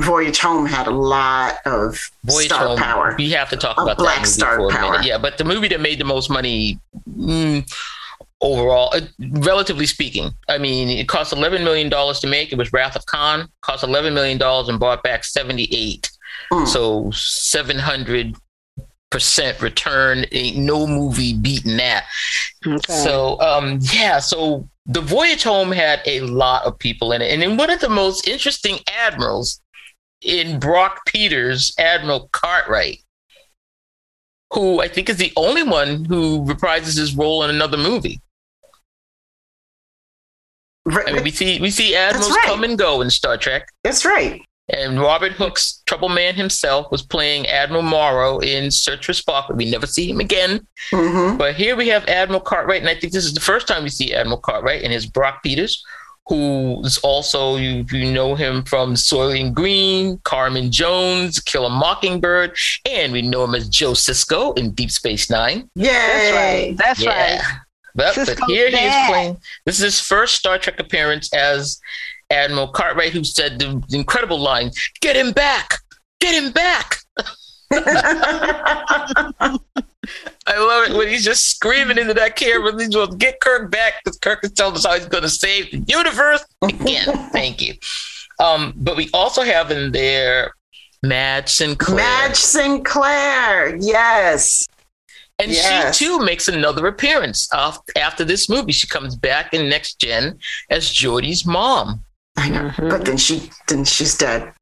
Voyage 0.00 0.38
Home 0.40 0.66
had 0.66 0.86
a 0.88 0.90
lot 0.90 1.56
of 1.66 2.10
Voyage 2.24 2.46
star 2.46 2.66
Home, 2.66 2.78
power. 2.78 3.14
We 3.16 3.30
have 3.30 3.48
to 3.50 3.56
talk 3.56 3.80
about 3.80 3.96
black 3.96 4.22
that 4.22 4.26
star 4.26 4.56
for 4.56 4.68
a 4.68 4.70
power. 4.70 4.92
minute. 4.92 5.06
Yeah, 5.06 5.18
but 5.18 5.38
the 5.38 5.44
movie 5.44 5.68
that 5.68 5.80
made 5.80 6.00
the 6.00 6.04
most 6.04 6.30
money 6.30 6.80
mm, 7.08 7.64
overall, 8.40 8.90
uh, 8.92 9.02
relatively 9.38 9.86
speaking, 9.86 10.34
I 10.48 10.58
mean, 10.58 10.88
it 10.88 11.06
cost 11.06 11.32
eleven 11.32 11.62
million 11.62 11.88
dollars 11.88 12.18
to 12.20 12.26
make. 12.26 12.52
It 12.52 12.58
was 12.58 12.72
Wrath 12.72 12.96
of 12.96 13.06
Khan. 13.06 13.48
Cost 13.60 13.84
eleven 13.84 14.14
million 14.14 14.36
dollars 14.36 14.68
and 14.68 14.80
bought 14.80 15.04
back 15.04 15.24
seventy 15.24 15.68
eight. 15.70 16.10
Mm. 16.52 16.66
So 16.66 17.12
seven 17.12 17.78
hundred 17.78 18.34
percent 19.10 19.62
return. 19.62 20.24
Ain't 20.32 20.56
no 20.56 20.88
movie 20.88 21.34
beating 21.34 21.76
that. 21.76 22.06
Okay. 22.66 22.92
So 22.92 23.38
um, 23.40 23.78
yeah, 23.80 24.18
so 24.18 24.68
the 24.86 25.00
voyage 25.00 25.44
home 25.44 25.70
had 25.70 26.00
a 26.04 26.20
lot 26.22 26.64
of 26.64 26.76
people 26.80 27.12
in 27.12 27.22
it, 27.22 27.30
and 27.30 27.40
then 27.40 27.56
one 27.56 27.70
of 27.70 27.78
the 27.78 27.88
most 27.88 28.26
interesting 28.26 28.78
admirals 28.88 29.60
in 30.24 30.58
Brock 30.58 31.04
Peters, 31.06 31.74
Admiral 31.78 32.28
Cartwright, 32.32 32.98
who 34.52 34.80
I 34.80 34.88
think 34.88 35.08
is 35.08 35.16
the 35.16 35.32
only 35.36 35.62
one 35.62 36.04
who 36.04 36.44
reprises 36.44 36.96
his 36.98 37.14
role 37.16 37.42
in 37.44 37.50
another 37.50 37.76
movie. 37.76 38.20
Right, 40.86 41.08
I 41.08 41.12
mean, 41.12 41.24
we 41.24 41.30
see 41.30 41.60
we 41.60 41.70
see 41.70 41.96
admirals 41.96 42.30
right. 42.30 42.42
come 42.44 42.62
and 42.62 42.78
go 42.78 43.00
in 43.00 43.08
Star 43.08 43.38
Trek, 43.38 43.66
That's 43.84 44.04
right. 44.04 44.42
and 44.68 45.00
Robert 45.00 45.32
Hooks, 45.32 45.82
Trouble 45.86 46.10
Man 46.10 46.34
himself, 46.34 46.90
was 46.92 47.00
playing 47.00 47.46
Admiral 47.46 47.80
Morrow 47.82 48.38
in 48.40 48.70
Search 48.70 49.06
for 49.06 49.12
Spock, 49.12 49.46
but 49.48 49.56
we 49.56 49.70
never 49.70 49.86
see 49.86 50.10
him 50.10 50.20
again. 50.20 50.66
hmm 50.90 51.38
But 51.38 51.54
here 51.54 51.74
we 51.74 51.88
have 51.88 52.04
Admiral 52.06 52.40
Cartwright, 52.40 52.80
and 52.82 52.90
I 52.90 52.94
think 52.96 53.14
this 53.14 53.24
is 53.24 53.32
the 53.32 53.40
first 53.40 53.66
time 53.66 53.82
we 53.82 53.88
see 53.88 54.12
Admiral 54.12 54.40
Cartwright 54.40 54.82
and 54.82 54.92
his 54.92 55.06
Brock 55.06 55.42
Peters, 55.42 55.82
who 56.26 56.80
is 56.84 56.98
also 56.98 57.56
you, 57.56 57.84
you 57.92 58.10
know 58.12 58.34
him 58.34 58.62
from 58.64 58.94
Soylent 58.94 59.52
Green, 59.54 60.18
Carmen 60.24 60.70
Jones, 60.72 61.38
Kill 61.40 61.66
a 61.66 61.70
Mockingbird, 61.70 62.56
and 62.88 63.12
we 63.12 63.20
know 63.22 63.44
him 63.44 63.54
as 63.54 63.68
Joe 63.68 63.92
Sisko 63.92 64.56
in 64.58 64.70
Deep 64.72 64.90
Space 64.90 65.28
Nine. 65.28 65.68
Yeah, 65.74 65.92
That's 65.92 66.34
right. 66.34 66.76
That's 66.78 67.00
Yeah. 67.02 67.10
right. 67.36 67.40
But, 67.94 68.14
but 68.16 68.26
Sisko's 68.28 68.46
here 68.46 68.70
he 68.70 68.76
is 68.76 68.94
playing. 69.06 69.36
This 69.66 69.76
is 69.78 69.84
his 69.84 70.00
first 70.00 70.34
Star 70.36 70.58
Trek 70.58 70.80
appearance 70.80 71.32
as 71.34 71.78
Admiral 72.30 72.68
Cartwright, 72.68 73.12
who 73.12 73.22
said 73.22 73.58
the, 73.58 73.82
the 73.88 73.96
incredible 73.98 74.38
line, 74.40 74.70
"Get 75.00 75.14
him 75.16 75.32
back, 75.32 75.78
get 76.20 76.34
him 76.42 76.50
back." 76.52 76.96
I 80.46 80.58
love 80.58 80.90
it 80.90 80.96
when 80.96 81.08
he's 81.08 81.24
just 81.24 81.46
screaming 81.46 81.98
into 81.98 82.14
that 82.14 82.36
camera. 82.36 82.72
He's 82.78 82.88
going, 82.88 83.10
to 83.10 83.16
get 83.16 83.40
Kirk 83.40 83.70
back 83.70 83.94
because 84.04 84.18
Kirk 84.18 84.44
is 84.44 84.52
telling 84.52 84.74
us 84.76 84.84
how 84.86 84.94
he's 84.94 85.06
going 85.06 85.22
to 85.22 85.28
save 85.28 85.70
the 85.70 85.78
universe 85.86 86.44
again. 86.62 87.28
Thank 87.30 87.60
you. 87.62 87.74
Um, 88.40 88.72
but 88.76 88.96
we 88.96 89.08
also 89.14 89.42
have 89.42 89.70
in 89.70 89.92
there 89.92 90.52
Madge 91.02 91.48
Sinclair. 91.48 91.96
Madge 91.96 92.36
Sinclair. 92.36 93.76
Yes. 93.76 94.66
and 95.38 95.50
yes. 95.50 95.96
she 95.96 96.06
too 96.06 96.24
makes 96.24 96.48
another 96.48 96.86
appearance 96.86 97.48
af- 97.52 97.78
after 97.96 98.24
this 98.24 98.48
movie. 98.48 98.72
She 98.72 98.86
comes 98.86 99.14
back 99.16 99.54
in 99.54 99.68
Next 99.68 99.98
Gen 100.00 100.38
as 100.70 100.90
Geordi's 100.90 101.44
mom. 101.46 102.04
I 102.36 102.48
know. 102.48 102.70
Mhm. 102.70 102.90
But 102.90 103.04
then 103.04 103.16
she 103.16 103.50
then 103.68 103.84
she's 103.84 104.16
dead. 104.16 104.52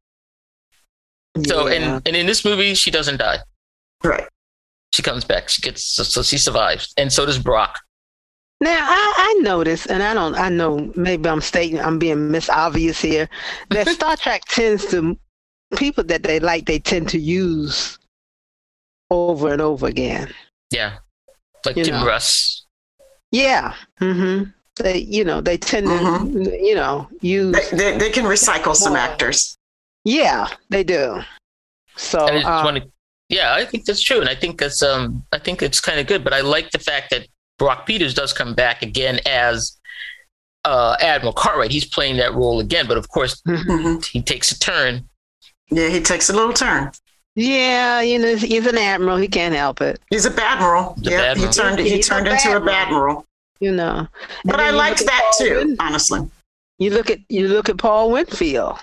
So, 1.47 1.67
Yeah. 1.69 1.75
and, 1.95 2.09
and 2.09 2.17
in 2.17 2.27
this 2.27 2.45
movie, 2.45 2.75
she 2.75 2.91
doesn't 2.91 3.17
die. 3.17 3.39
Right. 4.05 4.29
She 4.93 5.03
comes 5.03 5.25
back. 5.25 5.49
She 5.49 5.63
gets 5.63 5.85
so, 5.85 6.03
so 6.03 6.23
she 6.23 6.39
survives, 6.39 6.93
and 6.97 7.13
so 7.13 7.27
does 7.27 7.39
Brock. 7.39 7.81
Now 8.61 8.79
I, 8.89 9.15
I 9.17 9.43
notice, 9.43 9.87
and 9.87 10.03
I 10.03 10.15
don't. 10.15 10.35
I 10.35 10.49
know 10.49 10.93
maybe 10.95 11.29
I'm 11.29 11.41
stating 11.41 11.81
I'm 11.81 11.99
being 11.99 12.31
misobvious 12.31 13.01
here. 13.01 13.29
That 13.71 13.89
Star 13.97 14.17
Trek 14.17 14.43
tends 14.47 14.87
to 14.87 15.17
people 15.77 16.05
that 16.05 16.23
they 16.23 16.41
like. 16.41 16.67
They 16.67 16.79
tend 16.79 17.09
to 17.11 17.19
use 17.19 17.99
over 19.11 19.53
and 19.53 19.61
over 19.61 19.87
again. 19.87 20.33
Yeah, 20.71 20.99
like 21.65 21.77
You 21.77 21.85
Tim 21.85 21.95
know. 21.95 22.07
Russ. 22.07 22.67
Yeah. 23.33 23.75
Mm-hmm. 24.01 24.51
They, 24.77 24.99
you 24.99 25.25
know, 25.25 25.41
they 25.41 25.59
tend 25.59 25.87
to, 25.87 26.59
you 26.63 26.75
know, 26.75 27.09
use. 27.21 27.71
They, 27.71 27.77
they, 27.77 27.99
they 27.99 28.11
can 28.11 28.25
recycle 28.25 28.75
some 28.75 28.95
actors. 28.95 29.59
Yeah, 30.05 30.49
they 30.71 30.85
do. 30.85 31.21
So, 31.97 32.27
And 32.27 32.37
I 32.37 32.41
just 32.41 32.47
uh, 32.47 32.63
want 32.65 32.77
to, 32.79 32.92
yeah, 33.33 33.55
I 33.55 33.65
think 33.65 33.85
that's 33.87 34.01
true, 34.03 34.21
and 34.21 34.29
I 34.29 34.35
think 34.37 34.61
that's 34.61 34.83
um, 34.83 35.25
I 35.33 35.39
think 35.39 35.63
it's 35.63 35.81
kind 35.81 35.99
of 35.99 36.07
good. 36.07 36.23
But 36.23 36.33
I 36.35 36.41
like 36.43 36.71
the 36.71 36.79
fact 36.79 37.11
that 37.11 37.27
Brock 37.59 37.87
Peters 37.87 38.15
does 38.15 38.33
come 38.33 38.55
back 38.55 38.83
again 38.83 39.19
as 39.27 39.77
uh, 40.65 40.97
Admiral 41.01 41.33
Cartwright. 41.33 41.71
He's 41.73 41.85
playing 41.87 42.17
that 42.19 42.35
role 42.35 42.61
again, 42.61 42.87
but 42.87 42.97
of 42.97 43.09
course 43.09 43.41
hmm 43.47 43.97
he 44.13 44.23
takes 44.23 44.53
a 44.53 44.59
turn. 44.59 45.09
Yeah, 45.71 45.89
he 45.89 46.01
takes 46.01 46.29
a 46.29 46.33
little 46.35 46.53
turn. 46.53 46.93
yeah, 47.35 48.01
you 48.03 48.19
know, 48.19 48.37
he's 48.37 48.67
an 48.67 48.77
admiral. 48.77 49.17
He 49.17 49.27
can't 49.29 49.55
help 49.55 49.81
it. 49.81 49.99
He's 50.11 50.27
a 50.27 50.31
badmiral. 50.31 51.03
The 51.03 51.11
Yeah, 51.11 51.35
he 51.35 51.47
turned 51.49 51.79
he 51.81 51.91
He's 51.97 52.07
a 52.07 52.11
turned 52.11 52.29
into 52.29 52.57
a 52.57 52.61
Badmiral. 52.61 52.69
badmiral. 52.69 53.25
You 53.61 53.73
know. 53.73 54.07
But 54.45 54.61
I 54.61 54.67
then 54.67 54.77
liked 54.77 55.05
that 55.07 55.33
Paul 55.39 55.47
too, 55.47 55.55
Win- 55.57 55.77
honestly. 55.81 56.29
You 56.79 56.91
look 56.91 57.09
at 57.11 57.21
you 57.29 57.49
look 57.49 57.69
at 57.69 57.79
Paul 57.79 58.11
Winfield. 58.11 58.79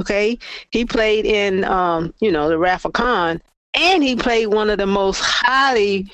Okay, 0.00 0.38
he 0.70 0.84
played 0.84 1.24
in 1.24 1.62
um, 1.64 2.12
you 2.20 2.32
know 2.32 2.48
the 2.48 2.58
Wrath 2.58 2.84
of 2.84 2.94
Khan, 2.94 3.40
and 3.74 4.02
he 4.02 4.16
played 4.16 4.46
one 4.48 4.70
of 4.70 4.78
the 4.78 4.86
most 4.86 5.20
highly 5.20 6.10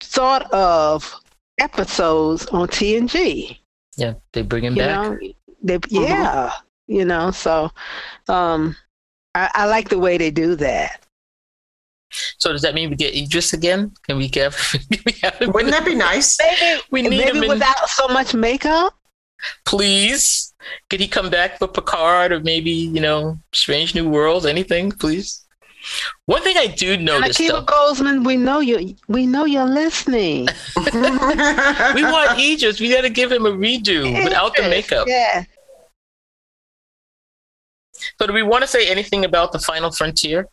thought 0.00 0.50
of 0.52 1.14
episodes 1.58 2.46
on 2.46 2.68
TNG. 2.68 3.58
Yeah, 3.96 4.14
they 4.32 4.42
bring 4.42 4.64
him 4.64 4.74
You 4.76 4.82
back. 4.82 5.10
know, 5.10 5.18
they, 5.62 5.78
yeah, 5.88 6.52
you 6.86 7.04
know. 7.04 7.30
So, 7.32 7.70
um, 8.28 8.76
I, 9.34 9.50
I 9.54 9.66
like 9.66 9.88
the 9.88 9.98
way 9.98 10.18
they 10.18 10.30
do 10.30 10.54
that. 10.56 11.04
So 12.38 12.52
does 12.52 12.62
that 12.62 12.74
mean 12.74 12.88
we 12.90 12.96
get 12.96 13.14
Idris 13.14 13.52
again? 13.52 13.92
Can 14.06 14.16
we 14.16 14.28
get? 14.28 14.52
can 14.92 15.02
we 15.04 15.12
have 15.22 15.34
him? 15.34 15.52
Wouldn't 15.52 15.72
that 15.72 15.84
be 15.84 15.94
nice? 16.10 16.38
Maybe, 16.40 16.80
We 16.90 17.02
need 17.02 17.20
him 17.28 17.34
maybe 17.34 17.46
in- 17.46 17.52
without 17.52 17.88
so 17.88 18.08
much 18.08 18.34
makeup. 18.34 18.94
please? 19.66 20.54
Could 20.90 21.00
he 21.00 21.08
come 21.08 21.30
back 21.30 21.58
for 21.58 21.68
Picard 21.68 22.32
or 22.32 22.40
maybe 22.40 22.70
you 22.70 23.00
know 23.00 23.38
Strange 23.52 23.94
New 23.94 24.08
Worlds? 24.08 24.46
Anything, 24.46 24.90
please. 24.92 25.44
One 26.26 26.42
thing 26.42 26.56
I 26.56 26.66
do 26.66 26.94
And 26.94 27.04
notice 27.04 27.38
Akiva 27.38 27.48
though, 27.48 27.64
Goldsman, 27.64 28.24
we 28.24 28.36
know 28.36 28.60
you. 28.60 28.94
We 29.08 29.26
know 29.26 29.44
you're 29.44 29.64
listening. 29.64 30.48
we 30.76 30.92
want 32.02 32.38
Idris. 32.38 32.80
We 32.80 32.90
got 32.90 33.02
to 33.02 33.10
give 33.10 33.32
him 33.32 33.46
a 33.46 33.50
redo 33.50 34.24
without 34.24 34.54
the 34.56 34.62
makeup. 34.62 35.06
Yeah. 35.08 35.44
So 38.18 38.26
do 38.26 38.32
we 38.32 38.42
want 38.42 38.62
to 38.62 38.68
say 38.68 38.88
anything 38.88 39.24
about 39.24 39.52
the 39.52 39.58
Final 39.58 39.90
Frontier? 39.90 40.48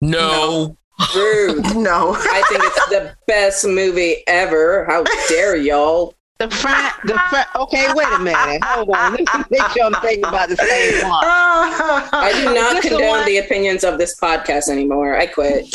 No. 0.00 0.76
Rude. 1.14 1.64
no. 1.76 2.14
I 2.14 2.42
think 2.48 2.62
it's 2.64 2.86
the 2.88 3.16
best 3.26 3.66
movie 3.66 4.22
ever. 4.26 4.84
How 4.84 5.04
dare 5.28 5.56
y'all? 5.56 6.14
The 6.40 6.50
front, 6.50 6.92
the 7.04 7.14
front. 7.30 7.46
Okay, 7.54 7.86
wait 7.94 8.08
a 8.12 8.18
minute. 8.18 8.60
Hold 8.64 8.90
on. 8.90 9.12
Let 9.12 9.20
me 9.20 9.26
make 9.50 9.62
sure 9.70 9.84
I'm 9.84 9.94
thinking 10.02 10.24
about 10.24 10.48
the 10.48 10.56
same 10.56 11.08
one. 11.08 11.22
I 11.24 12.32
do 12.34 12.44
not 12.52 12.72
This 12.74 12.82
the 12.84 12.88
condone 12.90 13.08
one- 13.08 13.24
the 13.26 13.38
opinions 13.38 13.84
of 13.84 13.98
this 13.98 14.18
podcast 14.20 14.68
anymore. 14.68 15.16
I 15.16 15.26
quit. 15.26 15.66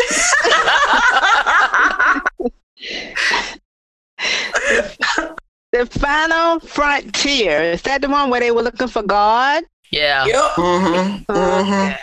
The 5.71 5.85
final 5.85 6.59
frontier. 6.61 7.61
Is 7.61 7.81
that 7.83 8.01
the 8.01 8.09
one 8.09 8.29
where 8.31 8.39
they 8.39 8.49
were 8.51 8.63
looking 8.63 8.87
for 8.87 9.03
God? 9.03 9.63
Yeah. 9.91 10.25
Yep. 10.25 10.43
Mhm, 10.55 11.25
mhm. 11.27 11.97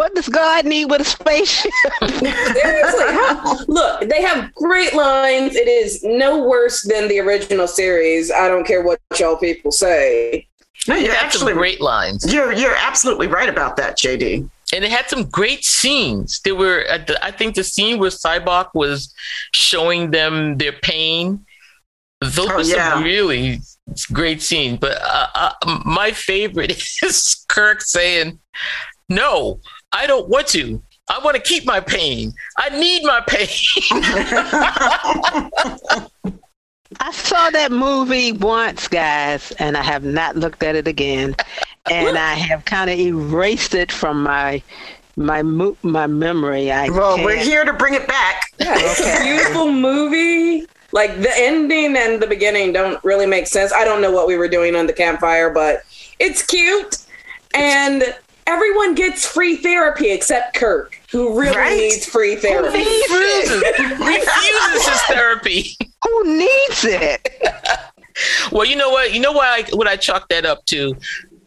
What 0.00 0.14
does 0.14 0.30
God 0.30 0.64
need 0.64 0.86
with 0.86 1.02
a 1.02 1.04
spaceship? 1.04 1.70
Seriously, 2.02 3.04
how, 3.12 3.58
look, 3.68 4.08
they 4.08 4.22
have 4.22 4.50
great 4.54 4.94
lines. 4.94 5.54
It 5.54 5.68
is 5.68 6.02
no 6.02 6.42
worse 6.48 6.80
than 6.88 7.06
the 7.06 7.18
original 7.18 7.68
series. 7.68 8.30
I 8.32 8.48
don't 8.48 8.66
care 8.66 8.80
what 8.82 8.98
y'all 9.18 9.36
people 9.36 9.70
say. 9.70 10.46
No, 10.88 10.94
you're 10.96 11.12
had 11.12 11.26
actually 11.26 11.52
great 11.52 11.82
lines. 11.82 12.32
You're 12.32 12.54
you're 12.54 12.74
absolutely 12.76 13.26
right 13.26 13.50
about 13.50 13.76
that, 13.76 13.98
JD. 13.98 14.48
and 14.74 14.84
it 14.86 14.90
had 14.90 15.06
some 15.10 15.24
great 15.28 15.66
scenes. 15.66 16.40
There 16.44 16.54
were, 16.54 16.86
uh, 16.88 16.96
the- 17.06 17.22
I 17.22 17.30
think, 17.30 17.54
the 17.54 17.62
scene 17.62 17.98
where 17.98 18.08
Sybok 18.08 18.68
was 18.72 19.12
showing 19.52 20.12
them 20.12 20.56
their 20.56 20.72
pain. 20.72 21.44
Those 22.22 22.38
Oh, 22.50 22.56
were 22.56 22.64
some 22.64 23.02
really 23.04 23.60
great 24.14 24.40
scenes. 24.40 24.78
But 24.78 24.96
uh, 25.02 25.26
uh, 25.34 25.82
my 25.84 26.12
favorite 26.12 26.70
is 27.02 27.44
Kirk 27.50 27.82
saying, 27.82 28.38
"No, 29.10 29.60
I 29.92 30.06
don't 30.06 30.28
want 30.28 30.48
to. 30.48 30.82
I 31.08 31.18
want 31.24 31.36
to 31.36 31.42
keep 31.42 31.66
my 31.66 31.80
pain. 31.80 32.32
I 32.56 32.68
need 32.78 33.02
my 33.04 33.20
pain." 33.26 33.48
I 36.98 37.12
saw 37.12 37.50
that 37.50 37.70
movie 37.70 38.32
once, 38.32 38.88
guys, 38.88 39.52
and 39.52 39.76
I 39.76 39.82
have 39.82 40.04
not 40.04 40.36
looked 40.36 40.62
at 40.62 40.74
it 40.74 40.88
again. 40.88 41.36
And 41.90 42.18
I 42.18 42.34
have 42.34 42.64
kind 42.64 42.90
of 42.90 42.98
erased 42.98 43.74
it 43.74 43.90
from 43.92 44.22
my 44.22 44.62
my 45.16 45.42
mo- 45.42 45.76
my 45.82 46.06
memory. 46.06 46.70
I 46.70 46.88
well, 46.90 47.22
we're 47.22 47.36
here 47.36 47.64
to 47.64 47.72
bring 47.72 47.94
it 47.94 48.06
back. 48.06 48.42
Yeah, 48.58 48.74
it's 48.76 49.00
a 49.00 49.22
beautiful 49.22 49.72
movie. 49.72 50.66
Like 50.92 51.16
the 51.20 51.32
ending 51.36 51.96
and 51.96 52.20
the 52.20 52.26
beginning 52.26 52.72
don't 52.72 53.02
really 53.04 53.26
make 53.26 53.46
sense. 53.46 53.72
I 53.72 53.84
don't 53.84 54.02
know 54.02 54.10
what 54.10 54.26
we 54.26 54.36
were 54.36 54.48
doing 54.48 54.74
on 54.74 54.86
the 54.86 54.92
campfire, 54.92 55.50
but 55.50 55.82
it's 56.18 56.44
cute. 56.44 56.98
And 57.54 58.14
everyone 58.50 58.94
gets 58.94 59.24
free 59.26 59.56
therapy 59.56 60.10
except 60.10 60.54
Kirk, 60.56 60.98
who 61.12 61.38
really 61.38 61.56
Right? 61.56 61.76
needs 61.76 62.04
free 62.06 62.36
therapy. 62.36 62.78
refuses, 62.78 63.62
refuses 63.98 64.86
his 64.88 65.02
therapy. 65.02 65.76
Who 66.04 66.24
needs 66.38 66.84
it? 66.84 67.28
Well, 68.50 68.64
you 68.64 68.74
know 68.74 68.88
what? 68.90 69.12
You 69.12 69.20
know 69.20 69.32
why 69.32 69.64
I 69.64 69.76
what 69.76 69.86
I 69.86 69.96
chalk 69.96 70.28
that 70.30 70.46
up 70.46 70.64
to? 70.66 70.94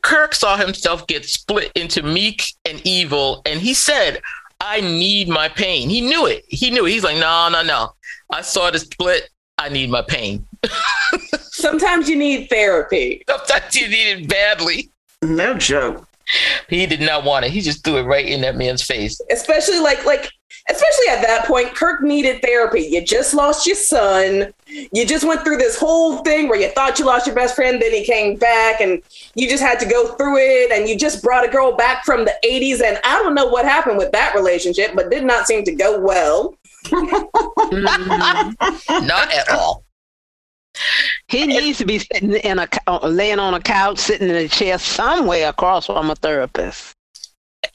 Kirk 0.03 0.35
saw 0.35 0.57
himself 0.57 1.07
get 1.07 1.25
split 1.25 1.71
into 1.75 2.03
meek 2.03 2.43
and 2.65 2.79
evil, 2.85 3.41
and 3.45 3.59
he 3.59 3.73
said, 3.73 4.21
I 4.61 4.81
need 4.81 5.27
my 5.27 5.49
pain. 5.49 5.89
He 5.89 6.01
knew 6.01 6.27
it. 6.27 6.45
He 6.47 6.69
knew 6.69 6.85
it. 6.85 6.91
He's 6.91 7.03
like, 7.03 7.17
no, 7.17 7.49
no, 7.51 7.63
no. 7.63 7.93
I 8.31 8.41
saw 8.41 8.69
the 8.69 8.77
split. 8.79 9.29
I 9.57 9.69
need 9.69 9.89
my 9.89 10.01
pain. 10.03 10.45
Sometimes 11.39 12.07
you 12.09 12.15
need 12.15 12.49
therapy. 12.49 13.23
Sometimes 13.27 13.75
you 13.75 13.87
need 13.87 14.09
it 14.23 14.29
badly. 14.29 14.89
No 15.21 15.53
joke. 15.55 16.07
He 16.69 16.85
did 16.85 17.01
not 17.01 17.23
want 17.23 17.45
it. 17.45 17.51
He 17.51 17.61
just 17.61 17.83
threw 17.83 17.97
it 17.97 18.03
right 18.03 18.25
in 18.25 18.41
that 18.41 18.55
man's 18.55 18.83
face. 18.83 19.19
especially 19.31 19.79
like 19.79 20.03
like 20.05 20.29
especially 20.69 21.07
at 21.09 21.21
that 21.21 21.45
point 21.45 21.75
kirk 21.75 22.01
needed 22.01 22.41
therapy 22.41 22.79
you 22.81 23.03
just 23.03 23.33
lost 23.33 23.67
your 23.67 23.75
son 23.75 24.53
you 24.67 25.05
just 25.05 25.25
went 25.25 25.43
through 25.43 25.57
this 25.57 25.77
whole 25.77 26.19
thing 26.19 26.47
where 26.47 26.57
you 26.59 26.69
thought 26.69 26.97
you 26.99 27.05
lost 27.05 27.25
your 27.27 27.35
best 27.35 27.53
friend 27.53 27.81
then 27.81 27.91
he 27.91 28.05
came 28.05 28.37
back 28.37 28.79
and 28.79 29.01
you 29.35 29.49
just 29.49 29.61
had 29.61 29.77
to 29.77 29.85
go 29.85 30.15
through 30.15 30.37
it 30.37 30.71
and 30.71 30.87
you 30.87 30.97
just 30.97 31.21
brought 31.21 31.43
a 31.45 31.51
girl 31.51 31.75
back 31.75 32.05
from 32.05 32.23
the 32.23 32.33
80s 32.45 32.81
and 32.81 32.97
i 33.03 33.21
don't 33.21 33.35
know 33.35 33.47
what 33.47 33.65
happened 33.65 33.97
with 33.97 34.11
that 34.13 34.33
relationship 34.35 34.91
but 34.95 35.11
did 35.11 35.25
not 35.25 35.47
seem 35.47 35.65
to 35.65 35.73
go 35.75 35.99
well 35.99 36.55
Mm, 36.85 38.55
Not 39.07 39.33
at 39.33 39.49
all. 39.49 39.83
He 41.27 41.47
needs 41.47 41.77
to 41.79 41.85
be 41.85 41.99
sitting 41.99 42.33
in 42.33 42.59
a 42.59 42.67
laying 43.07 43.39
on 43.39 43.53
a 43.53 43.59
couch, 43.59 43.99
sitting 43.99 44.29
in 44.29 44.35
a 44.35 44.47
chair 44.47 44.77
somewhere 44.77 45.49
across 45.49 45.85
from 45.85 46.09
a 46.09 46.15
therapist. 46.15 46.95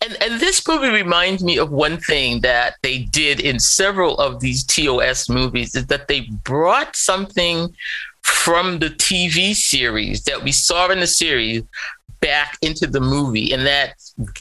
And 0.03 0.17
and 0.21 0.41
this 0.41 0.67
movie 0.67 0.89
reminds 0.89 1.43
me 1.43 1.59
of 1.59 1.71
one 1.71 1.99
thing 1.99 2.41
that 2.43 2.75
they 2.83 3.01
did 3.05 3.41
in 3.41 3.59
several 3.59 4.17
of 4.19 4.41
these 4.41 4.65
TOS 4.65 5.29
movies 5.29 5.75
is 5.75 5.87
that 5.87 6.09
they 6.09 6.29
brought 6.45 6.95
something 6.95 7.75
from 8.23 8.79
the 8.79 8.91
TV 8.91 9.55
series 9.55 10.25
that 10.25 10.43
we 10.43 10.53
saw 10.53 10.91
in 10.91 11.01
the 11.01 11.07
series 11.07 11.63
back 12.21 12.59
into 12.63 12.87
the 12.87 13.01
movie, 13.01 13.53
and 13.53 13.67
that 13.67 13.95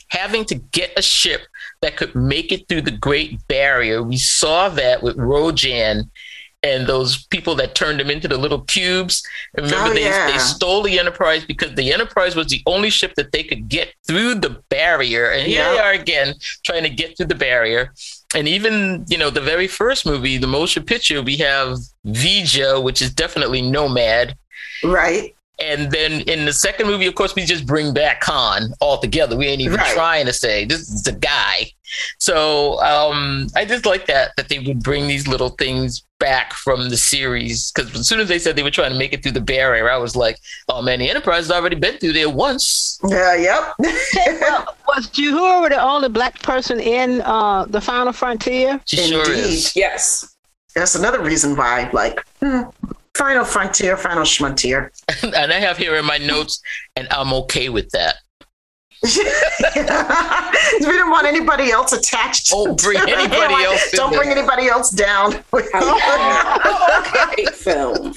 having 0.09 0.43
to 0.45 0.55
get 0.55 0.91
a 0.97 1.01
ship 1.01 1.41
that 1.81 1.95
could 1.95 2.13
make 2.15 2.51
it 2.51 2.67
through 2.67 2.81
the 2.81 2.91
Great 2.91 3.47
Barrier. 3.47 4.03
We 4.03 4.17
saw 4.17 4.69
that 4.69 5.03
with 5.03 5.17
Rojan 5.17 6.09
and 6.67 6.85
those 6.87 7.25
people 7.27 7.55
that 7.55 7.75
turned 7.75 7.99
them 7.99 8.09
into 8.09 8.27
the 8.27 8.37
little 8.37 8.61
cubes. 8.61 9.23
Remember, 9.55 9.91
Oh, 9.91 9.93
they, 9.93 10.03
yeah. 10.03 10.31
they 10.31 10.37
stole 10.37 10.83
the 10.83 10.99
Enterprise 10.99 11.45
because 11.45 11.73
the 11.75 11.93
Enterprise 11.93 12.35
was 12.35 12.47
the 12.47 12.61
only 12.65 12.89
ship 12.89 13.13
that 13.15 13.31
they 13.31 13.43
could 13.43 13.69
get 13.69 13.93
through 14.05 14.35
the 14.35 14.61
barrier. 14.69 15.31
And 15.31 15.47
here 15.47 15.63
they 15.63 15.79
are 15.79 15.93
again 15.93 16.35
trying 16.65 16.83
to 16.83 16.89
get 16.89 17.15
through 17.15 17.27
the 17.27 17.35
barrier. 17.35 17.93
And 18.35 18.47
even, 18.47 19.05
you 19.07 19.17
know, 19.17 19.29
the 19.29 19.41
very 19.41 19.67
first 19.67 20.05
movie, 20.05 20.37
the 20.37 20.47
motion 20.47 20.83
picture, 20.83 21.21
we 21.21 21.37
have 21.37 21.77
V'Ger, 22.05 22.83
which 22.83 23.01
is 23.01 23.13
definitely 23.13 23.61
Nomad. 23.61 24.35
Right. 24.83 25.33
And 25.59 25.91
then 25.91 26.21
in 26.21 26.45
the 26.45 26.53
second 26.53 26.85
movie, 26.87 27.07
of 27.07 27.15
course, 27.15 27.33
we 27.35 27.43
just 27.43 27.65
bring 27.65 27.93
back 27.93 28.21
Khan 28.21 28.73
altogether. 28.79 29.35
We 29.35 29.47
ain't 29.47 29.61
even 29.61 29.77
Right. 29.77 29.93
trying 29.93 30.25
to 30.27 30.33
say 30.33 30.65
this 30.65 30.81
is 30.81 31.07
a 31.07 31.13
guy. 31.13 31.71
So 32.19 32.79
um, 32.81 33.47
I 33.55 33.65
just 33.65 33.85
like 33.85 34.05
that 34.07 34.31
that 34.37 34.49
they 34.49 34.59
would 34.59 34.83
bring 34.83 35.07
these 35.07 35.27
little 35.27 35.49
things 35.49 36.03
back 36.19 36.53
from 36.53 36.89
the 36.89 36.97
series 36.97 37.71
because 37.71 37.95
as 37.95 38.07
soon 38.07 38.19
as 38.19 38.27
they 38.27 38.39
said 38.39 38.55
they 38.55 38.63
were 38.63 38.71
trying 38.71 38.91
to 38.91 38.97
make 38.97 39.13
it 39.13 39.23
through 39.23 39.31
the 39.31 39.41
barrier, 39.41 39.89
I 39.89 39.97
was 39.97 40.15
like, 40.15 40.37
oh 40.69 40.81
man, 40.81 40.99
the 40.99 41.09
Enterprise 41.09 41.47
has 41.47 41.51
already 41.51 41.75
been 41.75 41.97
through 41.97 42.13
there 42.13 42.29
once. 42.29 42.99
Yeah. 43.07 43.35
Yep. 43.35 43.73
Well, 44.41 44.75
was 44.95 45.07
Uhura 45.09 45.69
the 45.69 45.81
only 45.81 46.09
black 46.09 46.41
person 46.41 46.79
in 46.79 47.21
uh, 47.21 47.65
the 47.65 47.81
Final 47.81 48.13
Frontier? 48.13 48.79
She 48.85 48.97
sure 48.97 49.29
is. 49.31 49.75
yes 49.75 50.35
That's 50.75 50.95
another 50.95 51.21
reason 51.21 51.55
why, 51.55 51.89
like, 51.93 52.25
hmm, 52.41 52.63
Final 53.17 53.45
Frontier, 53.45 53.97
Final 53.97 54.23
Schmontier. 54.23 54.91
and 55.23 55.51
I 55.51 55.59
have 55.59 55.77
here 55.77 55.95
in 55.95 56.05
my 56.05 56.17
notes, 56.17 56.61
and 56.95 57.07
I'm 57.11 57.33
okay 57.33 57.69
with 57.69 57.89
that. 57.89 58.15
we 59.03 59.11
don't 60.79 61.11
want 61.11 61.27
anybody 61.27 61.71
else 61.71 61.93
attached. 61.93 62.51
Oh, 62.53 62.73
bring 62.75 62.97
to 62.99 63.09
anybody 63.17 63.53
Like, 63.53 63.65
else 63.65 63.91
Don't 63.91 64.13
bring 64.13 64.29
there. 64.29 64.37
anybody 64.39 64.67
else 64.67 64.89
down. 64.89 65.43
Oh, 65.53 67.31
great 67.35 67.49
film 67.53 68.13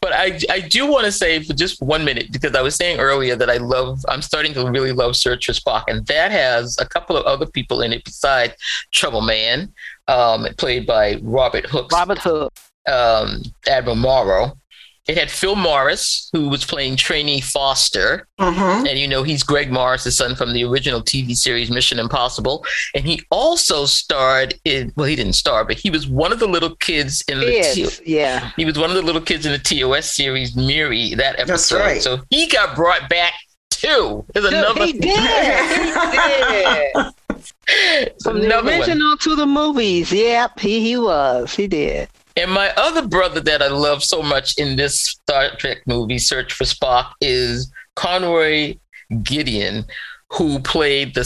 But 0.00 0.12
I, 0.12 0.38
I 0.50 0.60
do 0.60 0.86
want 0.86 1.06
to 1.06 1.12
say 1.12 1.42
for 1.42 1.54
just 1.54 1.80
one 1.80 2.04
minute 2.04 2.30
because 2.30 2.54
I 2.54 2.60
was 2.60 2.76
saying 2.76 3.00
earlier 3.00 3.36
that 3.36 3.48
I 3.48 3.56
love 3.56 4.04
I'm 4.08 4.20
starting 4.22 4.52
to 4.54 4.70
really 4.70 4.92
love 4.92 5.16
Search 5.16 5.46
for 5.46 5.52
Spock, 5.52 5.84
and 5.88 6.06
that 6.06 6.30
has 6.30 6.76
a 6.78 6.86
couple 6.86 7.16
of 7.16 7.24
other 7.24 7.46
people 7.46 7.80
in 7.80 7.92
it 7.92 8.04
besides 8.04 8.54
Trouble 8.92 9.22
Man, 9.22 9.72
um, 10.06 10.46
played 10.58 10.86
by 10.86 11.18
Robert 11.22 11.66
Hooks, 11.66 11.92
Robert 11.92 12.18
Hook. 12.18 12.52
um, 12.86 13.42
Admiral 13.66 13.96
Morrow. 13.96 14.58
It 15.06 15.18
had 15.18 15.30
Phil 15.30 15.54
Morris, 15.54 16.30
who 16.32 16.48
was 16.48 16.64
playing 16.64 16.96
Trainee 16.96 17.42
Foster, 17.42 18.26
Mhm. 18.40 18.88
and 18.88 18.98
you 18.98 19.06
know 19.06 19.22
he's 19.22 19.42
Greg 19.42 19.70
Morris' 19.70 20.16
son 20.16 20.34
from 20.34 20.54
the 20.54 20.64
original 20.64 21.02
TV 21.02 21.34
series 21.36 21.70
Mission 21.70 21.98
Impossible, 21.98 22.64
and 22.94 23.04
he 23.04 23.20
also 23.30 23.84
starred 23.84 24.54
in 24.64 24.92
well 24.96 25.06
he 25.06 25.14
didn't 25.14 25.34
star, 25.34 25.62
but 25.64 25.76
he 25.76 25.90
was 25.90 26.06
one 26.06 26.32
of 26.32 26.38
the 26.38 26.46
little 26.48 26.74
kids 26.76 27.22
in 27.28 27.38
the 27.40 27.46
T- 27.46 27.74
Kids, 27.82 28.00
yeah. 28.06 28.50
he 28.56 28.64
was 28.64 28.78
one 28.78 28.88
of 28.88 28.96
the 28.96 29.02
little 29.02 29.20
kids 29.20 29.44
in 29.44 29.52
the 29.52 29.58
TOS 29.58 30.06
series 30.14 30.56
Miri 30.56 31.14
that 31.16 31.38
episode. 31.38 31.48
That's 31.48 31.72
right. 31.72 32.02
So 32.02 32.20
he 32.30 32.46
got 32.46 32.74
brought 32.74 33.08
back 33.10 33.34
too. 33.70 34.24
There's 34.32 34.46
another 34.46 34.86
he 34.86 34.92
did. 34.98 35.02
He 35.02 36.94
did. 36.96 38.12
From 38.22 38.38
the 38.40 38.46
another 38.46 38.78
one. 38.78 39.18
to 39.18 39.34
the 39.36 39.46
movies. 39.46 40.10
Yep, 40.12 40.60
he, 40.60 40.80
he 40.80 40.96
was. 40.96 41.54
He 41.54 41.66
did. 41.66 42.08
And 42.36 42.50
my 42.50 42.72
other 42.76 43.06
brother 43.06 43.40
that 43.40 43.62
I 43.62 43.68
love 43.68 44.02
so 44.02 44.22
much 44.22 44.58
in 44.58 44.76
this 44.76 45.00
Star 45.00 45.50
Trek 45.56 45.78
movie, 45.86 46.18
Search 46.18 46.52
for 46.52 46.64
Spock, 46.64 47.12
is 47.20 47.72
Conroy 47.94 48.76
Gideon, 49.22 49.84
who 50.32 50.58
played 50.58 51.14
the 51.14 51.24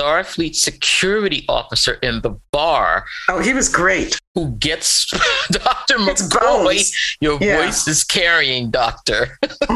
Starfleet 0.00 0.54
security 0.54 1.44
officer 1.48 1.94
in 2.02 2.20
the 2.22 2.30
bar 2.52 3.04
Oh, 3.28 3.38
he 3.40 3.52
was 3.52 3.68
great. 3.68 4.18
who 4.34 4.52
gets 4.52 5.06
Dr. 5.52 5.96
It's 6.10 6.22
McCoy. 6.22 6.90
Your 7.20 7.38
Yeah. 7.40 7.64
voice 7.66 7.86
is 7.86 8.02
carrying, 8.04 8.70
Doctor. 8.70 9.38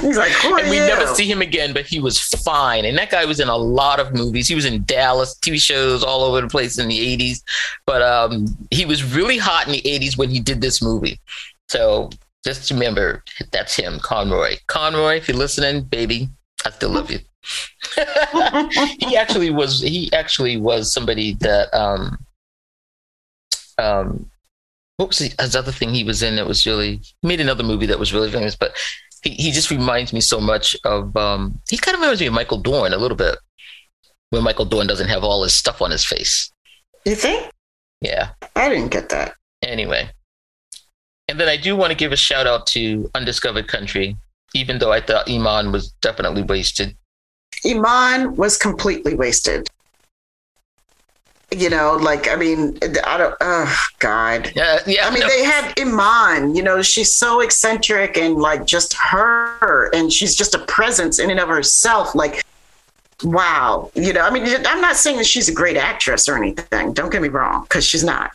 He's 0.00 0.16
like, 0.18 0.32
and 0.44 0.68
we 0.68 0.76
you? 0.78 0.86
never 0.86 1.06
see 1.14 1.30
him 1.30 1.40
again, 1.42 1.72
but 1.72 1.86
he 1.86 2.00
was 2.00 2.20
fine. 2.20 2.84
And 2.84 2.98
that 2.98 3.10
guy 3.10 3.24
was 3.24 3.40
in 3.40 3.48
a 3.48 3.56
lot 3.56 4.00
of 4.00 4.12
movies. 4.14 4.48
He 4.48 4.54
was 4.54 4.64
in 4.64 4.84
Dallas, 4.84 5.36
TV 5.40 5.60
shows 5.60 6.02
all 6.02 6.22
over 6.22 6.40
the 6.40 6.48
place 6.48 6.78
in 6.78 6.88
the 6.88 7.16
80s. 7.16 7.42
But 7.86 8.02
um, 8.02 8.46
he 8.70 8.84
was 8.84 9.04
really 9.14 9.38
hot 9.38 9.66
in 9.66 9.72
the 9.72 9.82
80s 9.82 10.18
when 10.18 10.28
he 10.28 10.40
did 10.40 10.60
this 10.60 10.82
movie. 10.82 11.20
So 11.68 12.10
just 12.44 12.70
remember, 12.70 13.22
that's 13.52 13.76
him, 13.76 14.00
Conroy. 14.00 14.56
Conroy, 14.66 15.16
if 15.18 15.28
you're 15.28 15.36
listening, 15.36 15.82
baby, 15.84 16.28
I 16.66 16.70
still 16.70 16.90
love 16.90 17.10
you. 17.10 17.20
He 18.98 19.16
actually 19.16 19.50
was 19.50 19.80
he 19.80 20.10
actually 20.12 20.56
was 20.56 20.92
somebody 20.92 21.34
that 21.40 21.72
um 21.74 22.16
um 23.78 24.30
what 24.96 25.08
was 25.08 25.18
the 25.18 25.32
his 25.40 25.56
other 25.56 25.72
thing 25.72 25.92
he 25.92 26.04
was 26.04 26.22
in 26.22 26.36
that 26.36 26.46
was 26.46 26.66
really 26.66 26.96
he 27.20 27.28
made 27.28 27.40
another 27.40 27.64
movie 27.64 27.86
that 27.86 27.98
was 27.98 28.12
really 28.12 28.30
famous 28.30 28.54
but 28.56 28.76
he, 29.22 29.30
he 29.30 29.50
just 29.50 29.70
reminds 29.70 30.12
me 30.12 30.20
so 30.20 30.40
much 30.40 30.76
of 30.84 31.16
um 31.16 31.58
he 31.68 31.76
kind 31.76 31.94
of 31.94 32.00
reminds 32.00 32.20
me 32.20 32.26
of 32.26 32.32
michael 32.32 32.58
dorn 32.58 32.92
a 32.92 32.96
little 32.98 33.16
bit 33.16 33.36
when 34.30 34.42
michael 34.42 34.64
dorn 34.64 34.86
doesn't 34.86 35.08
have 35.08 35.24
all 35.24 35.42
his 35.42 35.54
stuff 35.54 35.82
on 35.82 35.90
his 35.90 36.04
face 36.04 36.52
You 37.04 37.14
think? 37.14 37.50
yeah 38.00 38.30
I 38.56 38.68
didn't 38.68 38.90
get 38.90 39.08
that. 39.10 39.34
anyway 39.62 40.10
and 41.28 41.38
then 41.40 41.48
i 41.48 41.56
do 41.56 41.74
want 41.76 41.90
to 41.90 41.96
give 41.96 42.12
a 42.12 42.16
shout 42.16 42.46
out 42.46 42.66
to 42.68 43.10
undiscovered 43.14 43.68
country 43.68 44.16
even 44.54 44.78
though 44.78 44.92
i 44.92 45.00
thought 45.00 45.28
iman 45.30 45.72
was 45.72 45.92
definitely 46.02 46.42
wasted 46.42 46.96
Iman 47.66 48.36
was 48.36 48.56
completely 48.56 49.14
wasted. 49.14 49.68
You 51.50 51.68
know, 51.68 51.96
like 52.00 52.28
I 52.30 52.36
mean, 52.36 52.78
I 53.04 53.18
don't. 53.18 53.34
Oh 53.42 53.84
God. 53.98 54.50
yeah 54.56 54.78
yeah 54.86 55.06
I 55.06 55.10
mean, 55.10 55.20
no. 55.20 55.28
they 55.28 55.44
had 55.44 55.78
Iman. 55.78 56.54
You 56.54 56.62
know, 56.62 56.80
she's 56.80 57.12
so 57.12 57.40
eccentric 57.40 58.16
and 58.16 58.36
like 58.36 58.64
just 58.64 58.94
her, 58.94 59.90
and 59.94 60.10
she's 60.10 60.34
just 60.34 60.54
a 60.54 60.60
presence 60.60 61.18
in 61.18 61.30
and 61.30 61.38
of 61.38 61.48
herself. 61.48 62.14
Like, 62.14 62.42
wow. 63.22 63.90
You 63.94 64.14
know, 64.14 64.22
I 64.22 64.30
mean, 64.30 64.46
I'm 64.66 64.80
not 64.80 64.96
saying 64.96 65.18
that 65.18 65.26
she's 65.26 65.50
a 65.50 65.52
great 65.52 65.76
actress 65.76 66.26
or 66.26 66.36
anything. 66.38 66.94
Don't 66.94 67.12
get 67.12 67.20
me 67.20 67.28
wrong, 67.28 67.64
because 67.64 67.84
she's 67.84 68.04
not. 68.04 68.30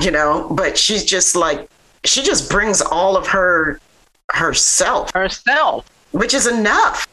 You 0.00 0.12
know, 0.12 0.48
but 0.52 0.78
she's 0.78 1.04
just 1.04 1.34
like 1.34 1.68
she 2.04 2.22
just 2.22 2.48
brings 2.48 2.80
all 2.80 3.16
of 3.16 3.26
her 3.26 3.80
herself, 4.32 5.10
Herself. 5.12 5.90
which 6.12 6.34
is 6.34 6.46
enough. 6.46 7.08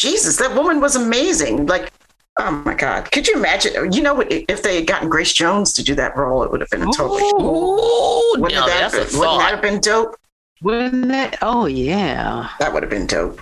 Jesus, 0.00 0.36
that 0.38 0.54
woman 0.54 0.80
was 0.80 0.96
amazing. 0.96 1.66
Like, 1.66 1.90
oh 2.38 2.50
my 2.64 2.74
God, 2.74 3.10
could 3.12 3.26
you 3.26 3.34
imagine? 3.34 3.92
You 3.92 4.02
know, 4.02 4.20
if 4.28 4.62
they 4.62 4.76
had 4.76 4.86
gotten 4.86 5.08
Grace 5.08 5.32
Jones 5.32 5.72
to 5.74 5.82
do 5.82 5.94
that 5.94 6.16
role, 6.16 6.42
it 6.42 6.50
would 6.50 6.60
have 6.60 6.70
been 6.70 6.82
a 6.82 6.92
totally. 6.92 7.22
Ooh, 7.22 8.34
Wouldn't, 8.38 8.52
now 8.52 8.66
that, 8.66 8.92
that's 8.92 8.94
a 8.94 9.10
been- 9.12 9.20
wouldn't 9.20 9.38
that 9.40 9.50
have 9.52 9.62
been 9.62 9.80
dope? 9.80 10.16
Wouldn't 10.62 11.08
that? 11.08 11.38
Oh 11.42 11.66
yeah. 11.66 12.48
That 12.60 12.72
would 12.72 12.82
have 12.82 12.90
been 12.90 13.06
dope. 13.06 13.40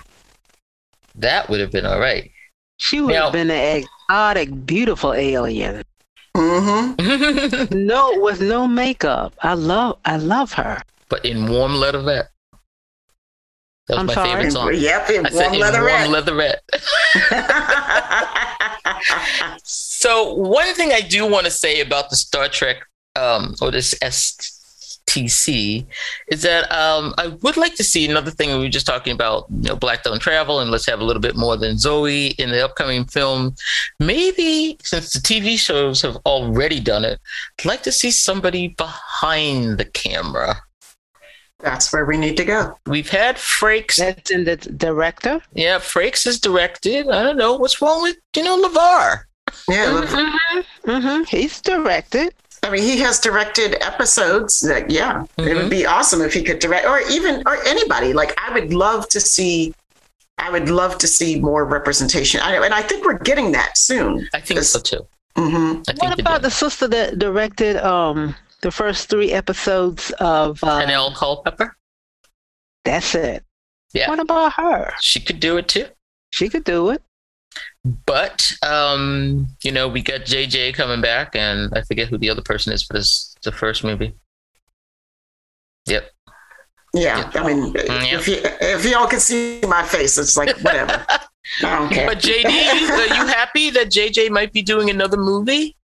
That 1.15 1.49
would 1.49 1.59
have 1.61 1.71
been 1.71 1.85
all 1.85 1.99
right. 1.99 2.29
She 2.77 2.99
would 3.01 3.13
Now- 3.13 3.23
have 3.25 3.33
been 3.33 3.49
an 3.51 3.83
exotic, 4.09 4.65
beautiful 4.65 5.13
alien. 5.13 5.83
Mm-hmm. 6.35 7.75
No, 7.85 8.19
with 8.19 8.41
no 8.41 8.67
makeup. 8.67 9.33
I 9.41 9.53
love, 9.53 9.97
I 10.03 10.17
love 10.17 10.51
her. 10.53 10.81
but 11.07 11.23
in 11.23 11.47
warm 11.49 11.75
leatherette. 11.75 12.29
That 13.87 13.93
was 13.95 13.99
I'm 13.99 14.05
my 14.07 14.13
sorry? 14.15 14.29
favorite 14.29 14.51
song. 14.51 14.73
Yep, 14.73 15.09
in 15.11 15.25
I 15.25 15.29
said 15.29 15.41
warm 15.41 15.53
in 15.53 15.59
leatherette. 15.59 15.99
warm 15.99 16.11
leatherette. 16.11 16.63
so 19.63 20.33
one 20.33 20.73
thing 20.73 20.91
I 20.91 21.01
do 21.01 21.27
want 21.27 21.45
to 21.45 21.51
say 21.51 21.81
about 21.81 22.09
the 22.09 22.15
Star 22.15 22.47
Trek 22.49 22.77
um, 23.15 23.55
or 23.61 23.69
this 23.71 23.93
STC 24.01 25.85
is 26.29 26.41
that 26.41 26.71
um, 26.71 27.13
I 27.17 27.27
would 27.27 27.57
like 27.57 27.75
to 27.75 27.83
see 27.83 28.09
another 28.09 28.31
thing 28.31 28.49
we 28.49 28.57
were 28.65 28.69
just 28.69 28.87
talking 28.87 29.13
about, 29.13 29.45
you 29.61 29.69
know, 29.69 29.75
Black 29.75 30.01
Don't 30.03 30.19
Travel, 30.19 30.59
and 30.59 30.71
let's 30.71 30.87
have 30.87 30.99
a 30.99 31.03
little 31.05 31.21
bit 31.21 31.35
more 31.35 31.55
than 31.55 31.77
Zoe 31.77 32.27
in 32.39 32.49
the 32.49 32.65
upcoming 32.65 33.05
film. 33.05 33.53
Maybe 33.99 34.77
since 34.83 35.13
the 35.13 35.19
TV 35.19 35.57
shows 35.59 36.01
have 36.01 36.17
already 36.25 36.79
done 36.79 37.05
it, 37.05 37.19
I'd 37.59 37.65
like 37.65 37.83
to 37.83 37.91
see 37.91 38.09
somebody 38.11 38.69
behind 38.69 39.77
the 39.77 39.85
camera. 39.85 40.57
That's 41.65 41.91
where 41.91 42.05
we 42.05 42.15
need 42.15 42.37
to 42.37 42.45
go. 42.45 42.77
We've 42.85 43.09
had 43.09 43.37
Frakes 43.37 43.95
That's 43.95 44.29
in 44.29 44.43
the 44.45 44.55
director. 44.55 45.41
Yeah, 45.53 45.79
Frakes 45.79 46.27
is 46.27 46.39
directed. 46.39 47.09
I 47.09 47.23
don't 47.23 47.37
know 47.37 47.55
what's 47.55 47.81
wrong 47.81 48.03
with 48.03 48.17
you 48.35 48.43
know 48.43 48.61
LeVar. 48.63 49.23
Yeah, 49.67 49.89
look, 49.89 50.09
Mm-hmm. 50.09 50.91
Mm-hmm. 50.91 51.23
He's 51.23 51.59
directed. 51.61 52.35
I 52.61 52.69
mean, 52.69 52.83
he 52.83 52.97
has 52.99 53.19
directed 53.19 53.83
episodes 53.83 54.59
that, 54.61 54.89
yeah, 54.89 55.25
it 55.37 55.55
would 55.55 55.69
be 55.69 55.85
awesome 55.85 56.21
if 56.21 56.33
he 56.33 56.43
could 56.43 56.59
direct, 56.59 56.85
or 56.87 56.99
even, 57.11 57.43
or 57.45 57.57
anybody. 57.65 58.13
Like, 58.13 58.33
I 58.39 58.53
would 58.53 58.73
love 58.73 59.07
to 59.09 59.19
see, 59.19 59.73
I 60.37 60.49
would 60.49 60.69
love 60.69 60.97
to 60.99 61.07
see 61.07 61.39
more 61.39 61.65
representation. 61.65 62.41
I, 62.41 62.55
and 62.55 62.73
I 62.73 62.81
think 62.81 63.05
we're 63.05 63.19
getting 63.19 63.51
that 63.53 63.77
soon. 63.77 64.27
I 64.33 64.39
think 64.39 64.61
so 64.61 64.79
too. 64.79 65.05
hmm 65.35 65.81
I 65.87 65.93
think 65.93 66.01
What 66.01 66.19
about 66.19 66.41
the 66.41 66.49
sister 66.51 66.87
that 66.87 67.19
directed 67.19 67.77
um 67.77 68.35
the 68.65 68.71
first 68.71 69.09
three 69.09 69.31
episodes 69.31 70.11
of? 70.19 70.61
Uh, 70.63 70.81
Hanelle 70.81 71.15
Culpepper? 71.15 71.77
That's 72.83 73.15
it. 73.15 73.43
Yeah. 73.93 74.09
What 74.09 74.19
about 74.19 74.53
her? 74.53 74.91
She 74.99 75.19
could 75.21 75.39
do 75.39 75.57
it 75.57 75.67
too. 75.69 75.85
She 76.31 76.49
could 76.49 76.63
do 76.65 76.89
it. 76.89 77.01
But 78.05 78.45
um, 78.63 79.47
you 79.63 79.71
know, 79.71 79.87
we 79.87 80.01
got 80.01 80.21
JJ 80.21 80.73
coming 80.73 80.99
back, 80.99 81.35
and 81.35 81.71
I 81.73 81.81
forget 81.83 82.09
who 82.09 82.17
the 82.17 82.29
other 82.29 82.41
person 82.41 82.73
is 82.73 82.83
for 82.83 82.93
this 82.93 83.35
the 83.43 83.51
first 83.51 83.83
movie. 83.83 84.13
Yep. 85.85 86.11
Yeah, 86.93 87.29
I 87.35 87.45
mean, 87.47 87.73
Yeah. 87.75 88.17
if 88.17 88.27
you 88.27 88.37
if 88.41 88.85
y'all 88.85 89.07
could 89.07 89.21
see 89.21 89.61
my 89.67 89.83
face, 89.83 90.17
it's 90.17 90.35
like 90.35 90.57
whatever. 90.57 91.05
I 91.63 91.77
don't 91.77 91.89
care. 91.91 92.07
But 92.07 92.19
JD, 92.19 92.45
are 92.45 93.15
you 93.15 93.27
happy 93.27 93.69
that 93.71 93.89
JJ 93.91 94.31
might 94.31 94.51
be 94.51 94.61
doing 94.61 94.89
another 94.89 95.17
movie? 95.17 95.75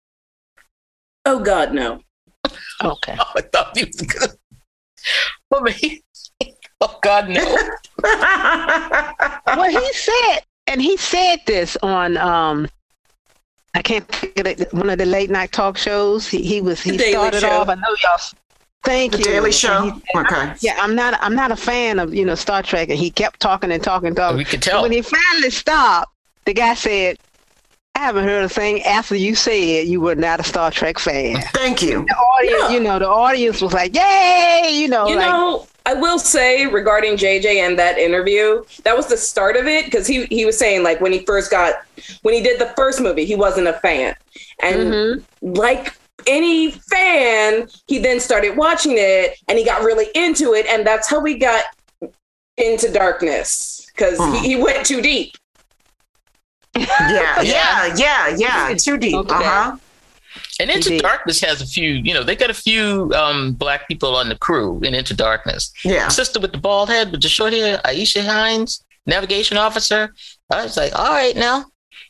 Oh 1.24 1.38
God, 1.38 1.72
no. 1.72 2.00
Okay. 2.84 3.16
Oh, 3.20 3.32
I 3.36 3.40
thought 3.42 3.76
he 3.76 3.84
was 3.84 3.96
gonna. 3.96 4.32
Well, 5.50 5.62
maybe. 5.62 6.02
Oh 6.80 6.98
God, 7.02 7.28
no. 7.28 7.58
well, 9.46 9.70
he 9.70 9.92
said, 9.92 10.40
and 10.66 10.80
he 10.80 10.96
said 10.96 11.36
this 11.46 11.76
on 11.82 12.16
um, 12.16 12.68
I 13.74 13.82
can't 13.82 14.06
think 14.08 14.38
of 14.38 14.46
it, 14.46 14.72
one 14.72 14.90
of 14.90 14.98
the 14.98 15.06
late 15.06 15.30
night 15.30 15.52
talk 15.52 15.76
shows. 15.76 16.26
He 16.28 16.42
he 16.42 16.60
was 16.60 16.80
he 16.82 16.96
started 16.98 17.44
off. 17.44 17.68
I 17.68 17.74
know 17.74 17.82
y'all. 18.02 18.18
Thank 18.84 19.12
the 19.12 19.18
you. 19.18 19.24
Daily 19.24 19.52
Show. 19.52 19.90
he- 19.90 20.18
Okay. 20.18 20.54
yeah, 20.60 20.76
I'm 20.80 20.94
not. 20.94 21.14
I'm 21.22 21.34
not 21.34 21.52
a 21.52 21.56
fan 21.56 21.98
of 21.98 22.14
you 22.14 22.24
know 22.24 22.34
Star 22.34 22.62
Trek, 22.62 22.88
and 22.88 22.98
he 22.98 23.10
kept 23.10 23.38
talking 23.40 23.70
and 23.70 23.82
talking 23.82 24.08
and 24.08 24.16
talking. 24.16 24.36
we 24.36 24.44
could 24.44 24.62
tell. 24.62 24.82
When 24.82 24.92
he 24.92 25.02
finally 25.02 25.50
stopped, 25.50 26.12
the 26.46 26.54
guy 26.54 26.74
said, 26.74 27.18
"I 27.94 28.00
haven't 28.00 28.24
heard 28.24 28.44
a 28.44 28.48
thing 28.48 28.82
after 28.82 29.14
you 29.14 29.34
said 29.34 29.86
you 29.86 30.00
were 30.00 30.14
not 30.14 30.40
a 30.40 30.44
Star 30.44 30.70
Trek 30.70 30.98
fan." 30.98 31.40
Thank 31.54 31.82
you. 31.82 32.04
The 32.08 32.14
audience, 32.14 32.62
Yeah. 32.62 32.70
you 32.70 32.80
know, 32.80 32.98
the 32.98 33.08
audience 33.08 33.60
was 33.60 33.72
like, 33.72 33.94
"Yay!" 33.94 34.70
You 34.72 34.88
know, 34.88 35.08
You 35.08 35.16
like 35.16 35.26
know, 35.26 35.66
I 35.84 35.94
will 35.94 36.18
say 36.18 36.66
regarding 36.66 37.16
JJ 37.16 37.56
and 37.58 37.78
that 37.78 37.98
interview, 37.98 38.64
that 38.84 38.96
was 38.96 39.06
the 39.06 39.16
start 39.16 39.56
of 39.56 39.66
it 39.66 39.84
because 39.86 40.06
he 40.06 40.24
he 40.26 40.44
was 40.44 40.56
saying 40.58 40.82
like 40.82 41.00
when 41.00 41.12
he 41.12 41.20
first 41.26 41.50
got 41.50 41.82
when 42.22 42.34
he 42.34 42.40
did 42.40 42.58
the 42.60 42.72
first 42.76 43.00
movie, 43.00 43.24
he 43.24 43.34
wasn't 43.36 43.66
a 43.68 43.74
fan, 43.74 44.14
and 44.62 44.76
Mhm. 44.92 45.22
like 45.42 45.92
any 46.28 46.70
fan, 46.70 47.68
he 47.88 47.98
then 47.98 48.20
started 48.20 48.56
watching 48.56 48.94
it 48.96 49.36
and 49.48 49.58
he 49.58 49.64
got 49.64 49.82
really 49.82 50.06
into 50.14 50.54
it, 50.54 50.66
and 50.66 50.86
that's 50.86 51.08
how 51.08 51.18
we 51.18 51.34
got 51.34 51.64
into 52.56 52.90
darkness 52.92 53.86
because 53.94 54.18
Hmm. 54.18 54.34
he, 54.34 54.50
he 54.50 54.56
went 54.56 54.86
too 54.86 55.00
deep. 55.02 55.36
Yeah, 56.78 57.42
yeah, 57.42 57.94
yeah, 57.96 58.28
yeah. 58.36 58.74
Too 58.74 58.96
deep. 58.96 59.14
Okay. 59.14 59.34
Uh 59.34 59.42
huh. 59.42 59.76
And 60.60 60.70
Into 60.70 60.88
Indeed. 60.90 61.02
Darkness 61.02 61.40
has 61.42 61.60
a 61.60 61.66
few, 61.66 61.90
you 61.90 62.14
know, 62.14 62.22
they 62.22 62.36
got 62.36 62.48
a 62.50 62.54
few 62.54 63.12
um, 63.14 63.52
black 63.52 63.86
people 63.88 64.16
on 64.16 64.28
the 64.28 64.36
crew 64.36 64.80
in 64.82 64.94
Into 64.94 65.14
Darkness. 65.14 65.72
Yeah. 65.84 66.08
Sister 66.08 66.40
with 66.40 66.52
the 66.52 66.58
bald 66.58 66.88
head, 66.88 67.10
with 67.10 67.20
the 67.22 67.28
short 67.28 67.52
hair, 67.52 67.78
Aisha 67.84 68.24
Hinds, 68.24 68.84
navigation 69.06 69.56
officer. 69.58 70.14
I 70.50 70.62
was 70.62 70.76
like, 70.76 70.98
all 70.98 71.12
right 71.12 71.36
now. 71.36 71.66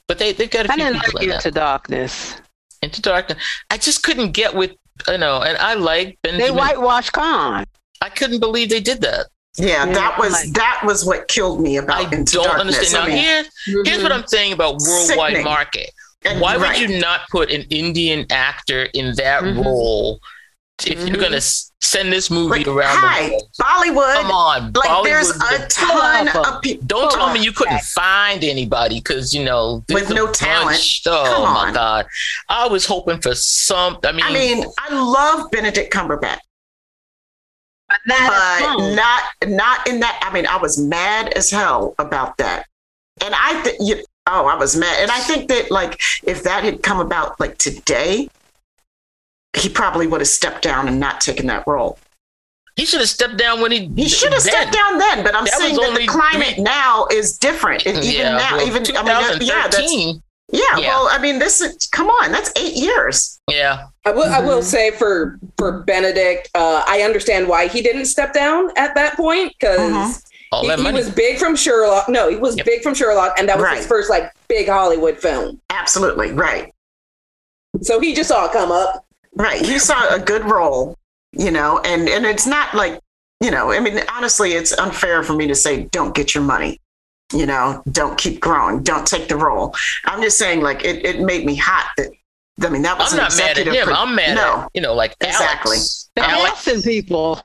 But 0.06 0.18
they, 0.18 0.32
they've 0.32 0.50
got 0.50 0.66
a 0.66 0.72
I 0.72 0.74
few 0.76 0.84
didn't 0.84 1.00
people 1.02 1.12
like 1.14 1.22
in 1.24 1.28
that. 1.30 1.44
Into 1.46 1.50
Darkness. 1.50 2.36
Into 2.82 3.00
Darkness. 3.02 3.42
I 3.70 3.78
just 3.78 4.02
couldn't 4.02 4.32
get 4.32 4.54
with, 4.54 4.72
you 5.08 5.18
know, 5.18 5.42
and 5.42 5.56
I 5.58 5.74
like 5.74 6.18
They 6.22 6.30
Benjamin. 6.38 6.56
whitewashed 6.56 7.12
Khan. 7.12 7.64
I 8.00 8.08
couldn't 8.08 8.40
believe 8.40 8.68
they 8.68 8.80
did 8.80 9.00
that. 9.02 9.26
Yeah, 9.59 9.84
Yeah, 9.86 9.92
that 9.92 10.18
was 10.18 10.32
like- 10.32 10.53
that 10.55 10.80
was 10.84 11.05
what 11.05 11.28
killed 11.28 11.61
me 11.61 11.78
I 11.78 11.82
about 11.82 12.12
Into 12.12 12.34
don't 12.36 12.44
Darkness. 12.44 12.76
understand. 12.78 12.92
Now, 12.92 13.03
I 13.03 13.14
mean, 13.14 13.18
here, 13.66 13.82
here's 13.84 14.03
what 14.03 14.12
I'm 14.12 14.26
saying 14.26 14.53
about 14.53 14.78
worldwide 14.80 15.07
Sickening. 15.30 15.44
market. 15.44 15.90
and- 16.24 16.40
Why 16.40 16.57
would 16.57 16.62
right. 16.62 16.78
you 16.78 17.00
not 17.00 17.22
put 17.32 17.50
an 17.50 17.62
Indian 17.68 18.26
actor 18.30 18.84
in 18.94 19.12
that 19.16 19.42
Mhm. 19.42 19.64
role 19.64 20.20
if 20.86 21.00
you're 21.09 21.16
gonna 21.20 21.40
send 21.80 22.12
this 22.12 22.30
movie 22.30 22.61
Like, 22.61 22.68
around 22.68 22.96
hi, 22.96 23.24
the 23.26 23.30
world, 23.32 23.42
Bollywood. 23.61 24.14
come 24.14 24.30
on, 24.30 24.72
Like 24.72 25.05
there's 25.05 25.30
a 25.30 25.66
ton 25.68 26.28
of 26.28 26.62
people. 26.62 26.86
Don't 26.86 27.11
tell 27.12 27.32
me 27.32 27.40
you 27.40 27.50
couldn't 27.53 27.82
find 27.82 28.44
anybody 28.44 29.00
because 29.00 29.34
you 29.34 29.42
know 29.42 29.82
With 29.88 30.11
no 30.11 30.28
talent. 30.28 30.80
Oh 31.07 31.24
Come 31.26 31.42
my 31.55 31.66
on. 31.68 31.72
god, 31.74 32.07
I 32.48 32.68
was 32.68 32.86
hoping 32.86 33.20
for 33.20 33.34
some. 33.34 33.98
I 34.05 34.12
mean, 34.12 34.24
I 34.24 34.30
mean, 34.32 34.64
I 34.78 34.94
love 34.94 35.50
Benedict 35.50 35.92
Cumberbatch, 35.92 36.38
not 38.07 38.30
but 38.61 38.80
as 38.80 38.96
not 38.96 39.22
not 39.48 39.88
in 39.88 40.00
that. 40.00 40.18
I 40.22 40.32
mean, 40.32 40.46
I 40.46 40.57
was 40.57 40.78
mad 40.78 41.32
as 41.34 41.50
hell 41.50 41.94
about 41.98 42.36
that, 42.38 42.66
and 43.24 43.34
I 43.34 43.61
think 43.62 43.76
you. 43.80 44.05
Oh, 44.26 44.46
I 44.46 44.55
was 44.57 44.76
mad, 44.76 44.98
and 45.00 45.11
I 45.11 45.18
think 45.20 45.48
that 45.48 45.70
like 45.70 46.00
if 46.24 46.42
that 46.44 46.62
had 46.64 46.82
come 46.82 47.00
about 47.00 47.38
like 47.40 47.59
today, 47.59 48.28
he 49.57 49.68
probably 49.68 50.07
would 50.07 50.20
have 50.20 50.28
stepped 50.28 50.62
down 50.62 50.88
and 50.88 51.00
not 51.00 51.20
taken 51.20 51.46
that 51.48 51.66
role. 51.66 51.98
he 52.76 52.84
should 52.86 53.00
have 53.00 53.09
stepped 53.09 53.36
down 53.36 53.61
when 53.61 53.70
he. 53.72 53.90
He 53.96 54.09
should 54.09 54.32
have 54.32 54.42
then. 54.42 54.53
stepped 54.53 54.72
down 54.72 54.98
then, 54.98 55.24
but 55.24 55.34
I'm 55.34 55.44
That 55.44 55.55
saying 55.55 55.76
that 55.76 55.94
the 55.98 56.07
climate 56.07 56.55
three- 56.55 56.62
now 56.64 57.07
is 57.12 57.36
different. 57.36 57.84
And 57.86 57.98
even 57.98 58.11
yeah, 58.20 58.36
now, 58.36 58.57
well, 58.57 58.66
even 58.66 58.82
I 58.96 59.03
mean, 59.03 59.46
yeah, 59.46 59.68
that's 59.68 59.76
2013. 59.76 60.22
Yeah, 60.53 60.61
Yeah. 60.78 60.88
Well, 60.88 61.09
I 61.11 61.18
mean, 61.18 61.38
this 61.38 61.61
is 61.61 61.88
come 61.92 62.09
on, 62.09 62.30
that's 62.30 62.53
eight 62.57 62.74
years. 62.74 63.40
yeah, 63.50 63.86
I 64.05 64.11
will. 64.12 64.24
I 64.32 64.40
will 64.40 64.61
Mhm. 64.61 64.64
say 64.64 64.90
for 64.92 65.38
for 65.59 65.80
Benedict, 65.82 66.48
uh, 66.55 66.84
I 66.86 67.03
understand 67.03 67.48
why 67.48 67.66
he 67.68 67.82
didn't 67.82 68.05
step 68.07 68.32
down 68.32 68.70
at 68.76 68.94
that 68.94 69.16
point 69.16 69.53
because 69.59 69.80
Mhm. 69.80 70.22
all 70.53 70.68
he, 70.68 70.82
he 70.84 70.92
was 70.92 71.11
big 71.11 71.38
from 71.38 71.57
Sherlock. 71.57 72.09
No, 72.09 72.28
he 72.28 72.36
was 72.36 72.57
Yep. 72.57 72.66
big 72.66 72.82
from 72.82 72.94
Sherlock, 72.94 73.38
and 73.38 73.48
that 73.48 73.57
was 73.57 73.64
Right. 73.64 73.76
his 73.78 73.86
first 73.86 74.11
like 74.11 74.30
big 74.48 74.68
Hollywood 74.68 75.18
film. 75.18 75.61
Absolutely 75.70 76.32
right. 76.32 76.72
So 77.82 77.98
he 78.00 78.14
just 78.14 78.28
saw 78.28 78.44
it 78.46 78.53
come 78.53 78.70
up. 78.70 79.05
Right. 79.34 79.64
he 79.64 79.78
saw 79.78 80.14
a 80.14 80.18
good 80.18 80.44
role, 80.44 80.94
you 81.32 81.50
know, 81.50 81.78
and 81.86 82.07
and 82.09 82.26
it's 82.26 82.46
not 82.46 82.74
like, 82.74 83.00
you 83.40 83.50
know, 83.50 83.72
I 83.72 83.80
mean, 83.80 84.03
honestly, 84.14 84.53
it's 84.53 84.76
unfair 84.78 85.22
for 85.22 85.32
me 85.32 85.46
to 85.46 85.55
say 85.55 85.84
don't 85.84 86.14
get 86.14 86.34
your 86.34 86.44
money. 86.44 86.78
You 87.33 87.47
know, 87.47 87.83
don't 87.93 88.18
keep 88.18 88.41
growing, 88.41 88.83
don't 88.83 89.07
take 89.07 89.28
the 89.28 89.37
role. 89.37 89.74
I'm 90.05 90.20
just 90.22 90.37
saying, 90.39 90.61
like, 90.61 90.85
it, 90.85 91.05
it 91.05 91.20
made 91.20 91.45
me 91.47 91.55
hot 91.57 91.91
that 91.97 92.11
I 92.62 92.68
mean 92.68 92.83
that 92.83 92.99
was 92.99 93.12
I'm 93.12 93.18
an 93.18 93.24
not 93.24 93.37
mad 93.37 93.43
at 93.43 93.51
executive 93.59 93.74
him. 93.74 93.87
pro- 93.87 93.95
I'm 93.97 94.14
mad 94.14 94.35
no, 94.35 94.61
at 94.62 94.70
you 94.74 94.80
know, 94.83 94.95
like 94.95 95.16
Exactly. 95.20 95.76
Alex. 95.76 96.11
They're 96.14 96.24
Alex, 96.24 96.68
asking 96.68 96.83
people. 96.83 97.41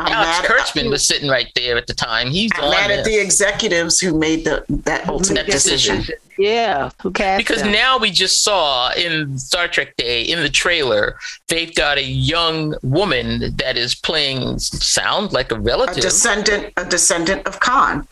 I'm 0.00 0.10
Alex 0.12 0.48
mad, 0.48 0.50
Kurtzman 0.50 0.90
was 0.90 1.06
sitting 1.06 1.28
right 1.28 1.46
there 1.54 1.76
at 1.76 1.86
the 1.86 1.94
time. 1.94 2.28
He's 2.28 2.50
I'm 2.56 2.64
on 2.64 2.70
mad 2.70 2.90
this. 2.90 2.98
at 3.00 3.04
the 3.04 3.16
executives 3.20 4.00
who 4.00 4.18
made 4.18 4.44
the 4.44 4.64
that 4.86 5.08
ultimate 5.08 5.46
That 5.46 5.52
decision. 5.52 5.96
decision. 5.98 6.16
Yeah, 6.36 6.90
who 7.00 7.12
cast 7.12 7.38
because 7.38 7.62
them. 7.62 7.70
now 7.70 7.96
we 7.98 8.10
just 8.10 8.42
saw 8.42 8.90
in 8.94 9.38
Star 9.38 9.68
Trek 9.68 9.94
Day 9.96 10.22
in 10.22 10.40
the 10.40 10.48
trailer 10.48 11.16
they've 11.46 11.72
got 11.72 11.96
a 11.96 12.02
young 12.02 12.74
woman 12.82 13.54
that 13.58 13.76
is 13.76 13.94
playing 13.94 14.58
sound 14.58 15.32
like 15.32 15.52
a 15.52 15.54
A 15.54 15.60
relative. 15.60 16.02
descendant, 16.02 16.72
a 16.76 16.84
descendant 16.84 17.46
of 17.46 17.60
Khan. 17.60 18.08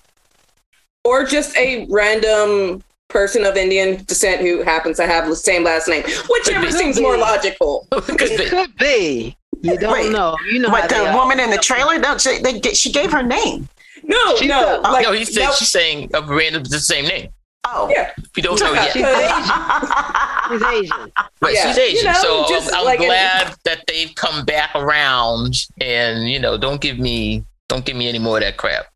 Or 1.05 1.25
just 1.25 1.57
a 1.57 1.87
random 1.91 2.83
person 3.09 3.45
of 3.45 3.57
Indian 3.57 4.03
descent 4.05 4.41
who 4.41 4.63
happens 4.63 4.97
to 4.97 5.07
have 5.07 5.29
the 5.29 5.37
same 5.37 5.65
last 5.65 5.87
name, 5.89 6.03
whichever 6.31 6.61
Could 6.67 6.73
be. 6.73 6.79
seems 6.79 7.01
more 7.01 7.17
logical. 7.19 7.87
Because 8.07 8.31
it 8.31 8.49
could 8.49 8.75
be. 8.77 9.37
You 9.61 9.77
don't 9.79 9.93
Wait, 9.93 10.11
know. 10.13 10.37
You 10.51 10.59
know 10.61 10.71
how 10.71 10.81
But 10.81 10.91
the 10.91 11.13
woman 11.17 11.39
in 11.39 11.51
the 11.51 11.59
trailer, 11.59 11.99
no, 11.99 12.17
she, 12.19 12.39
they, 12.39 12.59
she 12.75 12.91
gave 12.91 13.13
her 13.13 13.23
name. 13.23 13.69
No, 14.03 14.37
She 14.37 14.47
no, 14.49 14.61
said- 14.61 14.81
like 14.91 15.05
no, 15.05 15.13
he 15.13 15.25
said 15.25 15.45
no, 15.45 15.53
she's 15.53 15.71
saying 15.71 16.11
a 16.15 16.23
random 16.23 16.65
the 16.65 16.81
same 16.81 17.05
name. 17.07 17.29
Oh, 17.65 17.89
yeah, 17.95 18.11
We 18.35 18.43
don't 18.43 18.59
know 18.59 18.75
She's 18.87 18.97
yet. 18.97 19.07
Asian. 19.31 20.59
She's 20.59 20.63
Asian. 20.91 21.13
But 21.41 21.53
Yeah, 21.55 21.67
she's 21.69 21.79
Asian, 21.79 21.97
you 21.99 22.05
know, 22.13 22.13
so 22.15 22.45
just 22.49 22.73
I'm, 22.73 22.81
I'm 22.81 22.85
like 22.85 22.99
in- 23.01 23.07
glad 23.07 23.55
that 23.65 23.85
they've 23.87 24.13
come 24.17 24.45
back 24.45 24.71
around. 24.75 25.55
And 25.81 26.29
you 26.29 26.41
know, 26.41 26.59
don't 26.59 26.81
give 26.81 26.99
me 26.99 27.45
don't 27.69 27.85
give 27.85 27.95
me 27.97 28.09
any 28.09 28.19
more 28.19 28.39
of 28.39 28.43
that 28.43 28.57
crap. 28.57 28.87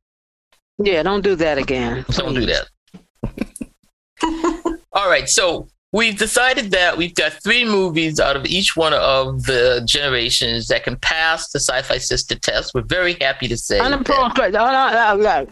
Yeah, 0.78 1.02
don't 1.02 1.22
do 1.22 1.34
that 1.36 1.58
again. 1.58 2.04
Don't 2.10 2.34
do 2.34 2.46
that. 2.46 2.68
All 4.92 5.08
right, 5.08 5.28
so 5.28 5.68
we've 5.92 6.16
decided 6.18 6.70
that 6.72 6.96
we've 6.96 7.14
got 7.14 7.32
three 7.42 7.64
movies 7.64 8.18
out 8.20 8.36
of 8.36 8.44
each 8.46 8.76
one 8.76 8.92
of 8.94 9.44
the 9.44 9.82
generations 9.86 10.68
that 10.68 10.84
can 10.84 10.96
pass 10.96 11.50
the 11.50 11.58
sci-fi 11.60 11.98
sister 11.98 12.34
test. 12.38 12.72
We're 12.74 12.82
very 12.82 13.14
happy 13.20 13.48
to 13.48 13.56
say. 13.56 13.78
that- 13.78 13.84
Unappropriate. 13.86 14.54
Oh, 14.54 14.66
no, 14.70 15.16
no, 15.16 15.22
no. 15.22 15.46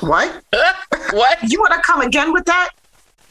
what? 0.00 0.42
what? 1.12 1.38
You 1.50 1.60
want 1.60 1.74
to 1.74 1.80
come 1.80 2.00
again 2.02 2.32
with 2.32 2.44
that? 2.46 2.70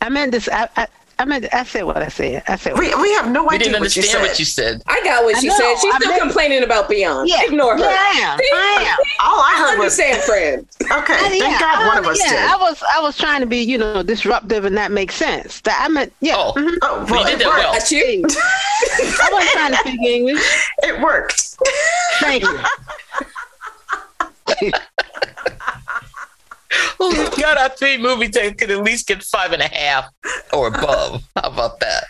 I 0.01 0.09
meant 0.09 0.31
this. 0.31 0.47
I, 0.51 0.69
I, 0.75 0.87
I 1.19 1.25
meant. 1.25 1.47
I 1.51 1.63
said 1.63 1.81
what 1.83 1.97
I 1.97 2.09
said. 2.09 2.43
I 2.47 2.55
said. 2.57 2.77
We, 2.77 2.93
we 2.95 3.11
have 3.13 3.31
no 3.31 3.41
We 3.43 3.55
idea 3.55 3.69
didn't 3.69 3.81
what 3.81 3.95
you 3.95 4.01
understand 4.01 4.21
what 4.21 4.37
you 4.37 4.45
said. 4.45 4.83
I 4.85 5.01
got 5.03 5.23
what 5.23 5.35
I 5.35 5.39
she 5.39 5.47
know, 5.47 5.55
said. 5.57 5.75
She's 5.81 5.91
I 5.93 5.97
still 5.97 6.09
meant- 6.11 6.21
complaining 6.21 6.61
about 6.63 6.87
Beyond. 6.89 7.27
yeah, 7.27 7.41
Ignore 7.43 7.75
her. 7.77 7.83
Yeah, 7.83 7.89
I 7.89 8.19
am. 8.21 8.39
I 8.53 8.85
am. 8.87 8.97
All 9.27 9.39
I 9.41 9.55
heard 9.57 9.79
was 9.79 9.99
Understand, 9.99 10.21
friend. 10.23 10.67
okay. 11.01 11.13
I- 11.13 11.17
Thank 11.29 11.41
yeah, 11.41 11.59
God 11.59 11.87
one 11.87 11.97
of 11.97 12.05
I- 12.05 12.11
us 12.11 12.19
yeah, 12.23 12.29
did. 12.29 12.39
I 12.51 12.55
was 12.57 12.83
I 12.95 12.99
was 13.01 13.17
trying 13.17 13.39
to 13.41 13.47
be, 13.47 13.57
you 13.57 13.79
know, 13.79 14.03
disruptive 14.03 14.63
and 14.65 14.77
that 14.77 14.91
makes 14.91 15.15
sense. 15.15 15.59
That 15.61 15.79
I 15.83 15.87
meant 15.87 16.13
yeah. 16.21 16.35
Oh. 16.37 16.53
mhm. 16.55 16.77
Oh, 16.83 16.99
you 17.07 17.23
did 17.25 17.33
it 17.33 17.39
that 17.39 17.47
well. 17.47 17.71
worked. 17.73 17.91
You. 17.91 18.23
I 18.27 19.29
wasn't 19.31 19.51
trying 19.53 19.71
to 19.71 19.77
speak 19.79 19.99
English. 20.01 20.43
It 20.83 20.99
worked. 21.01 21.57
Thank 22.19 22.43
you. 22.43 22.59
Well, 26.99 27.09
we 27.11 27.41
got 27.41 27.57
our 27.57 27.69
three 27.69 27.97
movies 27.97 28.31
that 28.31 28.57
could 28.57 28.71
at 28.71 28.83
least 28.83 29.07
get 29.07 29.23
five 29.23 29.51
and 29.53 29.61
a 29.61 29.67
half 29.67 30.05
or 30.53 30.67
above. 30.67 31.23
How 31.35 31.49
about 31.49 31.79
that? 31.79 32.05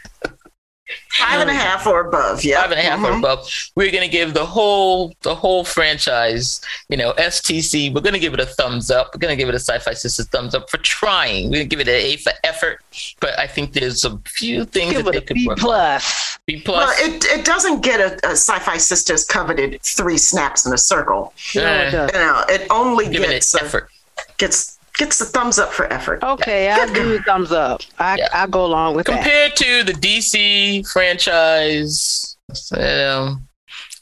Five 1.17 1.41
and 1.41 1.49
a 1.49 1.53
half 1.53 1.85
or 1.85 2.07
above. 2.07 2.45
Yeah. 2.45 2.61
Five 2.61 2.71
and 2.71 2.79
a 2.79 2.83
half 2.83 2.99
or 2.99 3.11
Mhm. 3.11 3.19
above. 3.19 3.49
We're 3.75 3.91
gonna 3.91 4.07
give 4.07 4.33
the 4.33 4.45
whole 4.45 5.13
the 5.21 5.35
whole 5.35 5.65
franchise, 5.65 6.61
you 6.87 6.95
know, 6.95 7.11
STC. 7.17 7.89
We're 7.93 7.99
gonna 8.01 8.19
give 8.19 8.33
it 8.33 8.39
a 8.39 8.45
thumbs 8.45 8.89
up. 8.89 9.09
We're 9.13 9.19
gonna 9.19 9.35
give 9.35 9.49
it 9.49 9.55
a 9.55 9.59
Sci-Fi 9.59 9.93
Sisters 9.93 10.27
thumbs 10.27 10.55
up 10.55 10.69
for 10.69 10.77
trying. 10.77 11.47
We're 11.49 11.57
gonna 11.57 11.65
give 11.65 11.81
it 11.81 11.89
an 11.89 11.95
A 11.95 12.15
for 12.17 12.31
effort. 12.45 12.79
But 13.19 13.37
I 13.37 13.47
think 13.47 13.73
there's 13.73 14.05
a 14.05 14.17
few 14.27 14.63
things 14.63 14.93
Give 14.93 15.03
that 15.05 15.11
they 15.11 15.17
it 15.17 15.23
a 15.23 15.25
could 15.25 15.33
B 15.35 15.47
work 15.47 15.57
on. 15.57 15.61
plus. 15.63 16.37
B 16.45 16.63
Well, 16.65 16.89
it, 16.99 17.25
it 17.25 17.43
doesn't 17.43 17.81
get 17.81 17.99
a, 17.99 18.13
a 18.25 18.31
sci-fi 18.31 18.77
sisters 18.77 19.25
coveted 19.25 19.81
three 19.83 20.17
snaps 20.17 20.65
in 20.65 20.71
a 20.73 20.77
circle. 20.77 21.33
No, 21.53 21.61
it 21.63 21.91
doesn't. 21.91 22.15
You 22.15 22.21
know, 22.25 22.43
it 22.47 22.67
only 22.69 23.09
Give 23.09 23.23
it 23.23 23.29
gets 23.31 23.53
a, 23.55 23.63
effort. 23.63 23.89
Gets 24.37 24.77
gets 24.97 25.19
the 25.19 25.25
thumbs 25.25 25.59
up 25.59 25.71
for 25.71 25.91
effort. 25.93 26.23
Okay, 26.23 26.69
I'll 26.71 26.91
give 26.91 27.05
you 27.05 27.15
a 27.17 27.21
thumbs 27.21 27.51
up. 27.51 27.81
I 27.99 28.17
Yeah. 28.17 28.27
I'll 28.33 28.47
go 28.47 28.65
along 28.65 28.95
with 28.95 29.05
that. 29.05 29.13
compared 29.13 29.55
to 29.57 29.83
the 29.83 29.93
DC 29.93 30.83
franchise, 30.91 32.35
um, 32.75 33.47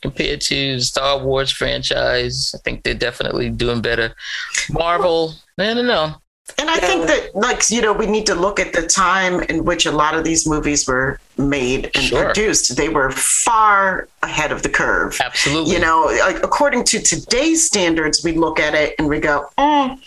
compared 0.02 0.40
to 0.42 0.76
the 0.78 0.82
Star 0.84 1.18
Wars 1.20 1.52
franchise, 1.52 2.54
I 2.56 2.60
think 2.60 2.84
they're 2.84 2.94
definitely 2.94 3.50
doing 3.50 3.82
better. 3.82 4.16
Marvel, 4.70 5.34
I 5.60 5.74
don't 5.74 5.88
know. 5.88 6.16
And 6.60 6.70
I 6.70 6.78
think 6.78 7.08
that, 7.08 7.36
like, 7.36 7.72
you 7.72 7.82
know, 7.82 7.92
we 7.92 8.06
need 8.06 8.28
to 8.28 8.36
look 8.36 8.60
at 8.60 8.72
the 8.72 8.86
time 8.86 9.42
in 9.50 9.66
which 9.66 9.88
a 9.88 9.92
lot 9.92 10.14
of 10.14 10.24
these 10.24 10.48
movies 10.48 10.88
were 10.88 11.20
made 11.40 11.90
and 11.96 12.04
Sure. 12.04 12.26
produced. 12.26 12.76
They 12.78 12.88
were 12.88 13.10
far 13.10 14.08
ahead 14.22 14.52
of 14.52 14.62
the 14.62 14.70
curve. 14.70 15.20
Absolutely. 15.20 15.74
You 15.74 15.80
know, 15.80 16.04
like 16.20 16.38
according 16.44 16.84
to 16.86 17.00
today's 17.02 17.66
standards, 17.66 18.24
we 18.24 18.34
look 18.34 18.60
at 18.60 18.76
it 18.76 18.94
and 19.00 19.10
we 19.10 19.20
go, 19.20 19.50
mm, 19.58 19.98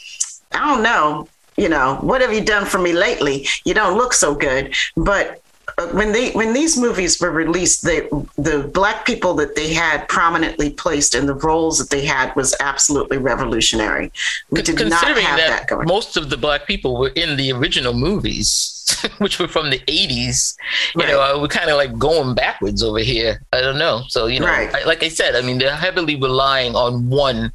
I 0.53 0.75
don't 0.75 0.83
know. 0.83 1.29
You 1.57 1.69
know, 1.69 1.97
what 2.03 2.21
have 2.21 2.33
you 2.33 2.45
done 2.45 2.67
for 2.67 2.79
me 2.79 2.93
lately? 2.93 3.47
You 3.65 3.75
don't 3.75 3.97
look 3.99 4.13
so 4.13 4.33
good. 4.35 4.75
But 4.97 5.43
uh, 5.77 5.89
when 5.89 6.13
they 6.13 6.31
when 6.31 6.53
these 6.53 6.79
movies 6.79 7.21
were 7.21 7.33
released, 7.33 7.85
they, 7.85 8.03
the 8.37 8.71
black 8.73 9.05
people 9.05 9.35
that 9.35 9.57
they 9.57 9.75
had 9.75 10.09
prominently 10.09 10.71
placed 10.71 11.17
in 11.17 11.27
the 11.27 11.35
roles 11.35 11.79
that 11.79 11.91
they 11.91 12.05
had 12.07 12.35
was 12.37 12.55
absolutely 12.61 13.19
revolutionary. 13.19 14.13
We 14.51 14.63
did 14.63 14.79
not 14.89 15.05
have 15.05 15.17
that, 15.17 15.37
that 15.37 15.67
going. 15.67 15.89
most 15.89 16.17
of 16.17 16.31
the 16.31 16.37
black 16.37 16.67
people 16.67 16.97
were 16.97 17.11
in 17.17 17.37
the 17.37 17.51
original 17.53 17.93
movies, 17.93 18.87
which 19.19 19.41
were 19.41 19.49
from 19.49 19.71
the 19.71 19.81
80s, 19.81 20.55
you 20.95 21.01
Right. 21.03 21.09
know, 21.09 21.21
uh, 21.21 21.41
we're 21.41 21.49
kind 21.49 21.69
of 21.71 21.77
like 21.77 21.99
going 21.99 22.35
backwards 22.37 22.83
over 22.85 23.01
here. 23.01 23.43
I 23.53 23.61
don't 23.61 23.79
know. 23.79 24.05
So, 24.09 24.27
you 24.27 24.39
know, 24.41 24.47
Right. 24.47 24.73
I, 24.75 24.85
like 24.85 25.03
I 25.03 25.09
said, 25.09 25.35
I 25.35 25.41
mean, 25.43 25.59
they're 25.59 25.75
heavily 25.77 26.15
relying 26.17 26.77
on 26.77 27.11
one 27.11 27.53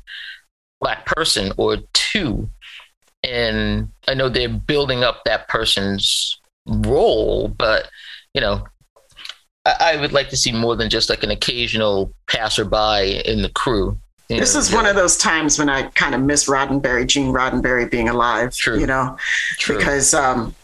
black 0.82 1.06
person 1.06 1.54
or 1.58 1.78
two. 1.94 2.50
And 3.24 3.90
I 4.08 4.14
know 4.14 4.30
they're 4.30 4.50
building 4.50 5.04
up 5.04 5.24
that 5.26 5.48
person's 5.48 6.40
role, 6.66 7.48
but, 7.48 7.90
you 8.34 8.42
know, 8.42 8.66
I, 9.66 9.76
I 9.80 9.96
would 9.98 10.12
like 10.12 10.30
to 10.30 10.38
see 10.38 10.52
more 10.52 10.76
than 10.76 10.90
just 10.90 11.10
like 11.10 11.24
an 11.24 11.32
occasional 11.32 12.14
passerby 12.28 13.22
in 13.26 13.42
the 13.42 13.50
crew. 13.50 13.98
This 14.30 14.54
know, 14.54 14.60
is 14.62 14.74
one 14.74 14.86
of 14.86 14.96
those 14.96 15.18
times 15.18 15.60
when 15.60 15.70
I 15.70 15.84
kind 15.90 16.16
of 16.16 16.22
miss 16.22 16.48
Roddenberry, 16.48 17.06
Gene 17.08 17.34
Roddenberry 17.34 17.90
being 17.90 18.10
alive. 18.10 18.56
True. 18.56 18.80
You 18.80 18.88
know, 18.88 19.18
True. 19.60 19.78
because 19.78 20.14
um, 20.14 20.56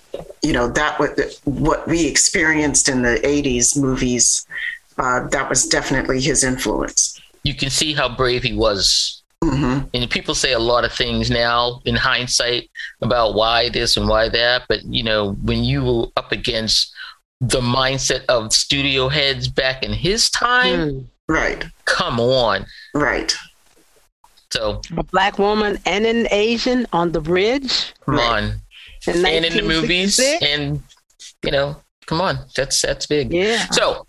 you 0.41 0.53
know 0.53 0.70
that 0.70 0.99
what 0.99 1.20
what 1.43 1.88
we 1.88 2.07
experienced 2.07 2.89
in 2.89 3.01
the 3.03 3.20
'80s 3.24 3.80
movies. 3.80 4.47
Uh, 4.97 5.28
that 5.30 5.47
was 5.47 5.66
definitely 5.66 6.20
his 6.20 6.43
influence. 6.43 7.22
you 7.43 7.53
can 7.53 7.70
see 7.70 7.93
how 7.93 8.14
brave 8.14 8.43
he 8.43 8.53
was 8.53 9.18
hmm 9.43 9.79
and 9.93 10.09
people 10.09 10.35
say 10.35 10.51
a 10.53 10.59
lot 10.59 10.83
of 10.83 10.91
things 10.91 11.29
now 11.31 11.79
in 11.85 11.95
hindsight 11.95 12.69
about 13.01 13.35
why 13.35 13.69
this 13.69 13.95
and 13.97 14.07
why 14.07 14.27
that 14.27 14.63
but 14.67 14.83
you 14.83 15.01
know 15.03 15.31
when 15.43 15.63
you 15.63 15.83
were 15.83 16.07
up 16.17 16.31
against 16.31 16.93
the 17.41 17.61
mindset 17.61 18.25
of 18.27 18.51
studio 18.51 19.07
heads 19.07 19.47
back 19.47 19.81
in 19.81 19.93
his 19.93 20.29
time. 20.29 20.79
Mm. 20.89 21.05
Right. 21.29 21.63
Come 21.85 22.19
on. 22.19 22.65
Right. 22.93 23.33
So 24.51 24.81
A 24.97 25.03
black 25.03 25.39
woman 25.39 25.79
and 25.85 26.05
an 26.05 26.27
Asian 26.31 26.85
on 26.91 27.13
the 27.13 27.21
bridge. 27.21 27.93
come 28.05 28.15
Right. 28.15 28.29
on. 28.43 28.43
In 29.07 29.25
And 29.25 29.45
in 29.45 29.53
the 29.55 29.61
movies 29.61 30.19
and 30.41 30.83
you 31.45 31.51
know, 31.51 31.77
come 32.07 32.19
on. 32.19 32.39
That's 32.57 32.81
that's 32.81 33.05
big. 33.05 33.31
Yeah. 33.33 33.69
So 33.71 34.05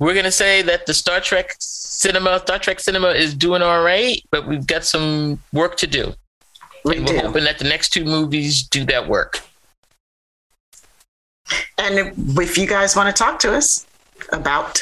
we're 0.00 0.14
gonna 0.14 0.32
say 0.32 0.62
that 0.62 0.86
the 0.86 0.94
Star 0.94 1.20
Trek 1.20 1.54
cinema, 1.60 2.40
Star 2.40 2.58
Trek 2.58 2.80
cinema 2.80 3.10
is 3.10 3.34
doing 3.34 3.62
all 3.62 3.82
right, 3.82 4.20
but 4.30 4.48
we've 4.48 4.66
got 4.66 4.84
some 4.84 5.38
work 5.52 5.76
to 5.76 5.86
do. 5.86 6.14
We 6.84 6.96
and 6.96 7.06
we're 7.06 7.20
hoping 7.20 7.44
that 7.44 7.58
the 7.58 7.68
next 7.68 7.90
two 7.90 8.04
movies 8.04 8.62
do 8.62 8.84
that 8.86 9.06
work. 9.06 9.40
And 11.76 12.16
if 12.38 12.56
you 12.56 12.66
guys 12.66 12.96
want 12.96 13.14
to 13.14 13.22
talk 13.22 13.38
to 13.40 13.54
us 13.54 13.86
about 14.32 14.80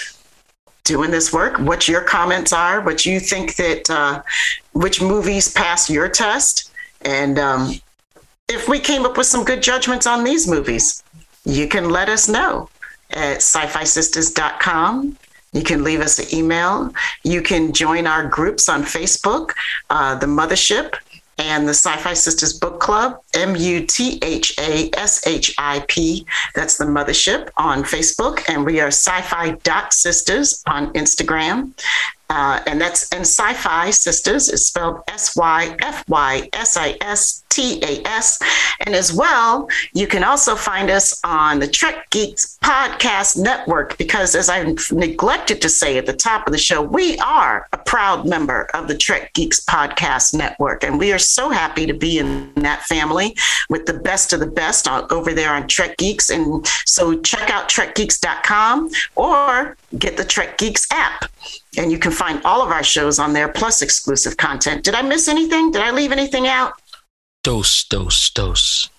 doing 0.84 1.10
this 1.10 1.32
work, 1.32 1.58
what 1.58 1.88
your 1.88 2.02
comments 2.02 2.52
are, 2.52 2.80
what 2.80 3.04
you 3.04 3.18
think 3.18 3.56
that, 3.56 3.90
uh, 3.90 4.22
which 4.72 5.02
movies 5.02 5.52
pass 5.52 5.90
your 5.90 6.08
test, 6.08 6.70
and 7.02 7.38
um, 7.38 7.72
if 8.48 8.68
we 8.68 8.78
came 8.78 9.04
up 9.04 9.16
with 9.16 9.26
some 9.26 9.44
good 9.44 9.62
judgments 9.62 10.06
on 10.06 10.22
these 10.22 10.46
movies, 10.48 11.02
you 11.44 11.66
can 11.66 11.90
let 11.90 12.08
us 12.08 12.28
know 12.28 12.68
at 13.11 13.36
sci-fi 13.36 13.84
sisters.com. 13.84 15.16
You 15.52 15.62
can 15.62 15.82
leave 15.82 16.00
us 16.00 16.18
an 16.18 16.26
email. 16.32 16.92
You 17.24 17.40
can 17.40 17.72
join 17.72 18.06
our 18.06 18.26
groups 18.28 18.68
on 18.68 18.82
Facebook, 18.82 19.52
uh, 19.88 20.14
the 20.16 20.26
Muthaship, 20.26 20.94
and 21.38 21.66
the 21.66 21.74
Sci-Fi 21.74 22.14
Sisters 22.14 22.52
Book 22.52 22.80
Club, 22.80 23.20
M 23.32 23.54
U 23.56 23.86
T 23.86 24.18
H 24.22 24.59
A 24.59 24.90
S 24.94 25.26
H 25.26 25.54
I 25.56 25.84
P. 25.88 26.26
That's 26.54 26.76
the 26.78 26.84
Muthaship 26.84 27.48
on 27.56 27.84
Facebook, 27.84 28.42
and 28.48 28.66
we 28.66 28.80
are 28.80 28.88
Sci-Fi 28.88 29.52
Dot 29.62 29.92
Sisters 29.92 30.62
on 30.66 30.92
Instagram. 30.94 31.72
Uh, 32.30 32.60
and 32.66 32.80
that's 32.80 33.08
and 33.10 33.22
Sci-Fi 33.22 33.90
Sisters 33.90 34.48
is 34.48 34.66
spelled 34.66 35.00
S 35.08 35.34
Y 35.34 35.74
F 35.80 36.04
Y 36.08 36.48
S 36.52 36.76
I 36.76 36.96
S 37.00 37.42
T 37.48 37.80
A 37.82 38.06
S. 38.06 38.38
And 38.80 38.94
as 38.94 39.12
well, 39.12 39.68
you 39.94 40.06
can 40.06 40.22
also 40.22 40.54
find 40.54 40.90
us 40.90 41.18
on 41.24 41.58
the 41.58 41.66
Trek 41.66 42.08
Geeks 42.10 42.58
Podcast 42.62 43.38
Network 43.38 43.96
because, 43.96 44.34
as 44.34 44.50
I 44.50 44.74
neglected 44.92 45.62
to 45.62 45.68
say 45.68 45.96
at 45.96 46.06
the 46.06 46.12
top 46.12 46.46
of 46.46 46.52
the 46.52 46.58
show, 46.58 46.82
we 46.82 47.16
are 47.18 47.66
a 47.72 47.78
proud 47.78 48.26
member 48.26 48.68
of 48.74 48.88
the 48.88 48.96
Trek 48.96 49.32
Geeks 49.32 49.64
Podcast 49.64 50.34
Network, 50.34 50.84
and 50.84 50.98
we 50.98 51.12
are 51.12 51.18
so 51.18 51.48
happy 51.50 51.86
to 51.86 51.94
be 51.94 52.18
in 52.18 52.52
that 52.56 52.82
family 52.82 53.34
with 53.70 53.86
the 53.86 53.94
best 53.94 54.32
of 54.32 54.40
the 54.40 54.46
best 54.46 54.86
on, 54.86 55.06
over 55.10 55.32
there 55.32 55.54
on 55.54 55.66
Trek 55.66 55.96
Geeks. 55.96 56.28
And 56.28 56.66
so, 56.84 57.18
check 57.22 57.50
out 57.50 57.68
TrekGeeks.com 57.68 58.90
or 59.16 59.76
get 59.97 60.16
the 60.16 60.24
Trek 60.24 60.59
Geeks 60.59 60.86
app. 60.91 61.30
And 61.76 61.93
you 61.93 61.99
can 61.99 62.12
find 62.12 62.45
all 62.45 62.62
of 62.62 62.70
our 62.70 62.82
shows 62.82 63.18
on 63.18 63.32
there, 63.32 63.49
plus 63.49 63.82
exclusive 63.82 64.36
content. 64.36 64.84
Did 64.84 64.95
I 64.95 65.03
miss 65.03 65.28
anything? 65.28 65.70
Did 65.70 65.82
I 65.82 65.91
leave 65.91 66.12
anything 66.12 66.47
out? 66.47 66.72
Dose, 67.43 67.84
dose, 67.84 68.30
dose. 68.30 68.91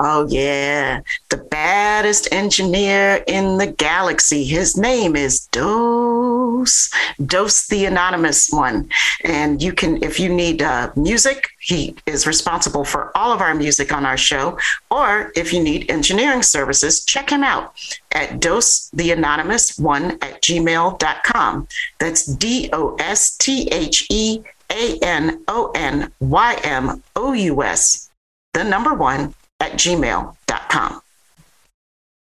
Oh, 0.00 0.28
yeah. 0.28 1.00
The 1.28 1.38
baddest 1.38 2.32
engineer 2.32 3.24
in 3.26 3.58
the 3.58 3.66
galaxy. 3.66 4.44
His 4.44 4.76
name 4.76 5.16
is 5.16 5.46
Dose. 5.46 6.90
Dose, 7.26 7.66
the 7.66 7.84
anonymous 7.84 8.48
one. 8.50 8.88
And 9.24 9.60
you 9.60 9.72
can, 9.72 10.00
if 10.02 10.20
you 10.20 10.28
need 10.28 10.62
uh, 10.62 10.92
music, 10.94 11.48
he 11.58 11.96
is 12.06 12.28
responsible 12.28 12.84
for 12.84 13.10
all 13.16 13.32
of 13.32 13.40
our 13.40 13.56
music 13.56 13.92
on 13.92 14.06
our 14.06 14.16
show. 14.16 14.56
Or 14.88 15.32
if 15.34 15.52
you 15.52 15.60
need 15.60 15.90
engineering 15.90 16.42
services, 16.42 17.04
check 17.04 17.30
him 17.30 17.42
out 17.42 17.74
at 18.12 18.38
Dose, 18.38 18.90
the 18.90 19.10
anonymous 19.10 19.78
one 19.78 20.12
at 20.22 20.40
gmail.com. 20.42 21.66
That's 21.98 22.24
D 22.24 22.70
O 22.72 22.94
S 23.00 23.36
T 23.36 23.68
H 23.72 24.06
E 24.10 24.42
A 24.70 24.98
N 25.02 25.42
O 25.48 25.72
N 25.74 26.12
Y 26.20 26.60
M 26.62 27.02
O 27.16 27.32
U 27.32 27.62
S, 27.64 28.10
the 28.54 28.62
number 28.62 28.94
one 28.94 29.34
at 29.60 29.72
gmail.com. 29.72 31.00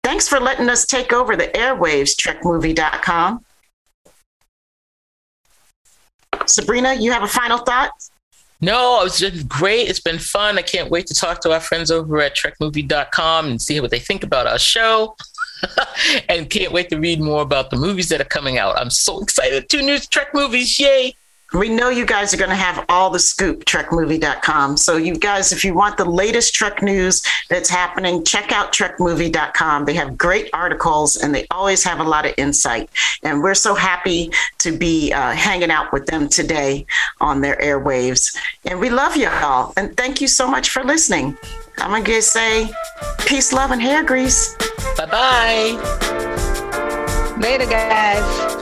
Thanks 0.02 0.28
for 0.28 0.40
letting 0.40 0.68
us 0.68 0.86
take 0.86 1.12
over 1.12 1.36
the 1.36 1.48
airwaves, 1.48 2.16
trekmovie.com. 2.16 3.44
Sabrina, 6.46 6.94
you 6.94 7.12
have 7.12 7.22
a 7.22 7.28
final 7.28 7.58
thought? 7.58 7.92
No, 8.62 9.02
it's 9.04 9.18
just 9.18 9.48
great. 9.48 9.88
It's 9.88 10.00
been 10.00 10.18
fun. 10.18 10.58
I 10.58 10.62
can't 10.62 10.90
wait 10.90 11.06
to 11.06 11.14
talk 11.14 11.40
to 11.42 11.52
our 11.52 11.60
friends 11.60 11.90
over 11.90 12.20
at 12.20 12.36
trekmovie.com 12.36 13.46
and 13.46 13.60
see 13.60 13.80
what 13.80 13.90
they 13.90 13.98
think 13.98 14.22
about 14.22 14.46
our 14.46 14.58
show. 14.58 15.16
and 16.28 16.48
can't 16.50 16.72
wait 16.72 16.88
to 16.90 16.98
read 16.98 17.20
more 17.20 17.42
about 17.42 17.70
the 17.70 17.76
movies 17.76 18.08
that 18.08 18.20
are 18.20 18.24
coming 18.24 18.58
out. 18.58 18.78
I'm 18.78 18.90
so 18.90 19.22
excited. 19.22 19.68
Two 19.68 19.82
new 19.82 19.98
Trek 19.98 20.28
movies. 20.34 20.78
Yay. 20.78 21.14
We 21.52 21.68
know 21.68 21.88
you 21.88 22.06
guys 22.06 22.32
are 22.32 22.36
going 22.36 22.50
to 22.50 22.56
have 22.56 22.84
all 22.88 23.10
the 23.10 23.18
scoop, 23.18 23.64
trekmovie.com. 23.64 24.76
So, 24.76 24.96
you 24.96 25.16
guys, 25.16 25.52
if 25.52 25.64
you 25.64 25.74
want 25.74 25.96
the 25.96 26.04
latest 26.04 26.54
Trek 26.54 26.80
news 26.80 27.22
that's 27.48 27.68
happening, 27.68 28.24
check 28.24 28.52
out 28.52 28.72
trekmovie.com. 28.72 29.84
They 29.84 29.94
have 29.94 30.16
great 30.16 30.48
articles 30.52 31.16
and 31.16 31.34
they 31.34 31.46
always 31.50 31.82
have 31.82 31.98
a 31.98 32.04
lot 32.04 32.24
of 32.24 32.34
insight. 32.36 32.88
And 33.24 33.42
we're 33.42 33.54
so 33.54 33.74
happy 33.74 34.30
to 34.58 34.76
be 34.76 35.12
uh, 35.12 35.32
hanging 35.32 35.70
out 35.70 35.92
with 35.92 36.06
them 36.06 36.28
today 36.28 36.86
on 37.20 37.40
their 37.40 37.56
airwaves. 37.56 38.36
And 38.64 38.78
we 38.78 38.90
love 38.90 39.16
y'all. 39.16 39.72
And 39.76 39.96
thank 39.96 40.20
you 40.20 40.28
so 40.28 40.46
much 40.48 40.70
for 40.70 40.84
listening. 40.84 41.36
I'm 41.78 41.90
going 41.90 42.04
to 42.04 42.22
say 42.22 42.70
peace, 43.26 43.52
love, 43.52 43.70
and 43.72 43.82
hair 43.82 44.04
grease. 44.04 44.54
Bye 44.96 45.06
bye. 45.06 46.40
Later, 47.40 47.66
guys. 47.66 48.59